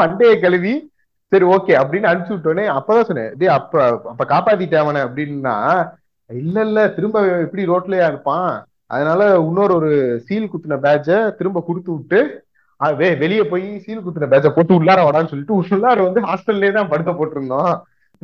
மண்டையை 0.00 0.36
கழுவி 0.40 0.74
சரி 1.32 1.46
ஓகே 1.54 1.72
அப்படின்னு 1.80 2.08
அனுப்பிச்சு 2.08 2.36
விட்டோன்னே 2.36 2.64
அப்பதான் 2.76 3.08
சொன்னேன் 3.08 3.32
அப்ப 3.56 3.74
அப்ப 4.10 4.22
காப்பாத்திட்டே 4.32 4.78
அவனை 4.80 5.00
அப்படின்னா 5.06 5.56
இல்ல 6.30 6.56
இல்ல 6.66 6.80
திரும்ப 6.96 7.16
எப்படி 7.44 7.62
ரோட்லயா 7.70 8.06
இருப்பான்? 8.08 8.50
அதனால 8.90 9.20
இன்னொரு 9.40 9.72
ஒரு 9.78 9.90
சீல் 10.26 10.50
குத்துன 10.52 10.78
பேட்ச 10.84 11.08
திரும்ப 11.38 11.58
கொடுத்து 11.62 11.90
விட்டு 11.92 12.20
வெளிய 13.22 13.42
போய் 13.48 13.64
சீல் 13.84 14.04
குத்துன 14.04 14.28
பேட்ச 14.28 14.48
போட்டு 14.50 14.78
உள்ளார 14.78 15.00
வாடான்னு 15.04 15.30
சொல்லிட்டு 15.32 15.56
உள்ளார 15.58 15.98
வந்து 16.06 16.20
ஹாஸ்டல்லே 16.26 16.70
தான் 16.76 16.90
படுத்த 16.92 17.12
போட்டிருந்தோம். 17.12 17.72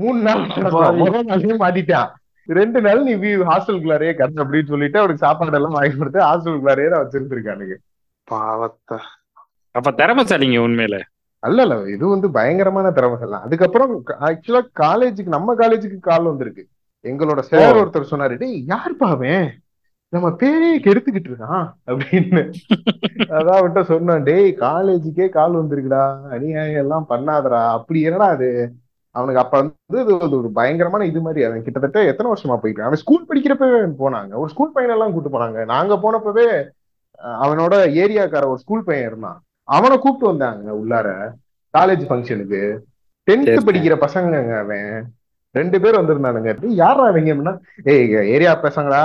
மூணு 0.01 0.19
நாள் 0.27 0.41
மாட்டிட்டான். 1.65 2.11
ரெண்டு 2.49 2.81
நாள் 2.87 3.03
நீ 3.07 3.13
ஹாஸ்டலுக்குள்ளாரே 3.51 4.11
கட்டு 4.19 4.43
அப்படின்னு 4.43 4.73
சொல்லிட்டு 4.73 4.99
அவனுக்கு 5.01 5.25
சாப்பாடு 5.27 5.59
எல்லாம் 5.59 5.77
வாங்கி 5.77 5.97
கொடுத்து 5.97 6.21
ஹாஸ்டலுக்குள்ளாரே 6.29 6.89
தான் 6.93 7.05
வச்சிருந்திருக்கானுங்க 7.05 7.77
பாவத்தை. 8.25 8.99
அப்ப 9.79 9.91
திறமைசாலிங்க 10.01 10.59
உண்மையில. 10.67 10.99
அல்ல 11.47 11.65
இல்ல 11.65 11.75
இது 11.95 12.05
வந்து 12.09 12.29
பயங்கரமான 12.37 12.91
தான். 12.93 13.45
அதுக்கப்புறம் 13.47 13.93
ஆக்சுவலா 14.29 14.63
காலேஜுக்கு 14.83 15.37
நம்ம 15.37 15.55
காலேஜுக்கு 15.63 15.99
கால் 16.11 16.31
வந்திருக்கு. 16.31 16.65
எங்களோட 17.11 17.41
சார். 17.49 17.81
ஒருத்தர் 17.81 18.13
சொன்னாரு 18.13 18.37
டேய் 18.43 18.57
யாருப்பா 18.73 19.09
அவன்? 19.17 19.47
நம்ம 20.15 20.29
பேரே 20.41 20.71
கெடுத்துக்கிட்டு 20.87 21.31
இருக்கான். 21.31 21.67
அப்படின்னு. 21.91 22.43
அதான் 23.37 23.59
அவன்கிட்ட 23.59 23.83
சொன்னான் 23.93 24.27
டேய் 24.29 24.49
காலேஜுக்கே 24.65 25.29
கால் 25.29 25.61
வந்திருக்குடா. 25.61 26.05
அநியாயம் 26.37 26.83
எல்லாம் 26.85 27.07
பண்ணாதடா. 27.13 27.63
அப்படி 27.79 28.01
என்னடா 28.09 28.29
அது 28.37 28.49
அவனுக்கு 29.17 29.43
அப்ப 29.43 29.57
வந்து 29.59 30.15
இது 30.15 30.39
ஒரு 30.39 30.51
பயங்கரமான 30.59 31.05
இது 31.11 31.21
மாதிரி 31.21 31.45
அவன் 31.49 31.63
கிட்டத்தட்ட 31.63 32.05
எத்தனை 32.05 32.33
வருஷமா 32.33 32.57
போயிட்டு 32.57 32.87
அவன் 32.89 33.03
ஸ்கூல் 33.03 33.29
படிக்கிறப்பவே 33.29 33.79
போனாங்க. 34.03 34.33
ஒரு 34.43 34.51
ஸ்கூல் 34.51 34.73
பையன் 34.73 34.93
எல்லாம் 34.93 35.13
கூட்டு 35.13 35.31
போனாங்க. 35.35 35.65
நாங்க 35.65 35.95
போனப்பவே 35.95 36.49
அவனோட 37.45 37.75
ஏரியாக்கார 38.03 38.45
ஒரு 38.47 38.59
ஸ்கூல் 38.59 38.85
பையன் 38.85 39.07
இருந்தான். 39.07 39.39
அவனை 39.69 39.97
கூப்பிட்டு 39.99 40.27
வந்தாங்க 40.27 40.73
உள்ளார. 40.81 41.09
காலேஜ் 41.79 42.05
ஃபங்க்ஷனுக்கு 42.09 42.61
டென்த் 43.29 43.55
சரி. 43.55 43.65
படிக்கிற 43.67 43.95
பசங்கங்க 44.07 44.55
அவன். 44.59 44.91
ரெண்டு 45.51 45.81
பேர் 45.81 45.99
வந்திருந்தானுங்க. 46.01 46.51
யாரா 46.83 47.05
அவங்க 47.07 47.61
ஏய் 47.85 48.13
ஏரியா 48.35 48.53
பசங்களா? 48.63 49.05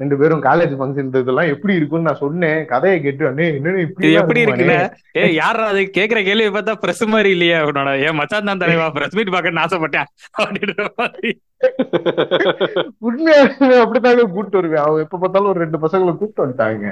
ரெண்டு 0.00 0.16
பேரும் 0.20 0.42
காலேஜ் 0.46 0.72
ஃபங்க்ஷன் 0.78 1.08
இதெல்லாம் 1.22 1.50
எப்படி 1.54 1.72
இருக்கும்னு 1.78 2.08
நான் 2.08 2.22
சொன்னேன். 2.22 2.60
கதையை 2.72 2.98
கேட்டு 3.04 3.24
என்னன்னு 3.30 3.82
இப்படி 3.86 4.12
எப்படி? 4.20 4.42
இருக்குல்ல? 4.44 4.76
ஏ 5.20 5.24
யாரா 5.40 5.64
அது? 5.72 5.82
கேக்குற 5.96 6.20
கேள்வி 6.28 6.46
பார்த்தா 6.56 6.74
பிரஸ் 6.84 7.04
மாதிரி 7.14 7.30
இல்லையா. 7.36 7.58
அவனோட 7.64 7.92
ஏன் 8.06 8.18
மச்சான் 8.20 8.50
தான் 8.50 8.62
தலைவா. 8.62 8.86
பிரஸ் 8.96 9.16
மீட் 9.18 9.34
பார்க்கணும்னு 9.34 9.64
ஆசைப்பட்டேன். 9.64 10.10
அப்படின்ற 10.42 10.86
மாதிரி. 11.00 11.30
உண்மையாலுமே 13.08 13.78
அப்படித்தாங்க 13.84 14.22
கூப்பிட்டு 14.34 14.60
வருவேன். 14.60 14.84
அவங்க 14.84 15.04
எப்ப 15.06 15.18
பார்த்தாலும் 15.24 15.52
ஒரு 15.52 15.62
ரெண்டு 15.64 15.80
பசங்களை 15.84 16.14
கூப்பிட்டு 16.16 16.44
வந்துட்டாங்க. 16.44 16.86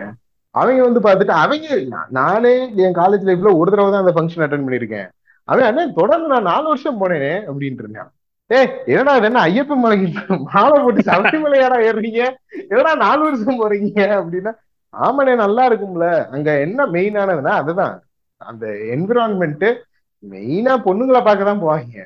அவங்க 0.54 0.80
வந்து 0.88 1.00
பார்த்துட்டு 1.06 1.34
அவங்க 1.44 1.80
நானே 2.18 2.54
என் 2.84 2.98
காலேஜ் 3.00 3.26
லைஃப்ல 3.28 3.50
ஒரு 3.60 3.70
தடவை 3.72 3.88
தான் 3.90 4.04
அந்த 4.04 4.14
ஃபங்க்ஷன் 4.16 4.44
அட்டன் 4.46 4.66
பண்ணிருக்கேன் 4.66 5.08
அவன் 5.48 5.68
அண்ணே 5.68 5.84
தொடர்ந்து 5.98 6.28
நான் 6.32 6.48
நாலு 6.52 6.66
வருஷம் 6.72 7.00
போனேனே 7.02 7.34
அப்படின்ட்டு 7.50 7.84
இருந்தான். 7.84 8.10
ஏய் 8.50 8.68
என்னடா 8.90 9.14
என்ன 9.28 9.40
ஐயப்பன் 9.48 9.82
மலைக்கு 9.82 10.36
மாலை 10.44 10.76
போட்டு 10.82 11.00
சபரிமலையாடா 11.08 11.78
ஏறுறீங்க? 11.88 12.22
என்னடா 12.70 12.92
நாலு 13.04 13.22
வருஷம் 13.26 13.60
போறீங்க? 13.62 13.98
அப்படின்னா 14.20 14.52
ஆமாண்ணே 14.94 15.34
நல்லா 15.36 15.64
இருக்கும்ல. 15.70 16.06
அங்க 16.34 16.50
என்ன 16.66 16.86
மெயினானதுன்னா 16.94 17.54
அதுதான். 17.62 17.96
அந்த 18.50 18.66
என்விரான்மெண்ட் 18.94 19.66
மெயினா 20.22 20.74
பொண்ணுங்களை 20.86 21.20
பார்க்க 21.24 21.50
தான் 21.50 21.62
போவாங்க. 21.64 21.98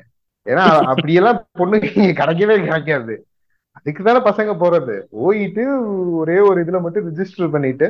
ஏன்னா 0.45 0.65
அப்படியெல்லாம் 0.91 1.39
பொண்ணுங்க 1.59 1.87
இங்க 1.99 2.13
கிடைக்கவே 2.21 2.57
கிடைக்காது. 2.65 3.15
அதுக்கு 3.77 4.03
தானே 4.03 4.19
பசங்க 4.29 4.51
போறது. 4.63 4.95
போயிட்டு 5.21 5.63
ஒரே 6.21 6.37
ஒரு 6.49 6.57
இதுல 6.63 6.79
மட்டும் 6.81 7.07
ரிஜிஸ்டர் 7.09 7.53
பண்ணிட்டு 7.55 7.87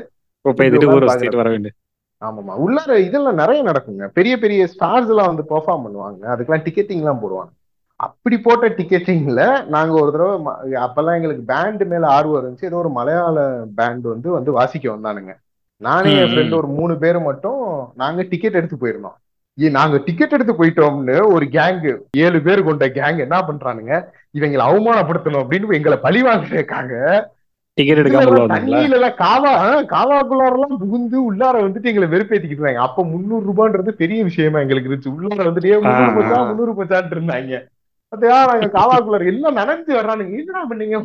ஆமாமா 2.21 2.53
உள்ளார 2.65 2.93
இதெல்லாம் 3.07 3.41
நிறைய 3.41 3.61
நடக்குங்க. 3.63 4.05
பெரிய 4.17 4.33
பெரிய 4.39 4.67
ஸ்டார்ஸ் 4.73 5.11
எல்லாம் 5.13 5.31
வந்து 5.31 5.43
பெர்ஃபார்ம் 5.51 5.85
பண்ணுவாங்க. 5.85 6.21
அதுக்கெல்லாம் 6.33 6.65
டிக்கெட்டிங் 6.67 7.03
எல்லாம் 7.03 7.21
போடுவாங்க. 7.23 7.51
அப்படி 8.03 8.37
போட்ட 8.39 8.67
டிக்கெட்டிங்ல 8.69 9.65
நாங்க 9.65 9.93
ஒரு 10.01 10.11
தடவை 10.11 10.53
அப்பெல்லாம் 10.73 11.15
எங்களுக்கு 11.15 11.43
பேண்ட் 11.53 11.83
மேல 11.83 12.07
ஆர்வம் 12.07 12.43
இருந்துச்சு. 12.43 12.65
ஏதோ 12.65 12.75
ஒரு 12.75 12.89
மலையாள 12.89 13.63
பேண்ட் 13.75 14.03
வந்து 14.03 14.31
வந்து 14.31 14.51
வாசிக்க 14.51 14.91
வந்தானுங்க. 14.91 15.33
நானே 15.77 16.15
என். 16.15 16.25
ஃப்ரெண்டு 16.25 16.55
ஒரு 16.55 16.67
மூணு 16.67 16.97
பேர் 16.97 17.19
மட்டும் 17.19 17.91
நாங்க 17.95 18.25
டிக்கெட் 18.29 18.53
எடுத்து 18.53 18.77
போயிருந்தோம். 18.81 19.17
நாங்க 19.71 20.01
டிக்கெட் 20.05 20.31
எடுத்து 20.31 20.53
போயிட்டோம்னு 20.53 21.33
ஒரு 21.33 21.45
கேங் 21.45 21.97
ஏழு 22.17 22.41
பேர் 22.41 22.63
கொண்ட 22.63 22.87
கேங் 22.87 23.17
என்ன 23.17 23.37
பண்றானுங்க? 23.39 24.05
இவங்களை 24.37 24.63
அவமானப்படுத்தணும் 24.67 25.41
அப்படின்னு 25.43 25.73
எங்களை 25.73 25.97
பழி 25.97 26.21
வாங்குறதுக்காக 26.23 27.23
டிக்கெட் 27.73 27.97
எடுக்காம 27.97 28.35
தண்ணியில 28.55 28.91
எல்லாம் 28.91 29.19
காவா 29.23 29.49
காவாக்குள்ளார 29.91 30.53
எல்லாம் 30.53 30.77
புகுந்து 30.79 31.17
உள்ளார 31.25 31.55
வந்துட்டு 31.61 31.83
எங்களை 31.83 32.07
வெறுப்பேத்திக்கிட்டு 32.07 32.57
இருந்தாங்க. 32.57 32.81
அப்ப 32.87 33.05
முந்நூறு 33.05 33.45
ரூபான்றது 33.45 33.89
பெரிய 33.89 34.23
விஷயமா 34.23 34.59
எங்களுக்கு 34.59 34.91
இருந்துச்சு. 34.91 35.13
உள்ளார 35.13 35.41
வந்துட்டு 35.41 35.65
"ஏய், 35.65 35.79
முந்நூறு 35.81 36.11
பச்சா. 36.11 36.47
முந்நூறு 36.47 36.73
பச்சான்ட்டு 36.73 37.15
இருந்தாங்க. 37.17 37.53
அதையா 38.13 38.37
நாங்க 38.49 38.67
காவாக்குள்ளார 38.77 39.31
எல்லாம் 39.33 39.59
நனைஞ்சு 39.59 39.91
வர்றானுங்க 39.97 40.37
என்னடா 40.41 40.61
பண்ணீங்க? 40.71 40.97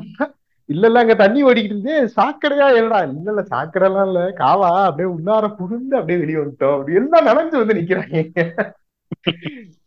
இல்ல 0.68 0.86
இல்ல 0.88 1.02
அங்க 1.02 1.14
தண்ணி 1.22 1.40
ஓடிக்கிட்டு 1.48 1.76
இருந்து 1.76 1.94
சாக்கடையா? 2.16 2.66
என்னடா 2.78 2.98
இல்ல 3.08 3.30
இல்ல 3.32 3.42
சாக்கடை 3.52 3.86
எல்லாம் 3.90 4.08
இல்ல. 4.10 4.22
காவா 4.42 4.70
அப்படியே 4.88 5.08
உள்ளார 5.14 5.46
புகுந்து 5.60 5.94
அப்படியே 5.98 6.18
வெளியே 6.22 6.40
வந்துட்டோம். 6.40 6.74
அப்படி 6.76 6.98
எல்லாம் 7.00 7.28
நனைஞ்சு 7.28 7.56
வந்து 7.62 7.78
நிக்கிறாங்க. 7.78 8.16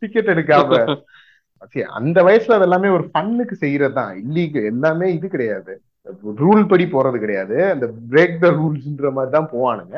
டிக்கெட் 0.01 0.31
எடுக்காம. 0.33 0.79
அந்த 1.99 2.19
வயசுல 2.27 2.55
அது 2.57 2.65
எல்லாமே 2.67 2.89
ஒரு 2.97 3.05
ஃபன்னுக்கு 3.11 3.55
செய்யறது 3.63 3.95
தான் 3.99 4.13
இல்லீக 4.23 4.63
எல்லாமே 4.71 5.07
இது 5.17 5.27
கிடையாது. 5.35 5.73
ரூல் 6.43 6.63
படி 6.71 6.85
போறது 6.95 7.17
கிடையாது. 7.23 7.57
அந்த 7.73 7.85
பிரேக் 8.11 8.41
த 8.43 8.49
ரூல்ஸ்ன்ற 8.59 9.09
மாதிரி 9.17 9.33
தான் 9.37 9.51
போவானுங்க. 9.53 9.97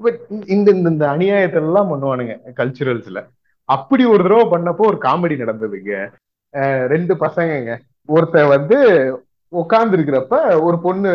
பட் 0.00 0.20
இந்த 0.54 0.66
இந்த 0.76 0.88
இந்த 0.94 1.06
அநியாயத்தை 1.14 1.60
எல்லாம் 1.64 1.90
பண்ணுவானுங்க 1.92 2.34
கல்ச்சுரல்ஸ்ல 2.60 3.20
அப்படி 3.68 4.02
ஒரு 4.12 4.22
தடவை 4.26 4.44
பண்ணப்போ 4.52 4.84
ஒரு 4.92 4.98
காமெடி 5.06 5.36
நடந்ததுங்க. 5.42 5.92
ரெண்டு 6.92 7.14
பசங்கங்க. 7.14 7.72
ஒருத்தன் 8.08 8.52
வந்து 8.54 8.78
உட்கார்ந்து 9.52 9.96
இருக்கிறப்ப 9.96 10.34
ஒரு 10.60 10.78
பொண்ணு 10.78 11.10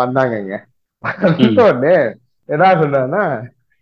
வந்தாங்கங்க. 0.00 0.56
வந்த 1.04 1.62
உடனே 1.68 1.94
என்ன 2.48 2.72
சொன்னான்னா 2.80 3.22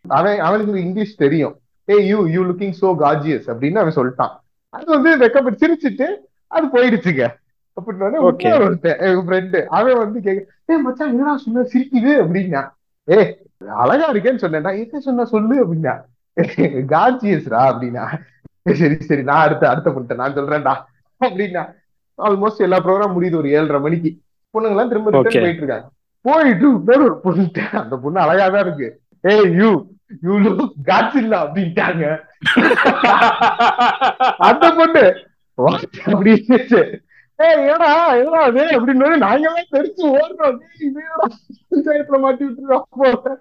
அவன் 0.05 0.39
அவனுக்கு 0.39 0.85
இங்கிலீஷ் 0.87 1.23
தெரியும். 1.25 1.55
Hey 1.89 2.07
you 2.11 2.19
you 2.35 2.41
looking 2.45 2.77
so 2.81 2.89
gorgeous 3.05 3.47
அப்படின்னு 3.53 3.83
அவன் 3.83 3.99
சொல்லிட்டான். 3.99 4.35
அது 4.75 4.87
வந்து 4.95 5.11
வெக்கப்பட்டு 5.23 5.63
சிரிச்சிட்டு 5.63 6.09
அது 6.51 6.67
போயிடுச்சுங்க. 6.67 7.25
இன்னொரு 7.77 8.65
ஒருத்தன் 8.67 8.99
ஃப்ரெண்டு 9.27 9.59
அவன் 9.79 9.99
வந்து 9.99 10.19
கேட்க 10.21 10.73
ஏ 10.73 10.77
மச்சான் 10.83 11.11
என்னடா 11.13 11.35
சொன்ன? 11.37 11.65
சிரிக்குது? 11.73 12.13
அப்படின்னா 12.25 12.63
ஏ 13.09 13.19
அழகா 13.83 14.07
இருக்கேன்னு 14.13 14.45
சொன்னேன்டா. 14.45 14.73
என்ன 14.83 15.01
சொன்ன? 15.07 15.25
சொல்லு 15.35 15.57
அப்படின்னா 15.65 15.95
காஜியஸ்ரா 16.95 17.61
அப்படின்னா 17.69 18.03
"ஏய், 18.07 18.36
சரி 18.75 18.97
சரி 19.01 19.23
நான் 19.23 19.45
அடுத்த 19.47 19.69
அடுத்த 19.71 19.91
பொண்ணு 19.91 20.21
நான் 20.21 20.37
சொல்றேன்டா. 20.37 20.75
அப்படின்னா 21.21 21.65
ஆல்மோஸ்ட் 22.19 22.65
எல்லா 22.67 22.79
ப்ரோக்ராம் 22.79 23.15
முடியுது 23.17 23.37
ஒரு 23.37 23.49
ஏழரை 23.51 23.81
மணிக்கு. 23.81 24.11
பொண்ணுங்கெல்லாம் 24.55 24.89
திரும்ப. 24.89 25.11
ரிட்டர்ன் 25.11 25.45
போயிட்டு 25.45 25.63
இருக்காங்க 25.65 25.89
போயிட்டு 26.25 26.69
இன்னொரு 26.69 27.05
ஒரு 27.05 27.17
பொண்ணு 27.25 27.45
அந்த 27.81 27.97
பொண்ணு 27.97 28.21
அழகா 28.21 28.47
தான் 28.49 28.65
இருக்கு. 28.67 28.89
ஏய் 29.21 29.51
யூ 29.59 29.69
யூ 30.23 30.35
லுக் 30.45 30.73
காட்ஸ் 30.85 31.17
இல்ல 31.17 31.35
அப்படின்ட்டாங்க. 31.45 32.05
அந்த 34.49 34.67
பொண்ணு? 34.79 35.05
அப்படின்னு 36.13 36.81
ஏடா 37.39 38.15
ஏடா 38.15 38.41
அது? 38.43 38.61
அப்படின்னு 38.67 39.17
நாங்க 39.17 39.35
எல்லாம் 39.35 39.71
தெரிச்சு 39.73 40.05
ஓடுறோம் 40.17 40.59
"டேய், 40.59 40.89
இது 40.89 41.01
என்னடா 41.03 41.27
பஞ்சாயத்துல 41.71 42.21
மாட்டி 42.21 42.45
விட்டுருக்கோம் 42.45 42.83
போல." 42.91 43.39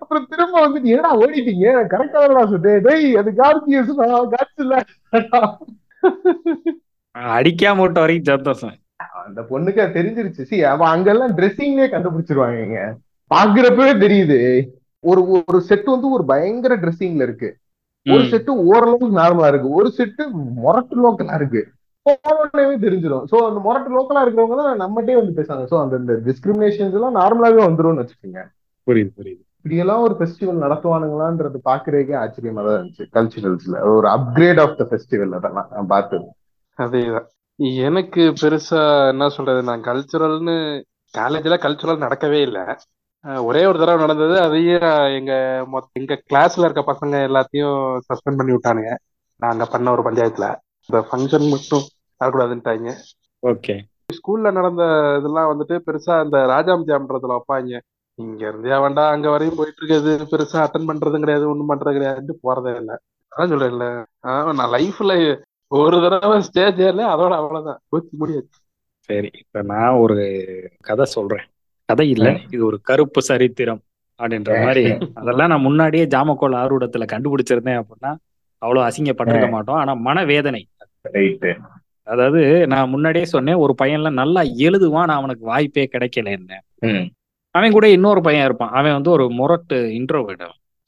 அப்புறம் 0.00 0.26
திரும்ப 0.30 0.60
வந்து 0.60 0.90
ஏடா 0.90 1.18
ஓடிட்டீங்க? 1.18 1.66
கரெக்டா 1.92 2.80
டேய் 2.80 3.16
அது 3.16 3.30
கார்த்தியஸ் 3.30 4.34
காட்ஸ் 4.34 4.56
இல்ல. 4.56 4.74
அடிக்காம 7.18 7.80
விட்ட 7.80 8.00
வரைக்கும் 8.00 8.34
சந்தோஷம் 8.34 8.74
அந்த 9.24 9.42
பொண்ணுக்கு 9.42 9.82
தெரிஞ்சிருச்சு. 9.96 10.42
சி 10.42 10.64
அவ 10.64 10.88
அங்கெல்லாம் 10.88 11.36
ட்ரெஸ்ஸிங்லயே 11.38 11.86
கண்டுபிடிச்சிருவாங்க 11.90 12.92
பாக்குறப்பவே 13.34 13.92
தெரியுது. 14.04 14.40
ஒரு 15.00 15.42
ஒரு 15.46 15.60
செட் 15.60 15.84
வந்து 15.84 16.10
ஒரு 16.10 16.24
பயங்கர 16.24 16.76
ட்ரெஸ்ஸிங்ல 16.76 17.22
இருக்கு. 17.22 17.56
ஒரு. 18.06 18.22
செட்டு 18.22 18.48
ஓரளவுக்கு 18.48 19.18
நார்மலா 19.18 19.48
இருக்கு. 19.48 19.68
ஒரு 19.68 19.92
செட்டு 19.98 20.22
மொரட்டு 20.64 20.94
லோக்கலா 21.04 21.34
இருக்கு. 21.34 21.62
போனோடனே 22.06 22.64
தெரிஞ்சிடும் 22.84 23.24
சோ 23.30 23.36
அந்த 23.48 23.58
மொரட்டு 23.66 23.94
லோக்கலா 23.96 24.22
இருக்கிறவங்க 24.24 24.56
தான் 24.60 24.80
நம்மகிட்டே 24.82 25.16
வந்து 25.20 25.36
பேசுவாங்க. 25.38 25.64
சோ 25.72 25.76
அந்த 25.84 26.16
டிஸ்கிரிமினேஷன்ஸ் 26.28 26.96
எல்லாம் 26.98 27.18
நார்மலாவே 27.20 27.60
வந்துரும்னு 27.66 28.02
வச்சுக்கோங்க. 28.02 28.42
புரியுது 28.86 29.12
புரியுது. 29.18 29.42
இப்படியெல்லாம் 29.58 30.02
ஒரு 30.06 30.14
ஃபெஸ்டிவல் 30.18 30.64
நடத்துவானுங்களான்றது 30.64 31.58
பாக்குறதுக்கே 31.68 32.16
ஆச்சரியமா 32.22 32.62
தான் 32.66 32.76
இருந்துச்சு 32.78 33.04
கல்ச்சுரல்ஸ்ல 33.16 33.76
ஒரு 33.92 34.08
அப்கிரேட் 34.16 34.60
ஆஃப் 34.64 34.74
த 34.80 34.86
ஃபெஸ்டிவல் 34.90 35.36
அதெல்லாம் 35.38 35.70
நான் 35.74 35.92
பார்த்தது. 35.94 36.26
அதேதான். 36.78 37.28
எனக்கு 37.88 38.22
பெருசா 38.40 38.82
என்ன 39.12 39.28
சொல்றது 39.28 39.60
நான் 39.70 39.86
கல்ச்சுரல்னு 39.88 40.56
காலேஜ்ல 41.14 41.56
கல்ச்சுரல் 41.64 42.04
நடக்கவே 42.04 42.40
இல்லை. 42.48 42.64
ஒரே 43.48 43.62
ஒரு 43.66 43.78
தடவை 43.78 43.98
நடந்தது. 44.00 44.34
அதையும் 44.40 44.86
எங்க 45.18 45.32
மொத்த 45.72 46.00
எங்க 46.00 46.14
கிளாஸ்ல 46.30 46.66
இருக்க 46.66 46.82
பசங்க 46.92 47.14
எல்லாத்தையும் 47.28 47.76
சஸ்பெண்ட் 48.08 48.38
பண்ணி 48.40 48.54
விட்டானுங்க. 48.54 48.92
நாங்க 49.42 49.64
பண்ண 49.74 49.90
ஒரு 49.90 50.02
பஞ்சாயத்துல. 50.08 50.48
இந்த 50.88 50.98
ஃபங்க்ஷன் 51.08 51.46
மட்டும் 51.54 51.84
வரக்கூடாதுன்ட்டாங்க 52.20 52.90
ஓகே. 53.42 53.74
ஸ்கூல்ல 54.16 54.52
நடந்த 54.52 54.82
இதெல்லாம் 55.18 55.50
வந்துட்டு 55.50 55.76
பெருசா 55.86 56.14
இந்த 56.24 56.38
ராஜாம் 56.52 56.86
ஜாம்ன்றதுல 56.88 57.36
வைப்பாங்க. 57.36 57.78
இங்க 58.18 58.42
இருந்தே 58.48 58.78
வேண்டாம் 58.78 59.12
அங்க 59.12 59.28
வரையும் 59.30 59.56
போயிட்டு 59.56 59.80
இருக்கிறது 59.80 60.12
பெருசா 60.32 60.58
அட்டன் 60.64 60.88
பண்றதும் 60.90 61.24
கிடையாது 61.24 61.48
ஒண்ணும் 61.48 61.70
பண்றது 61.70 61.96
கிடையாது 61.96 62.38
போறதே 62.42 62.72
இல்லை. 62.80 62.96
அதான் 63.32 63.50
சொல்றேன்ல. 63.52 63.86
நான் 64.58 64.74
லைஃப்ல 64.74 65.14
ஒரு 65.68 65.96
தடவை 66.00 66.36
ஸ்டேஜ் 66.40 66.80
ஏறல 66.80 67.04
அதோட 67.14 67.32
அவ்வளவுதான். 67.40 67.80
போச்சு 67.88 68.12
முடியாச்சு. 68.20 68.58
சரி 69.08 69.30
இப்ப 69.34 69.62
நான் 69.62 69.98
ஒரு 70.04 70.16
கதை 70.80 71.04
சொல்றேன். 71.04 71.46
கதை 71.88 72.06
இல்ல 72.10 72.28
இது 72.50 72.62
ஒரு 72.66 72.78
கருப்பு 72.80 73.22
சரித்திரம் 73.22 73.80
அப்படின்ற 74.20 74.52
மாதிரி. 74.64 74.84
அதெல்லாம் 75.14 75.48
நான் 75.48 75.66
முன்னாடியே 75.68 76.04
ஜாமக்கோள் 76.04 76.60
ஆர்வடத்துல 76.60 77.06
கண்டுபிடிச்சிருந்தேன் 77.12 77.80
அப்படின்னா 77.80 78.12
அவ்வளவு 78.62 78.86
அசிங்கப்பட்டிருக்க 78.88 79.48
மாட்டோம். 79.50 79.76
ஆனா 79.76 79.94
மனவேதனை. 80.08 80.62
அதாவது 82.06 82.40
நான் 82.66 82.90
முன்னாடியே 82.90 83.26
சொன்னேன் 83.34 83.60
ஒரு 83.64 83.74
பையன்லாம் 83.82 84.20
நல்லா 84.22 84.42
எழுதுவான் 84.66 85.08
நான் 85.10 85.20
அவனுக்கு 85.20 85.44
வாய்ப்பே 85.52 85.84
கிடைக்கல 85.94 86.32
என்ன 86.38 86.60
அவன் 87.54 87.74
கூட 87.76 87.86
இன்னொரு 87.96 88.20
பையன் 88.20 88.44
இருப்பான். 88.44 88.72
அவன் 88.78 88.96
வந்து 88.96 89.10
ஒரு 89.10 89.24
முரட்டு 89.38 89.76
இன்ட்ரோவேர்ட் 89.98 90.44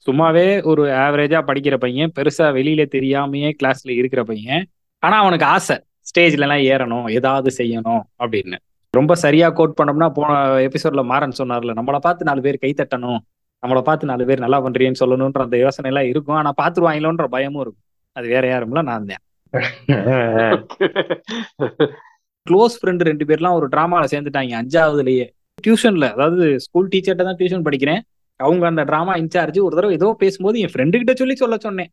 சும்மாவே 0.07 0.47
ஒரு 0.63 0.83
ஆவரேஜா 1.05 1.39
படிக்கிற 1.49 1.75
பையன் 1.77 2.11
பெருசா 2.17 2.45
வெளியில 2.57 2.81
தெரியாமையே 2.95 3.49
கிளாஸ்ல 3.59 3.91
இருக்கிற 3.99 4.21
பையன். 4.23 4.63
ஆனா 5.03 5.15
அவனுக்கு 5.23 5.45
ஆசை 5.55 5.75
ஸ்டேஜ்ல 6.09 6.45
எல்லாம் 6.47 6.63
ஏறணும் 6.73 7.07
ஏதாவது 7.17 7.49
செய்யணும் 7.57 8.03
அப்படின்னு. 8.23 8.57
ரொம்ப 8.93 9.15
சரியா 9.23 9.47
கோட் 9.49 9.77
பண்ணோம்னா 9.79 10.09
போன 10.09 10.35
எபிசோட்ல 10.67 11.03
மாறன் 11.03 11.39
சொன்னார்ல 11.39 11.73
நம்மளை 11.79 11.99
பார்த்து 12.05 12.29
நாலு 12.29 12.41
பேர் 12.45 12.63
கை 12.63 12.71
தட்டணும் 12.77 13.19
நம்மளை 13.63 13.81
பார்த்து 13.81 14.11
நாலு 14.11 14.25
பேர் 14.29 14.43
நல்லா 14.45 14.59
பண்றீன்னு 14.65 15.01
சொல்லணும்ன்ற 15.03 15.41
அந்த 15.47 15.57
யோசனை 15.57 15.89
எல்லாம் 15.91 16.09
இருக்கும். 16.11 16.37
ஆனா 16.41 16.51
பாத்துருவாங்களோன்ற 16.61 17.27
பயமும் 17.35 17.61
இருக்கும். 17.61 17.85
அது 18.15 18.27
வேற 18.35 18.45
யாரும்ல 18.51 18.81
நான் 18.91 19.09
தான். 19.11 19.23
க்ளோஸ் 22.47 22.79
ஃப்ரெண்டு 22.79 23.09
ரெண்டு 23.09 23.25
பேர்லாம் 23.25 23.59
ஒரு 23.59 23.67
டிராமால 23.67 24.05
சேர்ந்துட்டாங்க. 24.11 24.61
அஞ்சாவதுலயே. 24.61 25.25
டியூஷன்ல 25.63 26.15
அதாவது 26.15 26.59
ஸ்கூல் 26.65 26.89
டீச்சர்கிட்ட 26.93 27.23
தான் 27.23 27.39
டியூஷன் 27.39 27.67
படிக்கிறேன். 27.67 28.01
அவங்க 28.39 28.67
அந்த 28.67 28.83
ட்ராமா 28.83 29.21
இன்சார்ஜ் 29.21 29.67
ஒரு 29.67 29.75
தடவை 29.75 29.95
ஏதோ 29.95 30.15
பேசும்போது 30.19 30.59
என் 30.59 30.69
ஃப்ரெண்டு 30.73 31.01
கிட்ட 31.01 31.13
சொல்லி 31.13 31.35
சொல்ல 31.35 31.57
சொன்னேன். 31.57 31.91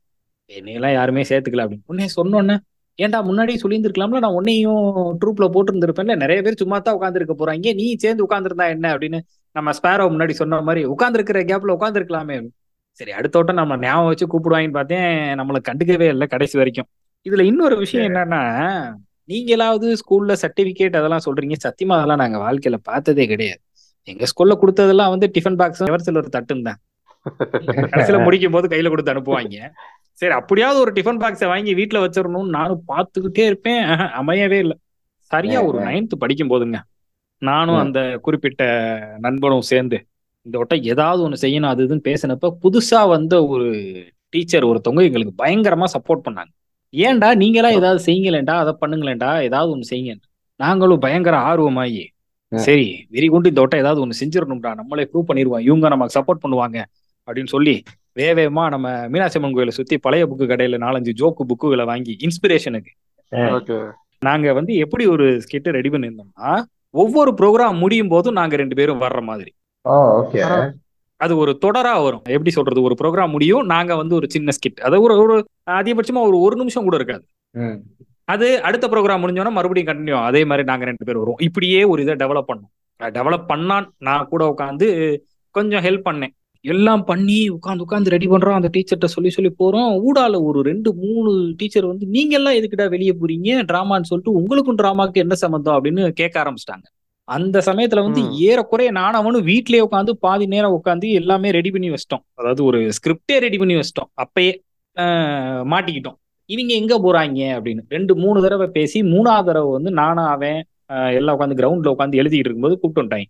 என்னையெல்லாம் 0.51 0.93
யாருமே 0.93 1.23
சேர்த்துக்கல 1.23 1.65
அப்படின்னு. 1.65 1.83
உன்னே 1.87 2.09
சொன்னோன்னே 2.17 2.57
ஏன்டா 2.99 3.25
முன்னாடியே 3.25 3.59
சொல்லியிருந்திருக்கலாம்ல 3.63 4.25
நான் 4.25 4.33
உன்னையும் 4.33 5.19
ட்ரூப்ல 5.21 5.55
போட்டுருந்துருப்பேன்ல 5.55 6.17
நிறைய 6.17 6.43
பேர் 6.43 6.63
சும்மா 6.63 6.79
தான் 6.79 6.99
உட்காந்துருக்க 6.99 7.35
போறாங்க. 7.39 7.75
நீ 7.75 7.95
சேர்ந்து 7.95 8.27
உட்காந்துருந்தா 8.27 8.77
என்ன 8.77 8.95
அப்படின்னு 8.95 9.21
நம்ம 9.57 9.71
ஸ்பேரோ 9.71 10.13
முன்னாடி 10.13 10.31
சொன்ன 10.31 10.61
மாதிரி 10.61 10.87
உட்காந்துருக்கிற 10.87 11.51
கேப்ல 11.51 11.79
உட்காந்துருக்கலாமே 11.79 12.51
சரி 13.01 13.11
அடுத்த 13.11 13.39
வட்டம் 13.39 13.55
நம்ம 13.55 13.77
ஞாபகம் 13.77 14.07
வச்சு 14.07 14.27
கூப்பிடுவாங்கன்னு 14.33 14.71
பார்த்தேன். 14.71 15.41
நம்மளை 15.41 15.61
கண்டுக்கவே 15.69 16.09
இல்லை 16.09 16.27
கடைசி 16.27 16.59
வரைக்கும். 16.59 16.87
இதுல 17.27 17.43
இன்னொரு 17.51 17.77
விஷயம் 17.77 18.07
என்னன்னா 18.09 18.43
நீங்களாவது 19.29 19.89
ஸ்கூல்ல 20.01 20.33
சர்டிபிகேட் 20.43 20.99
அதெல்லாம் 21.01 21.25
சொல்றீங்க. 21.27 21.57
சத்தியமா 21.67 21.95
அதெல்லாம் 21.99 22.23
நாங்க 22.23 22.39
வாழ்க்கையில 22.39 22.77
பார்த்ததே 22.89 23.25
கிடையாது. 23.27 23.61
எங்க 24.09 24.25
ஸ்கூல்ல 24.33 24.55
கொடுத்ததெல்லாம் 24.63 25.13
வந்து 25.15 25.27
டிஃபன் 25.37 25.59
பாக்ஸ் 25.61 25.83
எவர்சில் 25.91 26.21
ஒரு 26.23 26.31
தட்டுன்னு 26.37 26.67
தான். 26.69 26.81
கடைசியில 27.93 28.19
முடிக்கும் 28.27 28.55
போது 28.57 28.67
கையில 28.73 28.89
கொடுத்து 28.93 29.13
அனுப்புவாங்க. 29.13 29.59
சரி 30.21 30.35
அப்படியாவது 30.41 30.79
ஒரு 30.85 30.93
டிஃபன் 30.97 31.21
பாக்ஸை 31.23 31.47
வாங்கி 31.53 31.73
வீட்டுல 31.75 32.03
வச்சிடணும்னு 32.05 32.57
நானும் 32.59 32.83
பார்த்துக்கிட்டே 32.93 33.45
இருப்பேன். 33.51 33.83
அமையவே 34.21 34.59
இல்லை. 34.65 34.77
சரியா 35.31 35.61
ஒரு 35.69 35.79
நைன்த் 35.87 36.21
படிக்கும் 36.23 36.51
போதுங்க 36.53 36.79
நானும் 37.43 37.81
அந்த 37.85 38.01
குறிப்பிட்ட 38.27 38.63
நண்பனும் 39.19 39.69
சேர்ந்து 39.71 39.99
இந்த 40.47 40.57
வட்டம் 40.59 40.87
ஏதாவது 40.93 41.21
ஒண்ணு 41.27 41.43
செய்யணும் 41.43 41.73
அது 41.73 41.83
இதுன்னு 41.87 42.07
பேசினப்ப 42.11 42.51
புதுசா 42.65 43.01
வந்த 43.15 43.35
ஒரு 43.47 43.69
டீச்சர் 44.29 44.69
ஒருத்தவங்க 44.71 45.03
எங்களுக்கு 45.09 45.35
பயங்கரமா 45.43 45.87
சப்போர்ட் 45.95 46.25
பண்ணாங்க. 46.27 46.53
ஏன்டா 46.95 47.29
நீங்களா 47.35 47.69
ஏதாவது 47.73 48.01
செய்யுங்களேன்டா 48.07 48.55
அதை 48.63 48.73
பண்ணுங்களேன்டா 48.81 49.31
ஏதாவது 49.47 49.71
ஒண்ணு 49.75 49.91
செய்யுங்க. 49.91 50.13
நாங்களும் 50.61 51.01
பயங்கர 51.01 51.37
ஆர்வமாயி 51.49 52.03
சரி 52.53 52.85
வெறி 53.11 53.29
கொண்டு 53.29 53.51
இந்த 53.53 53.61
வட்டம் 53.61 53.83
ஏதாவது 53.83 54.03
ஒண்ணு 54.03 54.21
செஞ்சிடணும்டா 54.21 54.71
நம்மளே 54.75 55.05
ப்ரூவ் 55.11 55.29
பண்ணிடுவோம் 55.31 55.65
இவங்க 55.69 55.89
நமக்கு 55.89 56.17
சப்போர்ட் 56.19 56.43
பண்ணுவாங்க 56.45 56.79
அப்படின்னு 57.29 57.53
சொல்லி 57.55 57.75
வேவேமா 58.17 58.65
நம்ம 58.75 58.89
மீனாட்சி 59.13 59.39
அம்மன் 59.39 59.57
கோயிலை 59.57 59.73
சுத்தி 59.73 59.97
பழைய 59.99 60.25
புக்கு 60.27 60.47
கடையில 60.47 60.79
நாலஞ்சு 60.85 61.13
ஜோக்கு 61.21 61.45
புக்குகளை 61.51 61.85
வாங்கி 61.91 62.13
இன்ஸ்பிரேஷனுக்கு 62.27 62.93
நாங்க 64.23 64.53
வந்து 64.53 64.73
எப்படி 64.85 65.05
ஒரு 65.15 65.27
ஸ்கிட் 65.45 65.75
ரெடி 65.79 65.91
பண்ணியிருந்தோம்னா 65.95 66.51
ஒவ்வொரு 66.95 67.31
ப்ரோக்ராம் 67.41 67.81
முடியும் 67.83 68.13
போதும் 68.13 68.39
நாங்க 68.39 68.57
ரெண்டு 68.57 68.75
பேரும் 68.75 69.03
வர்ற 69.03 69.21
மாதிரி. 69.31 69.51
அது 71.17 71.37
ஒரு 71.37 71.59
தொடரா 71.65 72.03
வரும். 72.03 72.23
எப்படி 72.25 72.51
சொல்றது? 72.51 72.83
ஒரு 72.83 72.95
ப்ரோக்ராம் 73.03 73.31
முடியும் 73.31 73.67
நாங்க 73.67 73.97
வந்து 73.97 74.15
ஒரு 74.15 74.27
சின்ன 74.31 74.53
ஸ்கிட் 74.57 74.81
அது 74.81 75.01
ஒரு 75.01 75.15
ஒரு 75.23 75.47
அதிகபட்சமா 75.71 76.21
ஒரு 76.29 76.39
ஒரு 76.41 76.57
நிமிஷம் 76.57 76.83
கூட 76.83 76.97
இருக்காது. 76.97 77.25
அது 78.25 78.63
அடுத்த 78.63 78.89
ப்ரோக்ராம் 78.89 79.23
முடிஞ்சோன்னா 79.23 79.51
மறுபடியும் 79.51 79.91
கண்டினியூ 79.91 80.17
அதே 80.31 80.45
மாதிரி 80.45 80.67
நாங்க 80.67 80.85
ரெண்டு 80.85 81.05
பேர் 81.05 81.17
வருவோம். 81.17 81.41
இப்படியே 81.41 81.85
ஒரு 81.85 82.03
இதை 82.03 82.15
டெவலப் 82.15 82.49
பண்ணோம். 82.53 82.73
டெவலப் 83.01 83.49
பண்ணான் 83.49 83.87
நான் 83.99 84.27
கூட 84.31 84.55
உட்காந்து 84.57 84.89
கொஞ்சம் 85.51 85.85
ஹெல்ப் 85.85 86.07
பண்ணேன். 86.11 86.33
எல்லாம் 86.65 87.05
பண்ணி 87.05 87.39
உட்காந்து 87.51 87.83
உட்காந்து 87.87 88.13
ரெடி 88.15 88.27
பண்றோம். 88.27 88.59
அந்த 88.59 88.71
டீச்சர்கிட்ட 88.77 89.05
சொல்லி 89.05 89.31
சொல்லி 89.31 89.51
போறோம். 89.51 89.91
ஊடால 90.09 90.43
ஒரு 90.43 90.61
ரெண்டு 90.63 90.95
மூணு 90.95 91.55
டீச்சர் 91.57 91.87
வந்து 91.87 92.07
நீங்க 92.07 92.37
எல்லாம் 92.37 92.55
எதுக்கிட்ட 92.55 92.89
வெளியே 92.89 93.15
போறீங்க? 93.21 93.51
டிராமான்னு 93.71 94.09
சொல்லிட்டு 94.11 94.39
உங்களுக்கும் 94.41 94.79
டிராமாக்கு 94.79 95.23
என்ன 95.25 95.35
சம்மந்தம் 95.35 95.77
அப்படின்னு 95.77 96.09
கேட்க 96.09 96.37
ஆரம்பிச்சிட்டாங்க. 96.43 96.87
அந்த 97.29 97.63
சமயத்துல 97.67 98.03
வந்து 98.07 98.23
ஏறக்குறைய 98.47 98.91
நான் 98.91 99.19
அவனும் 99.21 99.47
வீட்லயே 99.47 99.81
உட்காந்து 99.87 100.13
பாதி 100.25 100.47
நேரம் 100.47 100.75
உட்காந்து 100.79 101.09
எல்லாமே 101.21 101.51
ரெடி 101.57 101.71
பண்ணி 101.71 101.89
வச்சிட்டோம். 101.91 102.23
அதாவது 102.35 102.63
ஒரு 102.65 102.81
ஸ்கிரிப்டே 102.97 103.37
ரெடி 103.45 103.59
பண்ணி 103.59 103.75
வச்சிட்டோம். 103.75 104.11
அப்பயே 104.25 104.53
மாட்டிக்கிட்டோம். 105.73 106.19
இவங்க 106.51 106.73
எங்க 106.81 106.95
போறாங்க 107.05 107.41
அப்படின்னு. 107.57 107.83
ரெண்டு 107.89 108.13
மூணு 108.23 108.39
தடவை 108.43 108.67
பேசி 108.79 108.99
மூணாவது 109.03 109.49
தடவை 109.51 109.71
வந்து 109.77 109.91
நானும் 110.01 110.31
அவன் 110.35 110.59
எல்லாம் 111.19 111.37
உட்காந்து 111.37 111.59
கிரவுண்ட்ல 111.61 111.93
உட்காந்து 111.95 112.21
எழுதிட்டு 112.23 112.45
இருக்கும்போது 112.45 112.77
கூப்பிட்டு 112.79 113.25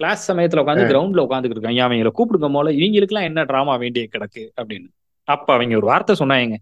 கிளாஸ் 0.00 0.32
சமயத்துல 0.32 0.62
உட்காந்து 0.64 0.84
கிரவுண்ட்ல 0.90 1.24
உட்காந்துட்டு 1.26 1.56
இருக்காங்க. 1.56 1.80
அவங்களை 1.86 2.12
கூப்பிடுங்க 2.18 2.48
போல. 2.52 2.70
இவங்களுக்கு 2.80 3.14
எல்லாம் 3.14 3.28
என்ன 3.30 3.40
டிராமா 3.44 3.74
வேண்டிய 3.82 4.04
கிடக்கு 4.12 4.42
அப்படின்னு. 4.60 4.88
அப்ப 5.28 5.48
அவங்க 5.54 5.76
ஒரு 5.76 5.86
வார்த்தை 5.86 6.14
சொன்னாங்க. 6.18 6.54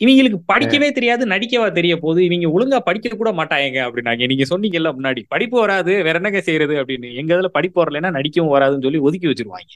இவங்களுக்கு 0.00 0.38
படிக்கவே 0.52 0.88
தெரியாது 0.92 1.24
நடிக்கவா 1.32 1.66
தெரிய 1.72 1.94
போகுது 1.96 2.20
இவங்க 2.24 2.48
ஒழுங்கா 2.54 2.78
படிக்க 2.88 3.16
கூட 3.20 3.30
மாட்டாங்க 3.32 3.78
அப்படின்னாங்க. 3.86 4.24
நீங்க 4.30 4.44
சொன்னீங்கல்ல 4.50 4.90
முன்னாடி 4.96 5.20
படிப்பு 5.34 5.56
வராது 5.60 5.92
வேற 6.06 6.14
என்னங்க 6.20 6.40
செய்யறது 6.40 6.74
அப்படின்னு. 6.80 7.08
எங்க 7.20 7.30
இதுல 7.36 7.50
படிப்பு 7.58 7.78
வரலைன்னா 7.82 8.10
நடிக்கவும் 8.16 8.54
வராதுன்னு 8.54 8.86
சொல்லி 8.86 9.00
ஒதுக்கி 9.08 9.28
வச்சிருவாங்க. 9.30 9.72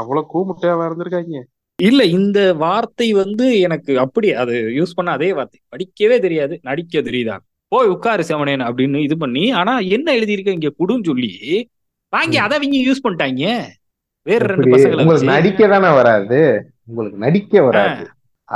அவ்வளவு 0.00 0.30
கூமுட்டையாவா 0.32 0.86
இருந்திருக்காங்க. 0.88 1.38
இல்ல 1.78 2.02
இந்த 2.16 2.40
வார்த்தை 2.54 3.06
வந்து 3.20 3.46
எனக்கு 3.66 3.92
அப்படி 4.02 4.28
அது 4.42 4.54
யூஸ் 4.78 4.96
பண்ண 4.96 5.10
அதே 5.18 5.30
வார்த்தை. 5.38 5.58
படிக்கவே 5.74 6.16
தெரியாது 6.26 6.54
நடிக்க 6.68 7.00
தெரியுதா? 7.08 7.36
போய் 7.72 7.92
உட்காரு 7.94 8.22
செவனேன் 8.30 8.64
அப்படின்னு 8.68 8.98
இது 9.06 9.16
பண்ணி 9.22 9.44
ஆனா 9.60 9.74
என்ன 9.96 10.08
எழுதியிருக்க 10.18 10.56
இங்க 10.58 10.70
குடுன்னு 10.80 11.08
சொல்லி 11.10 11.30
வாங்கி 12.12 12.38
அதை 12.44 12.56
அவங்க 12.58 12.80
யூஸ் 12.88 13.04
பண்ணிட்டாங்க. 13.04 13.44
வேற 14.26 14.42
ரெண்டு 14.52 14.72
பசங்களை 14.74 15.02
உங்களுக்கு 15.04 15.30
நடிக்க 15.34 15.68
தானே 15.74 15.92
வராது. 16.00 16.40
உங்களுக்கு 16.88 17.18
நடிக்க 17.24 17.62
வராது. 17.68 18.04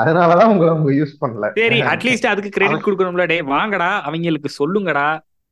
அதனாலதான் 0.01 0.51
உங்களை 0.53 0.71
அவங்க 0.75 0.93
யூஸ் 1.01 1.15
பண்ணல. 1.23 1.51
சரி 1.61 1.81
அட்லீஸ்ட் 1.93 2.33
அதுக்கு 2.33 2.51
கிரெடிட் 2.57 2.85
கொடுக்கணும்ல. 2.87 3.27
டே 3.27 3.43
வாங்கடா 3.55 3.91
அவங்களுக்கு 4.09 4.51
சொல்லுங்கடா. 4.61 5.09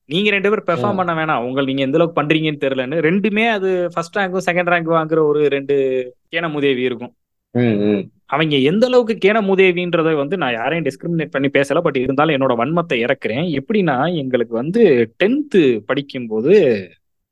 நீங்க 0.09 0.30
ரெண்டு 0.30 0.49
பேரும் 0.51 0.68
பெர்ஃபார்ம் 0.70 0.99
பண்ண 1.01 1.12
வேணாம். 1.18 1.45
உங்க 1.49 1.62
நீங்க 1.68 1.82
எந்த 1.82 1.99
அளவுக்கு 1.99 2.20
பண்றீங்கன்னு 2.20 2.64
தெரியலன்னு. 2.64 2.97
ரெண்டுமே 3.09 3.45
அது 3.51 3.90
ஃபர்ஸ்ட் 3.95 4.16
ரேங்க்கும் 4.18 4.47
செகண்ட் 4.49 4.72
ரேங்க் 4.72 4.90
வாங்குற 4.97 5.20
ஒரு 5.30 5.42
ரெண்டு 5.55 5.76
கேன 6.34 6.51
முதேவி 6.57 6.82
இருக்கும். 6.88 7.12
அவங்க 8.34 8.57
எந்த 8.70 8.84
அளவுக்கு 8.86 9.14
கேன 9.24 9.40
முதேவின்றத 9.49 10.14
வந்து 10.16 10.36
நான் 10.36 10.53
யாரையும் 10.53 10.86
டிஸ்கிரிமினேட் 10.86 11.34
பண்ணி 11.34 11.49
பேசல. 11.49 11.80
பட் 11.80 11.97
இருந்தாலும் 11.97 12.36
என்னோட 12.36 12.55
வன்மத்தை 12.61 12.99
இறக்குறேன். 13.05 13.47
எப்படின்னா 13.61 13.97
எங்களுக்கு 14.14 14.55
வந்து 14.55 14.82
டென்த்து 15.22 15.62
படிக்கும்போது 15.86 16.55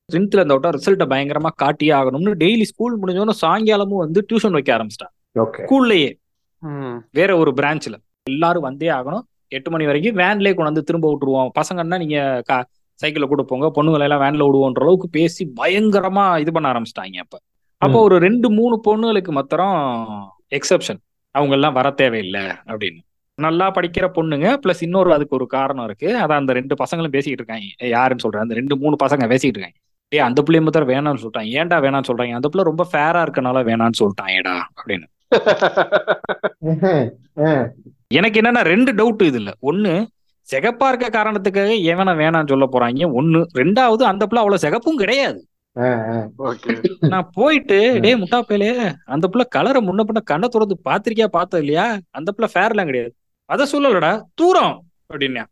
டென்த்ல 0.08 0.44
இந்த 0.44 0.54
விட்டா 0.56 0.72
ரிசல்ட்டை 0.76 1.06
பயங்கரமா 1.12 1.50
காட்டியே 1.62 1.92
ஆகணும்னு 1.98 2.34
டெய்லி 2.44 2.62
ஸ்கூல் 2.62 3.00
முடிஞ்சோன்னு 3.02 3.40
சாயங்காலமும் 3.42 4.04
வந்து 4.06 4.26
டியூஷன் 4.32 4.56
வைக்க 4.58 4.70
ஆரம்பிச்சிட்டாங்க. 4.76 5.14
ஸ்கூல்லயே 5.64 6.10
வேற 7.12 7.36
ஒரு 7.36 7.52
பிரான்ச்ல 7.56 7.94
எல்லாரும் 8.30 8.62
வந்தே 8.62 8.88
ஆகணும். 8.88 9.22
எட்டு 9.48 9.70
மணி 9.70 9.84
வரைக்கும் 9.84 10.16
வேன்லயே 10.16 10.54
கொண்டு 10.54 10.62
வந்து 10.62 10.82
திரும்ப 10.82 11.06
விட்டுருவோம். 11.12 11.60
பசங்கன்னா 11.60 11.98
நீங்க 11.98 12.42
சைக்கிள்ல 12.98 13.26
கூட 13.26 13.42
போங்க. 13.42 13.66
பொண்ணுங்களை 13.76 14.00
எல்லாம் 14.00 14.20
வேன்ல 14.20 14.44
விடுவோன்ற 14.46 14.80
அளவுக்கு 14.80 15.08
பேசி 15.08 15.52
பயங்கரமா 15.60 16.38
இது 16.38 16.52
பண்ண 16.52 16.72
ஆரம்பிச்சிட்டாங்க 16.72 17.16
அப்ப. 17.16 17.38
அப்போ 17.78 18.00
ஒரு 18.00 18.18
ரெண்டு 18.18 18.50
மூணு 18.50 18.80
பொண்ணுகளுக்கு 18.88 19.28
மாத்திரம் 19.28 19.76
எக்ஸப்ஷன் 20.56 21.00
அவங்க 21.30 21.54
எல்லாம் 21.54 21.72
வர 21.72 21.90
தேவையில்லை 21.90 22.40
அப்படின்னு. 22.40 23.00
நல்லா 23.34 23.70
படிக்கிற 23.70 24.06
பொண்ணுங்க 24.16 24.48
பிளஸ் 24.66 24.80
இன்னொரு 24.80 25.12
அதுக்கு 25.12 25.36
ஒரு 25.36 25.46
காரணம் 25.46 25.84
இருக்கு. 25.84 26.08
அதான் 26.08 26.40
அந்த 26.42 26.52
ரெண்டு 26.52 26.74
பசங்களும் 26.74 27.14
பேசிக்கிட்டு 27.16 27.44
இருக்காங்க. 27.44 27.64
யாருன்னு 27.78 28.22
சொல்றேன். 28.22 28.42
அந்த 28.42 28.54
ரெண்டு 28.54 28.76
மூணு 28.76 28.94
பசங்க 28.94 29.28
பேசிக்கிட்டு 29.28 29.60
இருக்காங்க. 29.60 29.78
டேய் 30.08 30.20
அந்த 30.20 30.42
பிள்ளைய 30.42 30.60
மாத்திரம் 30.60 30.88
வேணாம்னு 30.88 31.20
சொல்லிட்டான் 31.22 31.50
ஏன்டா 31.58 31.76
வேணாம்னு 31.84 32.08
சொல்றாங்க? 32.10 32.32
அந்த 32.32 32.48
பிள்ளை 32.48 32.64
ரொம்ப 32.70 32.86
ஃபேரா 32.92 33.20
இருக்கனால 33.24 33.60
வேணாம்னு 33.70 33.98
சொல்லிட்டான் 34.02 34.30
ஏடா 34.36 34.70
அப்படின்னு. 34.80 35.06
எனக்கு 38.18 38.40
என்னன்னா 38.40 38.62
ரெண்டு 38.72 38.92
டவுட் 38.98 39.22
இதுல. 39.30 39.50
ஒண்ணு 39.70 39.92
சிகப்பா 40.48 40.86
இருக்க 40.90 41.06
காரணத்துக்காக 41.16 41.72
எவனை 41.92 42.12
வேணாம்னு 42.20 42.52
சொல்ல 42.52 42.66
போறாங்க. 42.72 43.08
ஒண்ணு 43.20 43.40
ரெண்டாவது 43.60 44.02
அந்த 44.10 44.24
பிள்ளை 44.26 44.42
அவ்வளவு 44.42 44.62
சிகப்பும் 44.64 45.00
கிடையாது. 45.02 45.40
ஓகே. 46.48 46.72
நான் 47.12 47.30
போயிட்டு 47.38 47.78
டேய் 48.02 48.20
முட்டா 48.22 48.38
பேலே 48.50 48.70
அந்த 49.14 49.26
பிள்ளை 49.32 49.46
கலரை 49.56 49.80
முன்ன 49.88 50.04
பின்ன 50.08 50.22
கண்ணை 50.30 50.48
திறந்து 50.48 50.76
பாத்திருக்கியா 50.88 51.28
பார்த்தது 51.36 51.62
இல்லையா? 51.64 51.86
அந்த 52.18 52.32
பிள்ளை 52.36 52.48
ஃபேர்லாம் 52.54 52.90
கிடையாது. 52.90 53.12
அத 53.52 53.66
சொல்லலடா 53.72 54.12
தூரம் 54.40 54.74
அப்படின்னா 55.12 55.44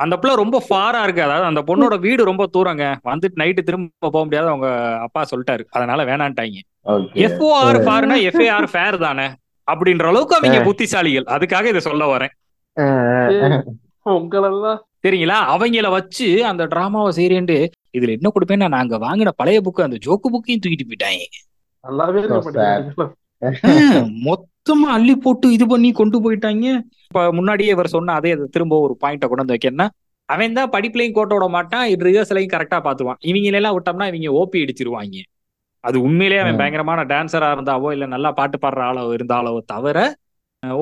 அந்த 0.00 0.14
பிள்ளை 0.16 0.36
ரொம்ப 0.36 0.56
ஃபாரா 0.66 1.02
இருக்கு. 1.02 1.22
அதாவது 1.22 1.46
அந்த 1.46 1.60
பொண்ணோட 1.60 1.94
வீடு 1.98 2.22
ரொம்ப 2.24 2.46
தூரங்க. 2.46 2.84
வந்துட்டு 3.04 3.40
நைட்டு 3.40 3.62
திரும்ப 3.62 4.10
போக 4.10 4.22
முடியாது. 4.24 4.48
அவங்க 4.48 4.68
அப்பா 5.06 5.22
சொல்லிட்டாரு. 5.30 5.64
அதனால 5.70 6.04
வேணான்ட்டாங்க. 6.04 6.60
எஃப்ஓஆர் 7.26 7.78
ஃபார்னா 7.86 8.16
எஃப்ஏஆர் 8.28 8.68
ஃபேர் 8.72 8.98
தானே. 8.98 9.26
அப்படின்ற 9.68 10.04
அளவுக்கு 10.06 10.36
அவங்க 10.36 10.58
புத்திசாலிகள். 10.68 11.26
அதுக்காக 11.34 11.64
இதை 11.64 11.80
சொல்ல 11.80 12.04
வரேன். 12.12 12.32
சரிங்களா 15.04 15.36
அவங்கள 15.54 15.88
வச்சு 15.90 16.26
அந்த 16.46 16.62
டிராமாவை 16.66 17.10
செய்யறேன்ட்டு 17.16 17.56
இதுல 17.98 18.14
என்ன 18.16 18.30
கொடுப்பேன்னா 18.34 18.68
நாங்க 18.68 18.94
வாங்கின 18.98 19.30
பழைய 19.36 19.60
புக்கு 19.60 19.86
அந்த 19.86 19.98
ஜோக்கு 20.06 20.28
புக்கையும் 20.34 20.62
தூக்கிட்டு 20.62 20.86
போயிட்டாங்க. 20.88 21.22
நல்லாவே? 21.84 22.20
ஆஹ், 23.68 24.04
மொத்தமா 24.70 24.90
அள்ளி 24.96 25.14
போட்டு 25.16 25.46
இது 25.52 25.64
பண்ணி 25.66 25.88
கொண்டு 25.92 26.16
போயிட்டாங்க. 26.24 26.66
இப்ப 27.10 27.22
முன்னாடியே 27.32 27.70
இவர் 27.70 27.88
சொன்ன 27.88 28.14
அதே 28.14 28.30
அதை 28.32 28.44
திரும்ப 28.48 28.74
ஒரு 28.80 28.94
பாயிண்ட 29.02 29.24
கொண்டு 29.26 29.42
வந்து 29.42 29.54
வைக்கணும்னா 29.56 29.86
அவன் 30.28 30.56
தான் 30.58 30.70
படிப்புலையும் 30.74 31.14
கோட்ட 31.16 31.32
விட 31.34 31.46
மாட்டான் 31.48 31.84
ரிஹர்சலையும் 32.08 32.52
கரெக்டா 32.52 32.78
பாத்துவான் 32.84 33.18
இவங்க 33.30 33.48
எல்லாம் 33.52 33.76
விட்டோம்னா 33.76 34.06
இவங்க 34.10 34.28
ஓபி 34.40 34.58
அடிச்சிருவாங்க 34.64 35.16
அது 35.84 35.96
உண்மையிலேயே 36.06 36.40
அவன். 36.42 36.58
பயங்கரமான 36.60 37.04
டான்சரா 37.12 37.48
இருந்தாவோ 37.52 37.88
இல்ல 37.92 38.06
நல்லா 38.06 38.30
பாட்டு 38.30 38.56
பாடுற 38.58 38.80
ஆளோ 38.88 39.04
இருந்தாலோ 39.16 39.52
தவிர 39.66 39.98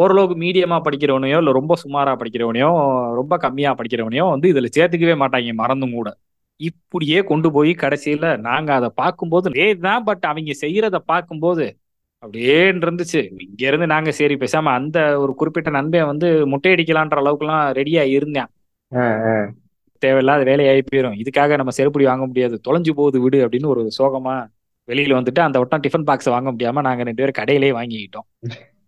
ஓரளவுக்கு 0.00 0.36
மீடியமா 0.42 0.78
படிக்கிறவனையோ 0.86 1.38
இல்ல 1.38 1.50
ரொம்ப 1.52 1.74
சுமாரா 1.82 2.12
படிக்கிறவனையோ 2.20 2.70
ரொம்ப 3.20 3.34
கம்மியா 3.38 3.72
படிக்கிறவனையோ 3.80 4.24
வந்து 4.34 4.48
இதுல 4.52 4.70
சேர்த்துக்கவே 4.76 5.14
மாட்டாங்க 5.22 5.52
மறந்தும் 5.54 5.96
கூட. 5.98 6.08
இப்படியே 6.60 7.18
கொண்டு 7.22 7.48
போய் 7.52 7.72
கடைசியில 7.82 8.28
நாங்க 8.40 8.70
அதை 8.74 8.88
பார்க்கும்போது 8.96 9.50
தான் 9.82 10.04
பட் 10.04 10.24
அவங்க 10.24 10.54
செய்யறத 10.62 10.98
பார்க்கும்போது 11.12 11.66
அப்படியே 12.22 12.56
இருந்துச்சு 12.70 13.20
இங்க 13.44 13.62
இருந்து 13.68 13.86
நாங்க 13.92 14.10
சரி 14.18 14.34
பேசாம 14.42 14.72
அந்த 14.78 14.98
ஒரு 15.22 15.32
குறிப்பிட்ட 15.40 15.70
நண்பன் 15.76 16.10
வந்து 16.10 16.28
முட்டையடிக்கலான்ற 16.52 17.18
அளவுக்குலாம் 17.22 17.64
ரெடியா 17.78 18.02
இருந்தேன். 18.16 18.48
தேவையில்லாத 20.02 20.42
வேலையாகி 20.50 20.82
போயிடும் 20.88 21.16
இதுக்காக 21.22 21.56
நம்ம 21.60 21.72
செருப்படி 21.78 22.04
வாங்க 22.08 22.24
முடியாது. 22.30 22.56
தொலைஞ்சு 22.66 22.92
போகுது 22.98 23.18
விடு 23.24 23.38
அப்படின்னு 23.44 23.72
ஒரு 23.74 23.82
சோகமா 23.98 24.34
வெளியில 24.88 25.16
வந்துட்டு 25.18 25.40
அந்த 25.46 25.56
வட்டம் 25.60 25.82
டிஃபன் 25.86 26.06
பாக்ஸ் 26.08 26.34
வாங்க 26.34 26.48
முடியாம 26.52 26.84
நாங்க 26.88 27.02
ரெண்டு 27.08 27.22
பேரும் 27.22 27.38
கடையிலே 27.40 27.70
வாங்கிக்கிட்டோம். 27.78 28.26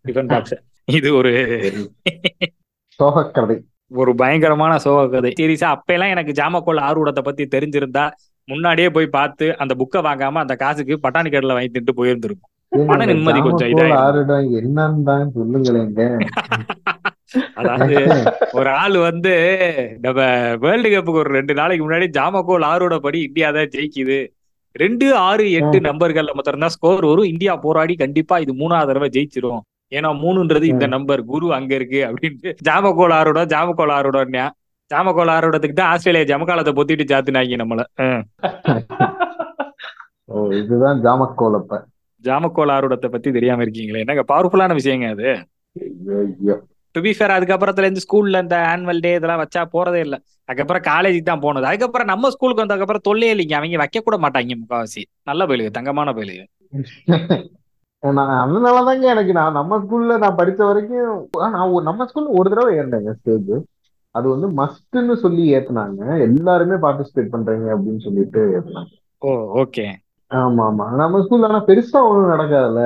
டிஃபன் 0.04 0.30
பாக்ஸ் 0.32 0.56
இது 0.88 1.08
ஒரு 1.20 1.32
சோகக்கதை. 3.00 3.56
ஒரு 3.90 4.12
பயங்கரமான 4.20 4.72
சோக 4.84 5.00
கதை 5.12 5.30
சீரியஸா 5.40 5.68
அப்பெல்லாம் 5.76 6.12
எனக்கு 6.14 6.32
ஜாமக்கோல் 6.40 6.80
ஆர்வடத்தை 6.88 7.22
பத்தி 7.28 7.44
தெரிஞ்சிருந்தா 7.54 8.04
முன்னாடியே 8.48 8.88
போய் 8.96 9.14
பார்த்து 9.16 9.46
அந்த 9.62 9.72
புக்கை 9.80 10.00
வாங்காம 10.08 10.40
அந்த 10.44 10.54
காசுக்கு 10.62 10.96
பட்டாணி 11.04 11.28
கடையில 11.32 11.56
வாங்கி 11.56 11.72
தின்ட்டு 11.76 11.98
போயிருந்திருக்கும் 12.00 12.50
மன 12.72 13.04
நிம்மதி 13.10 13.40
கொஞ்சம் 13.44 13.70
இதாயிடும். 13.72 14.50
என்னன்னு 14.60 15.06
தான் 15.10 15.32
சொல்லுங்களேங்க. 15.38 16.02
அதாவது 17.60 17.96
ஒரு 18.58 18.68
ஆள் 18.82 18.96
வந்து 19.08 19.32
நம்ம 20.04 20.20
வேர்ல்டு 20.62 20.88
கப்புக்கு 20.92 21.20
ஒரு 21.22 21.30
ரெண்டு 21.36 21.52
நாளைக்கு 21.58 21.82
முன்னாடி 21.84 22.06
ஜாமக்கோல் 22.16 22.64
ஆரோட 22.70 22.94
படி 23.04 23.18
இந்தியா 23.28 23.48
தான் 23.56 23.70
ஜெயிக்குது. 23.74 24.18
ரெண்டு 24.76 25.06
ஆறு 25.26 25.44
எட்டு 25.58 25.78
நம்பர்கள்ல 25.88 26.32
மாத்திரம் 26.38 26.64
தான் 26.64 26.74
ஸ்கோர் 26.76 27.06
வரும். 27.10 27.28
இந்தியா 27.32 27.52
போராடி 27.66 27.94
கண்டிப்பா 28.02 28.38
இது 28.44 28.54
மூணாவது 28.62 28.90
தடவை 28.90 29.08
ஜெயிச்சிரும். 29.16 29.62
ஏன்னா 29.92 30.10
மூணுன்றது 30.22 30.66
இந்த 30.74 30.86
நம்பர் 30.94 31.22
குரு 31.30 31.46
அங்க 31.58 31.72
இருக்கு 31.78 32.00
அப்படின்ட்டு 32.08 32.50
ஜாமக்கோல் 32.68 33.14
ஆரோட 33.18 33.40
ஜாமக்கோல் 33.54 33.94
ஆரோடன்யா 33.98 34.46
ஜாமக்கோல் 34.90 35.32
ஆரோடத்துக்கு 35.36 35.78
தான் 35.80 35.92
ஆஸ்திரேலியா 35.94 36.28
ஜமக்காலத்தை 36.32 36.72
பொத்திட்டு 36.78 37.06
சாத்துனாங்க 37.12 37.58
நம்மள. 37.62 37.82
இதுதான் 40.60 40.98
ஜாமக்கோல் 41.06 41.56
அப்ப. 41.60 41.72
ஜாமக்கோல் 42.24 42.72
ஆரோடத்தை 42.72 43.08
பத்தி 43.08 43.32
தெரியாம 43.32 43.64
இருக்கீங்களே. 43.64 43.98
என்னங்க 43.98 44.24
பவர்ஃபுல்லான 44.28 44.76
விஷயங்க 44.76 45.08
அது. 45.10 45.28
டு 46.94 47.00
பி 47.00 47.12
ஃபேர் 47.12 47.30
அதுக்கப்புறத்துல 47.30 47.78
இருந்து 47.78 48.04
ஸ்கூல்ல 48.04 48.42
இந்த 48.42 48.56
ஆனுவல் 48.70 49.00
டே 49.00 49.14
இதெல்லாம் 49.14 49.42
வச்சா 49.42 49.62
போறதே 49.72 49.94
இல்ல. 49.96 50.16
அதுக்கப்புறம் 50.48 50.82
காலேஜுக்கு 50.82 51.22
தான் 51.22 51.40
போனது. 51.40 51.66
அதுக்கப்புறம் 51.66 52.06
நம்ம 52.06 52.30
ஸ்கூலுக்கு 52.30 52.64
வந்ததுக்கப்புறம் 52.64 53.06
தொல்லையே 53.08 53.34
இல்லைங்க. 53.34 53.52
அவங்க 53.52 53.76
வைக்க 53.76 54.00
கூட 54.00 54.16
மாட்டாங்க 54.16 54.56
முக்காவாசி. 54.56 55.02
நல்ல 55.22 55.46
பயிலுங்க 55.46 55.70
தங்கமான 55.70 56.12
பயிலுங்க 56.12 56.44
அதனாலதாங்க 58.02 59.02
எனக்கு 59.04 59.32
நான் 59.32 59.52
நம்ம 59.52 59.78
ஸ்கூல்ல 59.78 60.18
நான் 60.18 60.36
படிச்ச 60.36 60.60
வரைக்கும் 60.66 61.08
நான் 61.52 61.70
ஒரு- 61.70 61.82
நம்ம 61.82 62.04
ஸ்கூல்ல 62.04 62.38
ஒரு 62.38 62.50
தடவை 62.50 62.78
ஏறினேங்க 62.78 63.12
ஸ்டேஜ் 63.12 63.50
அது 64.14 64.26
வந்து 64.28 64.48
மஸ்ட்னு 64.52 65.14
சொல்லி 65.14 65.54
ஏத்துனாங்க. 65.54 66.00
எல்லாருமே 66.20 66.74
பார்ட்டிசிபேட் 66.84 67.34
பண்றீங்க 67.34 67.68
அப்படின்னு 67.74 68.00
சொல்லிட்டு 68.00 68.40
ஏத்துனாங்க. 68.56 68.92
ஓ 69.22 69.30
ஓகே 69.60 69.84
ஆமா 70.30 70.64
ஆமா 70.70 70.84
நம்ம 71.00 71.20
ஸ்கூல்ல 71.22 71.48
ஆனா 71.48 71.60
பெருசா 71.68 72.00
ஒண்ணும் 72.08 72.32
நடக்காதுல்ல. 72.32 72.82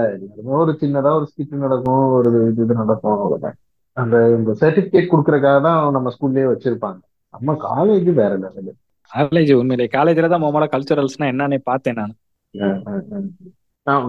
ஒரு 0.61 0.73
சின்னதா 0.81 1.11
ஒரு 1.19 1.27
ஸ்கிட் 1.31 1.65
நடக்கும் 1.65 2.05
ஒரு 2.19 2.31
இது 2.51 2.75
நடக்கும் 2.83 3.15
அவ்வளவுதான். 3.15 3.57
அந்த 3.97 4.17
இந்த 4.37 4.53
சர்டிபிகேட் 4.61 5.11
கொடுக்கறதுக்காக 5.13 5.59
தான் 5.67 5.93
நம்ம 5.93 6.13
ஸ்கூல்லயே 6.15 6.47
வச்சிருப்பாங்க. 6.53 7.01
நம்ம 7.35 7.57
காலேஜ் 7.69 8.09
வேற 8.21 8.33
லெவல் 8.45 8.73
காலேஜ் 9.11 9.53
உண்மையிலே. 9.61 9.87
காலேஜ்ல 9.97 10.29
தான் 10.33 10.45
மொமலா 10.45 10.69
கல்ச்சுரல்ஸ்னா 10.75 11.27
என்னன்னே 11.33 11.59
பார்த்தேன் 11.71 11.99
நான். 12.01 12.15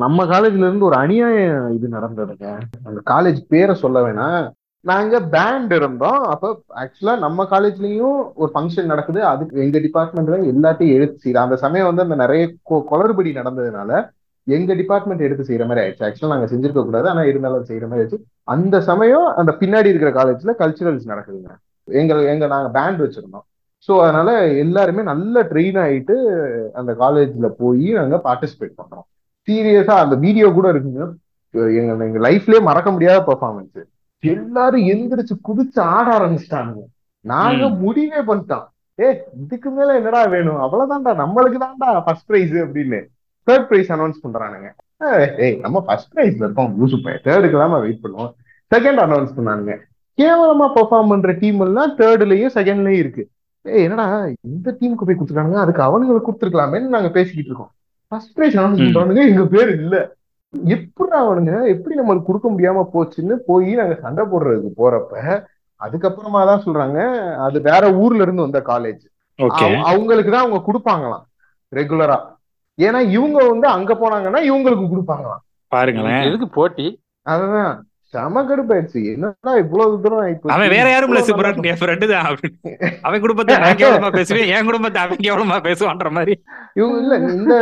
நம்ம 0.03 0.25
காலேஜ்ல 0.25 0.65
இருந்து 0.67 0.89
ஒரு 0.89 0.95
அநியாயம் 0.95 1.71
இது 1.77 1.87
நடந்ததுங்க. 1.97 2.47
அந்த 2.87 2.99
காலேஜ் 3.11 3.39
பேரை 3.53 3.75
சொல்ல 3.83 3.99
வேணாம். 4.05 4.43
நாங்க 4.85 5.21
பேண்ட் 5.21 5.71
இருந்தோம். 5.71 6.23
அப்ப 6.23 6.61
ஆக்சுவலா 6.75 7.17
நம்ம 7.17 7.43
காலேஜ்லயும் 7.43 8.31
ஒரு 8.35 8.51
ஃபங்க்ஷன் 8.53 8.85
நடக்குது. 8.85 9.25
அதுக்கு 9.25 9.61
எங்க 9.61 9.79
டிபார்ட்மெண்ட்ல 9.79 10.37
எல்லாத்தையும் 10.53 10.93
எடுத்து 10.93 11.31
செய்யற 11.31 11.37
அந்த 11.37 11.55
சமயம் 11.55 11.85
வந்து 11.85 12.01
அந்த 12.01 12.15
நிறைய 12.15 12.53
கொ- 12.69 12.83
குளறுபடி 12.91 13.31
நடந்ததுனால 13.33 14.09
எங்க 14.43 14.73
டிபார்ட்மெண்ட் 14.73 15.21
எடுத்து 15.21 15.43
செய்யற 15.43 15.67
மாதிரி 15.67 15.87
ஆயிடுச்சு. 15.87 16.03
ஆக்சுவலா 16.07 16.27
நாங்க 16.27 16.55
செஞ்சிருக்க 16.55 16.83
கூடாது 16.83 17.09
ஆனா 17.09 17.23
இருந்தாலும் 17.23 17.65
செய்யற 17.65 17.87
மாதிரி 17.87 18.01
ஆயிடுச்சு. 18.01 18.19
அந்த 18.43 18.81
சமயம் 18.81 19.25
அந்த 19.35 19.51
பின்னாடி 19.59 19.85
இருக்கிற 19.85 20.11
காலேஜ்ல 20.11 20.53
கல்ச்சுரல்ஸ் 20.59 21.07
நடக்குதுங்க. 21.07 21.49
எங்க 21.83 22.21
எங்க 22.21 22.47
நாங்க 22.47 22.69
பேண்ட் 22.69 23.01
வச்சிருந்தோம். 23.01 23.45
ஸோ 23.87 23.99
அதனால 23.99 24.47
எல்லாருமே 24.47 25.01
நல்ல 25.01 25.43
ட்ரெயின் 25.43 25.79
ஆயிட்டு 25.85 26.15
அந்த 26.73 26.93
காலேஜ்ல 26.93 27.47
போய் 27.57 27.91
நாங்க 27.91 28.21
பார்ட்டிசிபேட் 28.23 28.73
பண்றோம். 28.77 29.07
சீரியஸா 29.47 29.95
அந்த 29.95 30.15
வீடியோ 30.15 30.51
கூட 30.51 30.73
இருக்குங்க. 30.73 31.13
எங்க 31.51 32.05
எங்க 32.05 32.29
லைஃப்லயே 32.29 32.61
மறக்க 32.61 32.91
முடியாத 32.91 33.23
பெர்ஃபார்மன்ஸ் 33.31 33.93
எல்லாரும் 34.25 34.81
எந்திரிச்சு 34.81 35.35
குதிச்சு 35.47 35.79
ஆட 35.79 36.07
ஆரம்பிச்சிட்டானுங்க. 36.17 36.83
நாங்க. 37.21 37.69
முடிவே 37.69 38.21
பண்ணிட்டோம். 38.21 38.65
ஏ 38.99 39.23
இதுக்கு 39.43 39.69
மேல 39.69 39.95
என்னடா 39.95 40.25
வேணும்? 40.25 40.55
அவ்வளவுதான்டா 40.55 41.13
நம்மளுக்கு 41.23 41.61
தான்டா 41.63 42.03
ஃபர்ஸ்ட் 42.03 42.25
பிரைஸ் 42.25 42.51
அப்படின்னு 42.51 43.01
தேர்ட் 43.47 43.67
பிரைஸ் 43.67 43.91
அனௌன்ஸ் 43.91 44.21
பண்றானுங்க. 44.23 44.69
ஏய், 45.37 45.55
நம்ம 45.55 45.81
ஃபர்ஸ்ட் 45.81 46.13
பிரைஸ்ல 46.13 46.45
இருக்கோம். 46.45 46.75
லூசு 46.79 47.03
பையன் 47.03 47.21
தேர்டுக்கு 47.23 47.51
தான் 47.51 47.79
வெயிட் 47.79 47.99
பண்ணுவோம். 48.03 48.33
செகண்ட் 48.75 49.01
அனௌன்ஸ் 49.05 49.35
பண்ணானுங்க. 49.37 49.77
கேவலமா 50.21 50.67
பெர்ஃபார்ம் 50.75 51.07
பண்ற 51.07 51.31
டீம் 51.31 51.59
எல்லாம் 51.59 51.97
தேர்ட்லயும் 51.97 52.53
செகண்ட்லயும் 52.53 53.01
இருக்கு. 53.03 53.29
ஏய் 53.61 53.83
என்னடா 53.83 54.27
இந்த 54.41 54.77
டீமுக்கு 54.79 55.05
போய் 55.07 55.15
கொடுத்துருக்கானுங்க 55.15 55.53
அதுக்கு 55.53 55.81
அவனுங்களுக்கு 55.81 56.31
கொடுத்துருக்கலாமேன்னு 56.31 56.93
நாங்க 56.95 57.09
பேசிக்கிட்டு 57.09 57.49
இருக்கோம். 57.49 57.71
First 58.07 58.33
prize 58.33 58.57
announce. 58.57 58.83
பண்றானுங்க 58.85 59.27
எங்க 59.27 59.45
பேர் 59.45 59.69
இல்ல. 59.69 60.15
எப்படி 60.69 61.11
அவனுங்க? 61.19 61.53
எப்படி 61.67 61.95
நம்மளுக்கு 61.95 62.25
கொடுக்க 62.25 62.47
முடியாம 62.49 62.85
போச்சுன்னு 62.93 63.35
போய் 63.45 63.71
நாங்க 63.73 63.95
சண்டை 63.99 64.23
போடுறதுக்கு 64.25 64.71
போறப்ப 64.77 65.13
அதுக்கப்புறமா 65.81 66.41
தான் 66.45 66.63
சொல்றாங்க 66.65 66.99
அது 67.37 67.57
வேற 67.61 67.83
ஊர்ல 67.95 68.21
இருந்து 68.21 68.41
வந்த 68.41 68.61
காலேஜ் 68.69 69.03
அவங்களுக்கு 69.85 70.31
தான் 70.31 70.43
அவங்க 70.43 70.59
கொடுப்பாங்களாம் 70.67 71.25
ரெகுலரா 71.71 72.17
ஏன்னா 72.77 72.99
இவங்க 73.11 73.39
வந்து 73.49 73.67
அங்க 73.67 73.93
போனாங்கன்னா 73.93 74.39
இவங்களுக்கு 74.47 74.85
கொடுப்பாங்களாம். 74.87 75.41
பாருங்களேன். 75.71 76.13
இதுக்கு 76.13 76.29
எதுக்கு 76.29 76.47
போட்டி? 76.49 76.87
அதுதான். 77.25 77.75
செம 78.13 78.41
கடுப்பாயிடுச்சு 78.43 78.99
என்னடா 79.11 79.51
இவ்வளவு 79.61 79.95
தூரம். 80.03 80.19
அவன் 80.53 80.71
வேற 80.73 80.85
யாரும் 80.89 81.11
இல்ல 81.11 81.21
நல்லா 81.37 81.69
என் 81.71 81.79
ஃப்ரெண்டு 81.79 82.05
தான். 82.11 82.27
அவன் 83.07 83.23
குடும்பத்தை 83.23 83.55
நான் 83.63 83.79
கேவலமா 83.81 84.09
பேசுவேன் 84.15 84.51
என் 84.53 84.67
குடும்பத்தை 84.67 84.99
அவன் 85.03 85.23
கேவலமா 85.25 85.57
பேசுவான்ற 85.67 86.09
மாதிரி 86.17 86.33
இவங்க 86.79 86.97
இல்ல 87.03 87.15
இந்த 87.35 87.53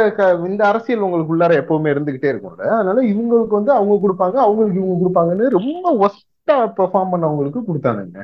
இந்த 0.49 0.61
அரசியல் 0.71 1.05
உங்களுக்குள்ளார 1.07 1.57
எப்பவுமே 1.61 1.93
இருந்துகிட்டே 1.93 2.31
இருக்கும்ல 2.31 2.69
அதனால 2.73 3.03
இவங்களுக்கு 3.11 3.59
வந்து 3.59 3.73
அவங்க 3.77 3.97
கொடுப்பாங்க 4.03 4.37
அவங்களுக்கு 4.45 4.81
இவங்க 4.81 4.97
கொடுப்பாங்கன்னு 5.01 5.55
ரொம்ப 5.57 5.85
ஒஸ்டா 6.03 6.57
பெர்ஃபார்ம் 6.79 7.13
பண்ணவங்களுக்கு 7.13 7.61
கொடுத்தானுங்க 7.63 8.21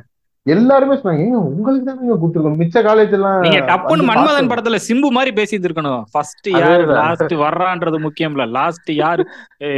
எல்லாருமே 0.54 0.96
சொன்னாங்க 1.00 1.40
உங்களுக்கு 1.50 1.86
தான் 1.88 2.00
நீங்க 2.02 2.16
கொடுத்துருக்கோம்? 2.20 2.60
மிச்ச 2.62 2.84
காலேஜ் 2.88 3.14
எல்லாம் 3.18 3.42
நீங்க 3.46 3.60
டப்புன்னு 3.70 4.08
மன்மதன். 4.10 4.50
படத்துல 4.52 4.78
சிம்பு 4.88 5.10
மாதிரி 5.18 5.32
பேசிட்டு 5.40 5.68
இருக்கணும். 5.70 6.04
ஃபர்ஸ்ட் 6.14 6.48
யாரு. 6.56 6.86
லாஸ்ட் 7.00 7.34
வர்றான்றது 7.46 8.00
முக்கியம் 8.06 8.36
இல்ல 8.36 8.46
லாஸ்ட் 8.58 8.92
யாரு 9.02 9.26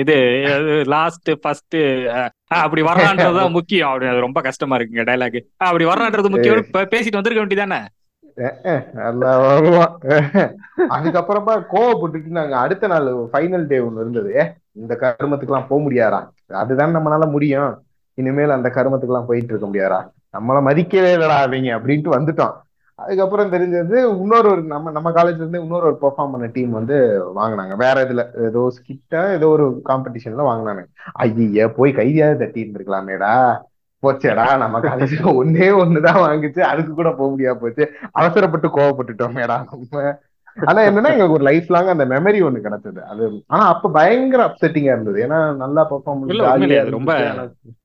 இது 0.01 0.17
லாஸ்ட் 0.95 1.31
ஃபர்ஸ்ட் 1.43 1.77
அப்படி 2.61 2.83
வர்றான்றதுதான் 2.89 3.57
முக்கியம். 3.57 3.89
அப்படி 3.91 4.11
அது 4.11 4.25
ரொம்ப 4.27 4.41
கஷ்டமா 4.49 4.77
இருக்குங்க 4.77 5.05
டைலாக் 5.09 5.39
அப்படி 5.67 5.87
வர்றான்றது 5.91 6.31
முக்கியம். 6.35 6.69
பேசிட்டு 6.93 7.19
வந்திருக்க 7.19 7.43
வேண்டியதானே 7.43 7.81
அதுக்கப்புறமா 10.95 11.53
கோவப்பட்டுட்டு 11.73 12.37
நாங்க 12.37 12.55
அடுத்த 12.63 12.85
நாள் 12.91 13.09
ஃபைனல் 13.31 13.65
டே 13.71 13.77
ஒண்ணு 13.87 14.03
இருந்தது. 14.03 14.33
இந்த 14.81 14.93
கருமத்துக்குலாம் 15.01 15.67
போக 15.69 15.79
முடியாதா? 15.85 16.19
அதுதான் 16.61 16.95
நம்மளால 16.97 17.25
முடியும். 17.35 17.71
இனிமேல் 18.17 18.55
அந்த 18.57 18.69
கருமத்துக்குலாம் 18.75 19.27
போயிட்டு 19.29 19.51
இருக்க 19.53 19.67
முடியாதா? 19.69 19.99
நம்மளை 20.33 20.61
மதிக்கவே 20.67 21.11
இல்லடா 21.15 21.37
அவங்க 21.39 21.77
அப்படின்ட்டு 21.77 22.15
வந்துட்டோம். 22.15 22.55
அதுக்கப்புறம் 22.99 23.51
தெரிஞ்சது 23.51 23.95
இன்னொரு 24.19 24.49
ஒரு 24.49 24.63
நம்ம 24.63 24.91
நம்ம 24.91 25.11
காலேஜ்ல 25.11 25.43
இருந்து 25.43 25.61
இன்னொரு 25.61 25.85
ஒரு 25.85 25.97
பெர்ஃபார்ம் 26.01 26.31
பண்ண 26.31 26.45
டீம் 26.53 26.71
வந்து 26.71 26.95
வாங்கினாங்க. 27.35 27.75
வேற 27.75 28.05
இதுல 28.05 28.23
ஏதோ 28.45 28.71
ஸ்கிட்டா 28.77 29.33
ஏதோ 29.33 29.47
ஒரு 29.47 29.65
காம்படிஷன்ல 29.89 30.45
வாங்கினாங்க 30.49 30.83
ஐய 31.23 31.69
போய் 31.69 31.91
கைதியாவது 31.93 32.37
தட்டி 32.37 32.61
இருந்திருக்கலாமேடா. 32.63 33.33
போச்சேடா 34.03 34.57
நம்ம 34.57 34.79
காலேஜ்ல 34.79 35.23
ஒன்னே 35.41 35.67
ஒண்ணுதான் 35.81 36.21
வாங்குச்சு. 36.25 36.59
அதுக்கு 36.63 36.93
கூட 36.93 37.09
போக 37.11 37.29
முடியாது 37.29 37.59
போச்சு. 37.59 37.83
அவசரப்பட்டு 38.11 38.67
கோவப்பட்டுட்டோமேடா 38.67 39.57
நம்ம. 39.69 40.03
ஆனா 40.57 40.79
என்னன்னா 40.81 41.11
எங்களுக்கு 41.11 41.33
ஒரு 41.33 41.43
லைஃப் 41.43 41.69
லாங் 41.69 41.87
அந்த 41.87 42.05
மெமரி 42.07 42.39
ஒண்ணு 42.43 42.59
கிடைச்சது 42.59 43.01
அது 43.05 43.23
ஆனா 43.47 43.63
அப்ப 43.67 43.91
பயங்கர 43.91 44.41
அப்செட்டிங்கா 44.47 44.93
இருந்தது. 44.93 45.19
ஏன்னா 45.25 45.39
நல்லா 45.57 45.83
பெர்ஃபார்ம் 45.91 46.23
அது 46.47 46.65
ரொம்ப- 46.89 47.15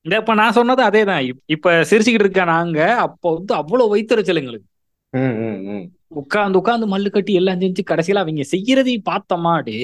இந்த 0.05 0.15
இப்ப 0.17 0.35
நான் 0.35 0.53
சொன்னது 0.53 0.83
அதேதான். 0.83 1.23
இப்- 1.27 1.43
இப்ப 1.49 1.75
சிரிச்சுக்கிட்டு 1.91 2.27
இருக்க 2.27 2.45
நாங்க 2.51 2.81
அப்ப 2.99 3.33
வந்து 3.35 3.55
அவ்வளவு 3.55 3.93
வைத்தறிச்சல் 3.95 4.41
எங்களுக்கு. 4.43 4.69
உட்கார்ந்து 6.17 6.59
உட்கார்ந்து 6.59 6.87
மல்லு 6.87 7.11
கட்டி 7.11 7.33
எல்லாம் 7.35 7.61
செஞ்சு 7.61 7.83
கடைசியில 7.87 8.23
அவங்க 8.23 8.45
செய்யறதையும் 8.51 9.09
பார்த்தோமா 9.09 9.55
டே 9.63 9.79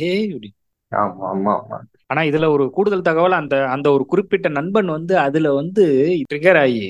ஆமா 0.93 1.24
ஆமா 1.28 1.53
ஆமா. 1.59 1.76
ஆனா 2.11 2.22
இதுல 2.22 2.49
ஒரு 2.51 2.64
கூடுதல் 2.70 3.03
தகவல் 3.03 3.33
அந்த 3.33 3.57
அந்த 3.68 3.87
ஒரு 3.93 4.05
குறிப்பிட்ட 4.07 4.49
நண்பன் 4.51 4.89
வந்து 4.89 5.14
அதுல 5.18 5.53
வந்து 5.55 5.85
ட்ரிகர் 6.30 6.59
ஆகி 6.59 6.83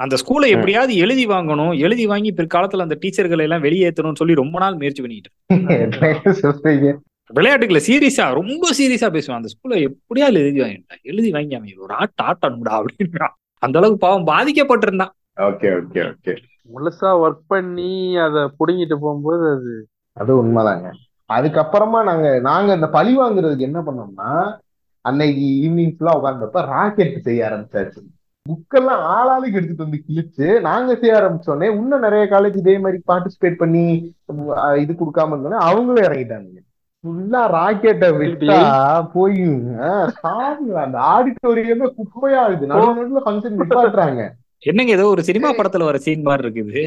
அந்த 0.00 0.14
ஸ்கூலை 0.16 0.48
ம். 0.48 0.54
எப்படியாவது 0.54 0.92
எழுதி 0.96 1.24
வாங்கணும். 1.26 1.72
எழுதி 1.80 2.04
வாங்கி 2.06 2.30
பிற்காலத்துல 2.32 2.86
அந்த 2.86 2.96
டீச்சர்களை 3.02 3.42
எல்லாம் 3.42 3.64
வெளியேற்றணும்னு 3.64 4.20
சொல்லி 4.20 4.34
ரொம்ப 4.34 4.58
நாள் 4.58 4.76
முயற்சி 4.76 5.02
பண்ணிட்டு 5.02 5.30
விளையாட்டுக்குள்ள 7.30 7.80
சீரியஸா 7.86 8.24
ரொம்ப 8.34 8.68
சீரியஸா 8.78 9.08
பேசுவான். 9.12 9.38
அந்த 9.40 9.50
ஸ்கூல்ல 9.52 9.76
எப்படியாவது 9.82 10.38
எழுதி 10.40 10.60
வாங்கிட்டா 10.62 10.96
எழுதி 11.02 11.30
வாங்கி 11.30 11.54
அவன் 11.54 11.84
ஒரு 11.84 11.94
ஆட்ட 11.94 12.24
ஆட்டணும்டா 12.24 12.72
அப்படின்னா. 12.80 13.28
அந்த 13.62 13.78
அளவுக்கு 13.78 13.98
பாவம் 13.98 14.26
பாதிக்கப்பட்டிருந்தான். 14.26 15.12
Okay 15.40 15.68
okay 15.76 16.00
okay. 16.08 16.32
முழுசா 16.68 17.10
ஒர்க் 17.22 17.44
பண்ணி 17.46 17.92
அத 18.16 18.50
புடுங்கிட்டு 18.58 18.96
போகும்போது 19.00 19.44
அது 19.54 19.72
அது 20.16 20.32
உண்மைதாங்க. 20.42 20.88
அதுக்கப்புறமா 21.30 22.00
நாங்க 22.04 22.26
நாங்க 22.40 22.74
இந்த 22.74 22.88
பழி 22.88 23.12
வாங்குறதுக்கு 23.18 23.60
என்ன 23.60 23.80
பண்ணோம்னா 23.80 24.30
அன்னைக்கு 25.04 25.44
ஈவினிங் 25.62 25.94
ஃபுல்லா 25.94 26.16
உட்கார்ந்தப்ப 26.18 26.66
ராக்கெட் 26.66 27.16
செய்ய 27.22 27.46
ஆரம்பிச்சாச்சு. 27.48 28.00
புக்கெல்லாம் 28.48 29.02
ஆளாளுக்கு 29.12 29.52
எடுத்துட்டு 29.52 29.82
வந்து 29.82 30.02
கிழிச்சு 30.06 30.60
நாங்க 30.60 30.94
செய்ய 30.94 31.14
ஆரம்பிச்சோடனே 31.14 31.74
இன்னும் 31.74 32.00
நிறைய 32.00 32.24
காலேஜ் 32.30 32.56
இதே 32.56 32.78
மாதிரி 32.78 33.02
பார்ட்டிசிபேட் 33.06 33.54
பண்ணி 33.54 33.84
இது 34.76 34.92
கொடுக்காம 34.92 35.32
இருந்தோடனே 35.32 35.60
அவங்களும் 35.60 36.04
இறங்கிட்டாங்க 36.04 36.60
ஃபுல்லா 37.04 37.40
ராக்கெட்டை 37.52 38.08
விட்டா 38.16 38.56
போய். 39.12 39.38
அந்த 40.82 40.98
ஆடிட்டோரியமே 41.12 41.86
குப்பையா 41.94 42.42
இருக்கு 42.46 42.66
நடுவு 42.66 42.98
நடுவுல 42.98 43.22
ஃபங்க்ஷன் 43.24 43.56
நிப்பாட்டுறாங்க. 43.60 44.20
என்னங்க 44.62 44.92
ஏதோ 44.92 45.06
ஒரு 45.06 45.22
சினிமா 45.22 45.50
படத்துல 45.50 45.84
வர 45.84 45.98
சீன் 45.98 46.22
மாதிரி 46.22 46.48
இருக்குது. 46.48 46.82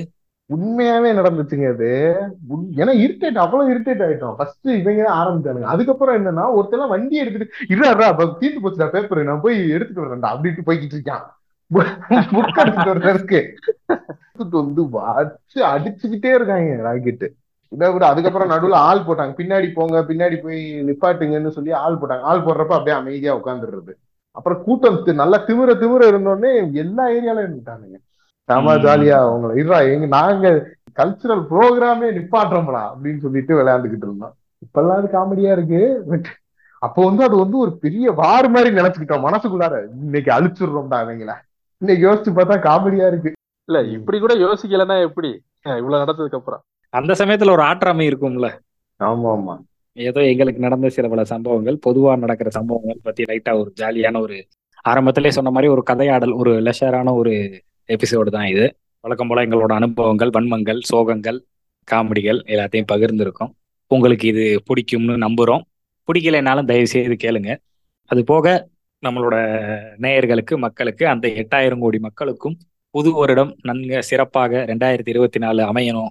உண்மையாவே 0.49 1.10
நடந்துச்சுங்க 1.20 1.74
அது. 1.74 1.89
உண்- 2.49 2.70
ஏன்னா 2.76 2.93
இரிட்டேட் 3.06 3.38
அவ்வளவு 3.38 3.74
இரிட்டேட் 3.74 4.03
ஆயிட்டோம். 4.08 4.36
ஃபர்ஸ்ட் 4.36 4.68
இவங்க 4.74 5.03
தான் 5.03 5.20
ஆரம்பிச்சானுங்க. 5.22 5.70
அதுக்கப்புறம் 5.74 6.18
என்னன்னா 6.18 6.45
ஒருத்தெல்லாம் 6.60 6.88
வண்டி 6.88 7.16
எடுத்துட்டு 7.16 7.53
இருடா 7.70 8.38
தீர்ந்து 8.38 8.62
போச்சுடா 8.64 8.89
பேப்பர் 8.89 9.24
நான் 9.24 9.41
போய் 9.41 9.70
எடுத்துட்டு 9.70 10.03
வரேன்டா 10.06 10.32
அப்படின்ட்டு 10.36 10.66
போய்கிட்டு 10.66 10.97
இருக்கான். 10.97 11.26
புக் 11.72 12.59
எடுத்துட்டு 12.61 12.91
வர்றதுக்கு 12.91 13.39
வந்து 14.59 14.84
வச்சு 14.95 15.59
அடிச்சுக்கிட்டே 15.74 16.32
இருக்காங்க 16.38 16.76
ராக்கெட்டு. 16.88 17.28
இதை 17.72 17.88
விட 17.93 18.03
அதுக்கப்புறம் 18.07 18.51
நடுவுல 18.53 18.80
ஆள் 18.89 19.05
போட்டாங்க. 19.07 19.34
பின்னாடி 19.39 19.68
போங்க 19.74 20.01
பின்னாடி 20.09 20.38
போய் 20.43 20.61
நிப்பாட்டுங்கன்னு 20.89 21.55
சொல்லி 21.57 21.72
ஆள் 21.84 21.99
போட்டாங்க. 22.01 22.26
ஆள் 22.32 22.43
போடுறப்ப 22.47 22.76
அப்படியே 22.78 22.97
அமைதியா 22.97 23.34
உட்காந்துடுறது 23.39 23.93
அப்புறம் 24.38 24.59
கூட்டம் 24.63 25.20
நல்லா 25.22 25.38
திமிர 25.47 25.74
திமிர 25.82 26.07
இருந்தோடனே 26.11 26.51
எல்லா 26.84 27.03
ஏரியாலும் 27.18 27.45
இருந்துட்டானுங்க 27.45 27.97
செம. 28.49 28.74
ஜாலியா 28.86 29.18
அவங்கள 29.26 29.51
இருடா 29.61 29.78
எங்க 29.93 30.07
நாங்க 30.16 30.47
கல்ச்சுரல் 30.99 31.43
ப்ரோக்ராமே 31.51 32.07
நிப்பாட்டுறோம்டா 32.18 32.82
அப்படின்னு 32.91 33.24
சொல்லிட்டு 33.26 33.53
விளையாண்டுகிட்டு 33.59 34.07
இருந்தோம். 34.07 34.36
இப்பெல்லாம் 34.66 34.99
அது 35.01 35.07
காமெடியா 35.16 35.51
இருக்கு 35.57 35.82
பட் 36.09 36.28
அப்போ 36.82 36.99
வந்து 37.05 37.24
அது 37.24 37.36
வந்து 37.38 37.57
ஒரு 37.57 37.72
பெரிய 37.86 38.11
வார் 38.22 38.47
மாதிரி 38.49 38.70
நினைச்சுக்கிட்டோம் 38.80 39.26
மனசுக்குள்ளார. 39.28 39.76
இன்னைக்கு 40.05 40.32
அழிச்சிடுறோம்டா 40.38 40.99
அவங்கள 41.03 41.34
இன்னைக்கு 41.82 42.03
யோசிச்சு 42.07 42.32
பார்த்தா 42.36 42.55
காமெடியா 42.67 43.07
இருக்கு. 43.11 43.32
இல்ல 43.69 43.80
இப்படி 43.95 44.17
கூட 44.19 44.34
யோசிக்கலன்னா 44.36 44.97
எப்படி? 45.07 45.30
இவ்வளவு 45.80 46.01
நடந்ததுக்கு 46.03 46.39
அப்புறம் 46.39 46.61
அந்த 46.93 47.13
சமயத்துல 47.13 47.53
ஒரு 47.55 47.63
ஆற்றாமை 47.63 48.03
இருக்கும்ல? 48.09 48.47
ஆமா 48.99 49.30
ஆமா 49.36 49.55
ஏதோ 49.97 50.21
எங்களுக்கு 50.23 50.59
நடந்த 50.59 50.88
சில 50.89 51.07
பல 51.07 51.23
சம்பவங்கள் 51.23 51.78
பொதுவா 51.86 52.13
நடக்கிற 52.17 52.49
சம்பவங்கள் 52.49 52.99
பத்தி 53.03 53.23
லைட்டா 53.23 53.51
ஒரு 53.59 53.69
ஜாலியான 53.82 54.19
ஒரு 54.19 54.38
ஆரம்பத்திலே 54.86 55.30
சொன்ன 55.30 55.51
மாதிரி 55.51 55.67
ஒரு 55.71 55.84
கதையாடல் 55.89 56.34
ஒரு 56.34 56.51
லெஷரான 56.61 57.13
ஒரு 57.15 57.34
எபிசோடு 57.89 58.30
தான் 58.30 58.45
இது. 58.45 58.65
வழக்கம் 59.03 59.28
போல 59.28 59.45
எங்களோட 59.45 59.73
அனுபவங்கள் 59.73 60.30
வன்மங்கள் 60.30 60.80
சோகங்கள் 60.91 61.39
காமெடிகள் 61.88 62.39
எல்லாத்தையும் 62.53 62.89
பகிர்ந்திருக்கோம். 62.91 63.51
உங்களுக்கு 63.91 64.26
இது 64.28 64.45
பிடிக்கும்னு 64.67 65.15
நம்புறோம். 65.26 65.63
பிடிக்கலைனாலும் 66.07 66.69
தயவு 66.71 66.88
செய்து 66.88 67.17
கேளுங்க. 67.26 67.51
அது 68.11 68.23
போக 68.23 68.45
நம்மளோட 69.02 69.36
நேயர்களுக்கு 70.02 70.58
மக்களுக்கு 70.58 71.08
அந்த 71.08 71.28
எட்டாயிரம் 71.28 71.80
கோடி 71.80 72.00
மக்களுக்கும் 72.00 72.58
புது 72.89 73.14
வருடம் 73.14 73.58
நன்க 73.62 74.02
சிறப்பாக 74.02 74.66
ரெண்டாயிரத்தி 74.68 75.10
இருபத்தி 75.10 75.39
நாலு 75.39 75.74
அமையணும் 75.74 76.08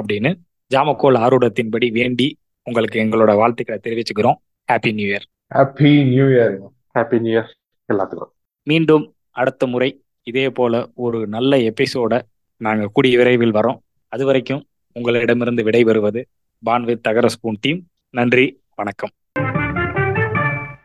அப்படின்னு 0.00 0.34
ஜாமக்கோல் 0.74 1.16
ஆரூடத்தின்படி 1.16 1.92
வேண்டி 1.92 2.36
உங்களுக்கு 2.62 3.00
எங்களோட 3.00 3.36
வாழ்த்துக்களை 3.36 3.80
தெரிவிச்சுக்கிறோம். 3.84 4.34
Happy 4.72 4.92
new 4.92 5.06
year 5.06 5.26
happy 5.54 6.04
new 6.04 6.24
year 6.24 6.58
happy 6.94 7.20
new 7.20 7.40
year 7.40 7.50
எல்லாத்துக்கும். 7.92 8.32
மீண்டும் 8.62 9.14
அடுத்த 9.30 9.66
முறை 9.66 10.02
இதே 10.22 10.50
போல 10.50 10.88
ஒரு 10.94 11.26
நல்ல 11.26 11.56
எபிசோட 11.56 12.20
நாங்கள் 12.56 12.90
கூடிய 12.92 13.16
விரைவில் 13.16 13.54
வரோம். 13.54 13.78
அது 14.08 14.24
வரைக்கும் 14.24 14.66
உங்களிடமிருந்து 14.92 15.62
விடைபெறுவது 15.62 16.24
பான்வித் 16.66 17.00
தகர 17.00 17.28
ஸ்பூன் 17.28 17.56
டீம் 17.60 17.88
நன்றி 18.10 18.62
வணக்கம். 18.74 19.10